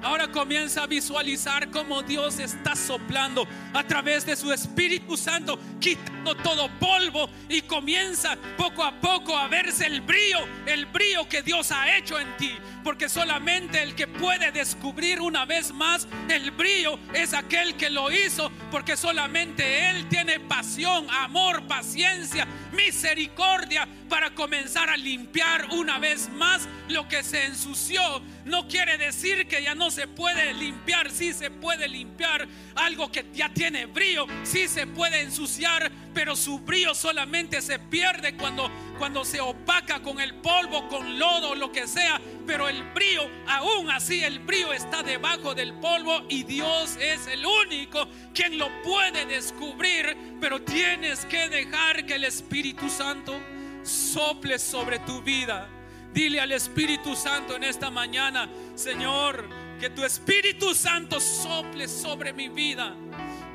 Ahora 0.07 0.29
comienza 0.29 0.85
a 0.85 0.87
visualizar 0.87 1.69
cómo 1.73 2.01
Dios 2.01 2.39
está 2.39 2.77
soplando 2.77 3.45
a 3.75 3.83
través 3.83 4.25
de 4.25 4.37
su 4.37 4.53
Espíritu 4.53 5.17
Santo, 5.17 5.59
quitando 5.81 6.33
todo 6.37 6.71
polvo 6.79 7.29
y 7.49 7.61
comienza 7.63 8.39
poco 8.57 8.85
a 8.85 8.93
poco 9.01 9.37
a 9.37 9.49
verse 9.49 9.85
el 9.85 10.01
brillo, 10.03 10.39
el 10.65 10.87
brillo 10.87 11.29
que 11.29 11.43
Dios 11.43 11.73
ha 11.73 11.97
hecho 11.97 12.21
en 12.21 12.37
ti. 12.37 12.57
Porque 12.87 13.09
solamente 13.09 13.83
el 13.83 13.97
que 13.97 14.07
puede 14.07 14.53
descubrir 14.53 15.21
una 15.21 15.45
vez 15.45 15.73
más 15.73 16.07
el 16.29 16.53
brillo 16.53 17.01
es 17.13 17.35
aquel 17.35 17.75
que 17.75 17.91
lo 17.91 18.13
hizo, 18.13 18.49
porque 18.71 18.97
solamente 18.97 19.91
Él 19.91 20.09
tiene 20.09 20.39
pasión, 20.39 21.05
amor, 21.11 21.67
paciencia, 21.67 22.47
misericordia 22.73 23.89
para 24.09 24.33
comenzar 24.37 24.89
a 24.89 24.97
limpiar 24.97 25.67
una 25.73 25.99
vez 25.99 26.29
más 26.31 26.69
lo 26.89 27.09
que 27.09 27.25
se 27.25 27.47
ensució. 27.47 28.01
No 28.45 28.69
quiere 28.69 28.97
decir 28.99 29.49
que 29.49 29.65
ya 29.65 29.75
no 29.75 29.91
se 29.91 30.07
puede 30.07 30.55
limpiar, 30.55 31.11
sí 31.11 31.33
se 31.33 31.51
puede 31.51 31.89
limpiar 31.89 32.47
algo 32.77 33.11
que 33.11 33.27
ya 33.35 33.49
tiene 33.49 33.87
brillo, 33.87 34.27
sí 34.45 34.69
se 34.69 34.87
puede 34.87 35.23
ensuciar, 35.23 35.91
pero 36.17 36.35
su 36.35 36.61
brillo 36.61 36.95
solamente 36.95 37.61
se 37.61 37.79
pierde 37.79 38.39
cuando 38.39 38.71
cuando 38.99 39.23
se 39.23 39.39
opaca 39.39 40.01
con 40.01 40.19
el 40.19 40.37
polvo, 40.37 40.89
con 40.89 41.19
lodo, 41.19 41.55
lo 41.55 41.71
que 41.71 41.87
sea, 41.87 42.19
pero 42.47 42.71
el 42.71 42.83
brillo, 42.95 43.29
aún 43.47 43.91
así 43.91 44.25
el 44.25 44.39
brillo 44.39 44.73
está 44.73 45.03
debajo 45.03 45.55
del 45.55 45.75
polvo 45.75 46.25
y 46.31 46.45
Dios 46.45 46.97
es 46.97 47.27
el 47.27 47.45
único 47.45 48.09
quien 48.33 48.57
lo 48.57 48.71
puede 48.83 49.27
descubrir, 49.27 50.17
pero 50.41 50.63
tienes 50.63 51.27
que 51.27 51.51
dejar 51.51 52.07
que 52.07 52.15
el 52.15 52.25
Espíritu 52.25 52.89
Santo 52.89 53.39
sople 53.83 54.59
sobre 54.59 54.99
tu 55.01 55.21
vida. 55.21 55.69
Dile 56.15 56.41
al 56.41 56.53
Espíritu 56.53 57.15
Santo 57.15 57.57
en 57.57 57.65
esta 57.65 57.91
mañana, 57.91 58.49
Señor, 58.75 59.47
que 59.79 59.91
tu 59.91 60.03
Espíritu 60.03 60.75
Santo 60.75 61.21
sople 61.21 61.87
sobre 61.87 62.33
mi 62.33 62.49
vida. 62.49 62.97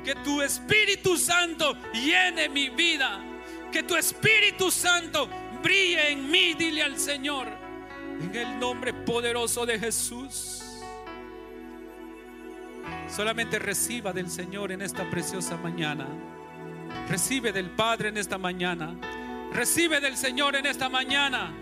Que 0.04 0.14
tu 0.16 0.42
Espíritu 0.42 1.16
Santo 1.16 1.76
llene 1.92 2.48
mi 2.48 2.68
vida. 2.68 3.20
Que 3.70 3.82
tu 3.82 3.96
Espíritu 3.96 4.70
Santo 4.70 5.28
brille 5.62 6.10
en 6.10 6.30
mí, 6.30 6.54
dile 6.54 6.82
al 6.82 6.98
Señor. 6.98 7.48
En 8.20 8.34
el 8.34 8.58
nombre 8.58 8.92
poderoso 8.92 9.64
de 9.64 9.78
Jesús. 9.78 10.62
Solamente 13.08 13.58
reciba 13.58 14.12
del 14.12 14.30
Señor 14.30 14.72
en 14.72 14.82
esta 14.82 15.08
preciosa 15.08 15.56
mañana. 15.56 16.06
Recibe 17.08 17.52
del 17.52 17.70
Padre 17.70 18.08
en 18.08 18.16
esta 18.16 18.38
mañana. 18.38 18.96
Recibe 19.52 20.00
del 20.00 20.16
Señor 20.16 20.56
en 20.56 20.66
esta 20.66 20.88
mañana. 20.88 21.52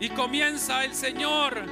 Y 0.00 0.08
comienza 0.08 0.84
el 0.84 0.94
Señor 0.94 1.62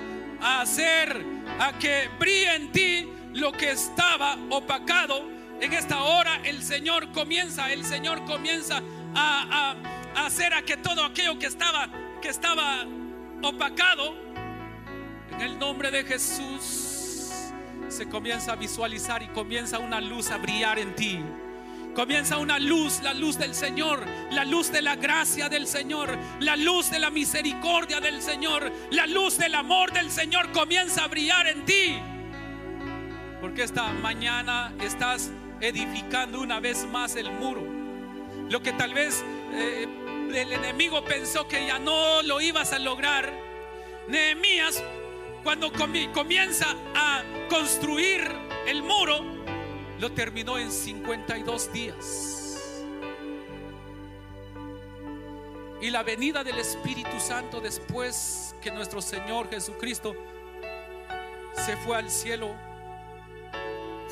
a 0.41 0.61
hacer, 0.61 1.25
a 1.59 1.79
que 1.79 2.09
brille 2.19 2.55
en 2.55 2.73
ti 2.73 3.09
lo 3.35 3.53
que 3.53 3.71
estaba 3.71 4.37
opacado. 4.51 5.42
En 5.63 5.73
esta 5.73 6.03
hora 6.03 6.41
el 6.43 6.61
Señor 6.61 7.13
comienza, 7.13 7.73
el 7.73 7.85
Señor 7.85 8.25
comienza 8.25 8.83
a, 9.15 9.77
hacer 10.17 10.53
a 10.55 10.63
que 10.63 10.77
todo 10.77 11.05
aquello 11.05 11.39
que 11.39 11.47
estaba, 11.47 11.89
que 12.21 12.31
estaba 12.31 12.85
opacado, 13.45 14.13
en 15.31 15.41
el 15.41 15.61
nombre 15.61 15.93
de 15.93 16.03
Jesús, 16.03 17.53
se 17.87 18.09
comienza 18.09 18.55
a 18.55 18.57
visualizar 18.57 19.23
y 19.23 19.29
comienza 19.29 19.79
una 19.79 20.01
luz 20.01 20.33
a 20.33 20.39
brillar 20.39 20.81
en 20.81 20.97
ti. 20.97 21.21
Comienza 21.95 22.39
una 22.39 22.59
luz, 22.59 23.01
la 23.01 23.15
luz 23.15 23.39
del 23.39 23.55
Señor, 23.55 24.05
la 24.33 24.45
luz 24.45 24.73
de 24.73 24.83
la 24.83 24.97
gracia 24.97 25.49
del 25.49 25.69
Señor, 25.69 26.19
la 26.41 26.57
luz 26.57 26.91
de 26.91 26.99
la 26.99 27.11
misericordia 27.11 28.01
del 28.01 28.21
Señor, 28.21 28.73
la 28.91 29.07
luz 29.07 29.39
del 29.39 29.55
amor 29.55 29.93
del 29.93 30.11
Señor 30.11 30.51
comienza 30.51 31.05
a 31.05 31.07
brillar 31.07 31.47
en 31.47 31.65
ti. 31.65 32.01
Porque 33.41 33.63
esta 33.63 33.93
mañana 33.93 34.73
estás 34.81 35.31
edificando 35.63 36.41
una 36.41 36.61
vez 36.61 36.85
más 36.87 37.17
el 37.17 37.31
muro. 37.31 37.63
Lo 38.51 38.61
que 38.61 38.73
tal 38.73 38.93
vez 38.93 39.25
eh, 39.55 39.87
el 40.35 40.53
enemigo 40.53 41.05
pensó 41.05 41.47
que 41.47 41.67
ya 41.67 41.79
no 41.79 42.21
lo 42.23 42.41
ibas 42.41 42.73
a 42.73 42.79
lograr. 42.79 43.33
Nehemías, 44.09 44.83
cuando 45.45 45.73
comienza 46.13 46.67
a 46.95 47.23
construir 47.49 48.29
el 48.67 48.83
muro, 48.83 49.21
lo 50.01 50.11
terminó 50.13 50.59
en 50.59 50.71
52 50.71 51.73
días. 51.73 52.83
Y 55.81 55.91
la 55.91 56.03
venida 56.03 56.43
del 56.45 56.59
Espíritu 56.59 57.21
Santo 57.21 57.61
después 57.61 58.55
que 58.61 58.71
nuestro 58.73 59.01
Señor 59.01 59.49
Jesucristo 59.49 60.15
se 61.55 61.77
fue 61.79 61.97
al 61.97 62.11
cielo 62.11 62.72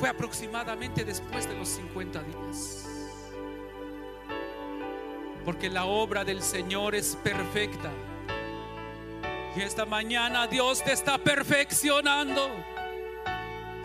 fue 0.01 0.09
aproximadamente 0.09 1.05
después 1.05 1.47
de 1.47 1.53
los 1.53 1.69
50 1.69 2.23
días. 2.23 2.87
Porque 5.45 5.69
la 5.69 5.85
obra 5.85 6.23
del 6.23 6.41
Señor 6.41 6.95
es 6.95 7.15
perfecta. 7.17 7.91
Y 9.55 9.61
esta 9.61 9.85
mañana 9.85 10.47
Dios 10.47 10.83
te 10.83 10.93
está 10.93 11.19
perfeccionando. 11.19 12.49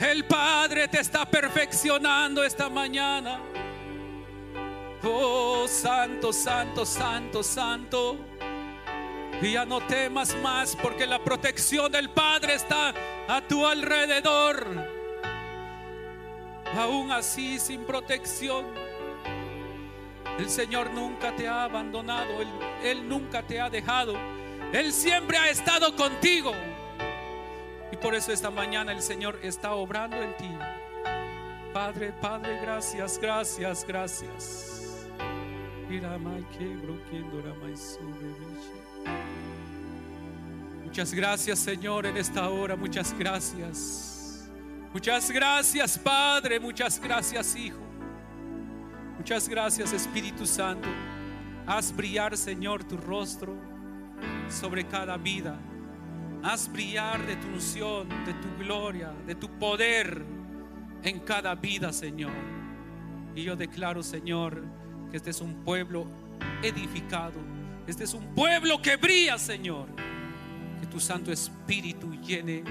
El 0.00 0.24
Padre 0.24 0.88
te 0.88 1.00
está 1.00 1.26
perfeccionando 1.26 2.42
esta 2.42 2.70
mañana. 2.70 3.38
Oh, 5.04 5.66
santo, 5.68 6.32
santo, 6.32 6.86
santo, 6.86 7.42
santo. 7.42 8.16
Y 9.42 9.52
ya 9.52 9.66
no 9.66 9.82
temas 9.82 10.34
más 10.36 10.74
porque 10.76 11.06
la 11.06 11.22
protección 11.22 11.92
del 11.92 12.08
Padre 12.08 12.54
está 12.54 12.94
a 13.28 13.42
tu 13.42 13.66
alrededor. 13.66 14.95
Aún 16.76 17.10
así, 17.10 17.58
sin 17.58 17.84
protección, 17.84 18.66
el 20.38 20.50
Señor 20.50 20.92
nunca 20.92 21.34
te 21.34 21.48
ha 21.48 21.64
abandonado, 21.64 22.42
Él, 22.42 22.48
Él 22.82 23.08
nunca 23.08 23.42
te 23.42 23.60
ha 23.60 23.70
dejado. 23.70 24.14
Él 24.72 24.92
siempre 24.92 25.38
ha 25.38 25.48
estado 25.48 25.94
contigo. 25.96 26.52
Y 27.90 27.96
por 27.96 28.14
eso 28.14 28.32
esta 28.32 28.50
mañana 28.50 28.92
el 28.92 29.00
Señor 29.00 29.38
está 29.42 29.72
obrando 29.72 30.16
en 30.16 30.36
ti. 30.36 30.50
Padre, 31.72 32.12
Padre, 32.20 32.58
gracias, 32.60 33.18
gracias, 33.18 33.84
gracias. 33.86 35.06
Muchas 40.84 41.14
gracias, 41.14 41.58
Señor, 41.58 42.06
en 42.06 42.16
esta 42.16 42.48
hora. 42.48 42.76
Muchas 42.76 43.16
gracias. 43.16 44.15
Muchas 44.96 45.30
gracias, 45.30 45.98
Padre. 45.98 46.58
Muchas 46.58 46.98
gracias, 46.98 47.54
Hijo. 47.54 47.82
Muchas 49.18 49.46
gracias, 49.46 49.92
Espíritu 49.92 50.46
Santo. 50.46 50.88
Haz 51.66 51.94
brillar, 51.94 52.34
Señor, 52.34 52.82
tu 52.82 52.96
rostro 52.96 53.54
sobre 54.48 54.86
cada 54.86 55.18
vida. 55.18 55.60
Haz 56.42 56.72
brillar 56.72 57.26
de 57.26 57.36
tu 57.36 57.46
unción, 57.48 58.08
de 58.24 58.32
tu 58.40 58.48
gloria, 58.56 59.12
de 59.26 59.34
tu 59.34 59.50
poder 59.58 60.24
en 61.02 61.20
cada 61.20 61.54
vida, 61.54 61.92
Señor. 61.92 62.32
Y 63.34 63.42
yo 63.42 63.54
declaro, 63.54 64.02
Señor, 64.02 64.64
que 65.10 65.18
este 65.18 65.28
es 65.28 65.42
un 65.42 65.62
pueblo 65.62 66.06
edificado. 66.62 67.38
Este 67.86 68.04
es 68.04 68.14
un 68.14 68.34
pueblo 68.34 68.80
que 68.80 68.96
brilla, 68.96 69.36
Señor. 69.36 69.88
Que 70.80 70.86
tu 70.86 70.98
Santo 70.98 71.30
Espíritu 71.30 72.14
llene 72.14 72.64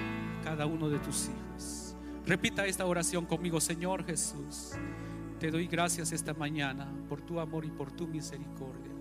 cada 0.44 0.66
uno 0.66 0.90
de 0.90 0.98
tus 0.98 1.26
hijos. 1.26 1.45
Repita 2.26 2.66
esta 2.66 2.86
oración 2.86 3.26
conmigo, 3.26 3.62
Señor 3.62 4.04
Jesús. 4.04 4.72
Te 5.40 5.52
doy 5.52 5.68
gracias 5.68 6.12
esta 6.12 6.34
mañana 6.34 6.92
por 7.08 7.22
tu 7.22 7.40
amor 7.40 7.66
y 7.66 7.70
por 7.70 7.92
tu 7.92 8.08
misericordia. 8.08 8.92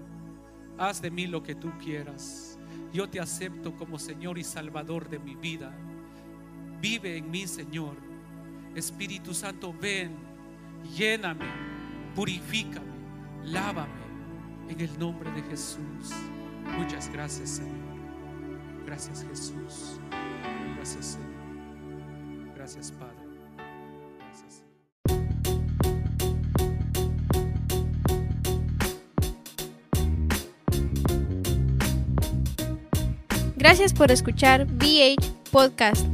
haz 0.77 1.01
de 1.01 1.11
mí 1.11 1.27
lo 1.27 1.43
que 1.43 1.55
tú 1.55 1.73
quieras. 1.79 2.59
Yo 2.93 3.09
te 3.09 3.21
acepto 3.21 3.75
como 3.77 3.99
Señor 3.99 4.39
y 4.39 4.45
Salvador 4.45 5.09
de 5.09 5.19
mi 5.19 5.37
vida. 5.37 5.73
Vive 6.81 7.17
en 7.17 7.31
mí, 7.31 7.47
Señor. 7.47 7.97
Espíritu 8.75 9.33
Santo, 9.33 9.73
ven, 9.73 10.17
lléname, 10.97 11.47
purifícame, 12.15 12.93
lávame 13.45 14.05
en 14.69 14.81
el 14.81 14.99
nombre 14.99 15.31
de 15.31 15.43
Jesús. 15.43 16.13
Muchas 16.77 17.11
gracias, 17.11 17.51
Señor. 17.51 17.95
Gracias, 18.85 19.25
Jesús. 19.25 20.01
Gracias, 20.77 21.07
Señor. 21.07 21.35
Gracias, 22.55 22.93
Padre. 22.93 23.14
Gracias 33.65 33.95
por 33.95 34.11
escuchar 34.11 34.67
BH 34.67 35.25
Podcast. 35.51 36.07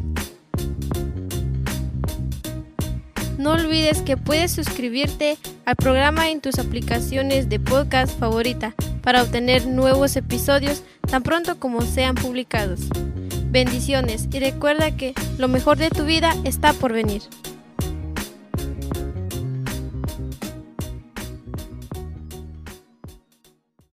No 3.38 3.50
olvides 3.50 4.02
que 4.02 4.16
puedes 4.16 4.52
suscribirte 4.52 5.36
al 5.64 5.74
programa 5.74 6.30
en 6.30 6.40
tus 6.40 6.60
aplicaciones 6.60 7.48
de 7.48 7.58
podcast 7.58 8.16
favorita 8.20 8.76
para 9.02 9.24
obtener 9.24 9.66
nuevos 9.66 10.14
episodios 10.14 10.84
tan 11.10 11.24
pronto 11.24 11.58
como 11.58 11.82
sean 11.82 12.14
publicados. 12.14 12.82
Bendiciones 13.46 14.28
y 14.30 14.38
recuerda 14.38 14.96
que 14.96 15.12
lo 15.36 15.48
mejor 15.48 15.76
de 15.76 15.90
tu 15.90 16.04
vida 16.04 16.32
está 16.44 16.72
por 16.72 16.92
venir. 16.92 17.22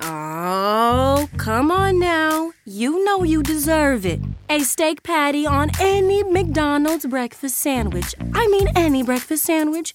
Oh, 0.00 1.28
come 1.36 1.70
on 1.70 1.98
now. 1.98 2.52
You 2.64 3.04
know 3.04 3.22
you 3.22 3.42
deserve 3.42 4.04
it. 4.04 4.20
A 4.48 4.60
steak 4.60 5.02
patty 5.02 5.46
on 5.46 5.70
any 5.80 6.22
McDonald's 6.22 7.06
breakfast 7.06 7.56
sandwich. 7.56 8.14
I 8.34 8.46
mean, 8.48 8.68
any 8.76 9.02
breakfast 9.02 9.44
sandwich. 9.44 9.94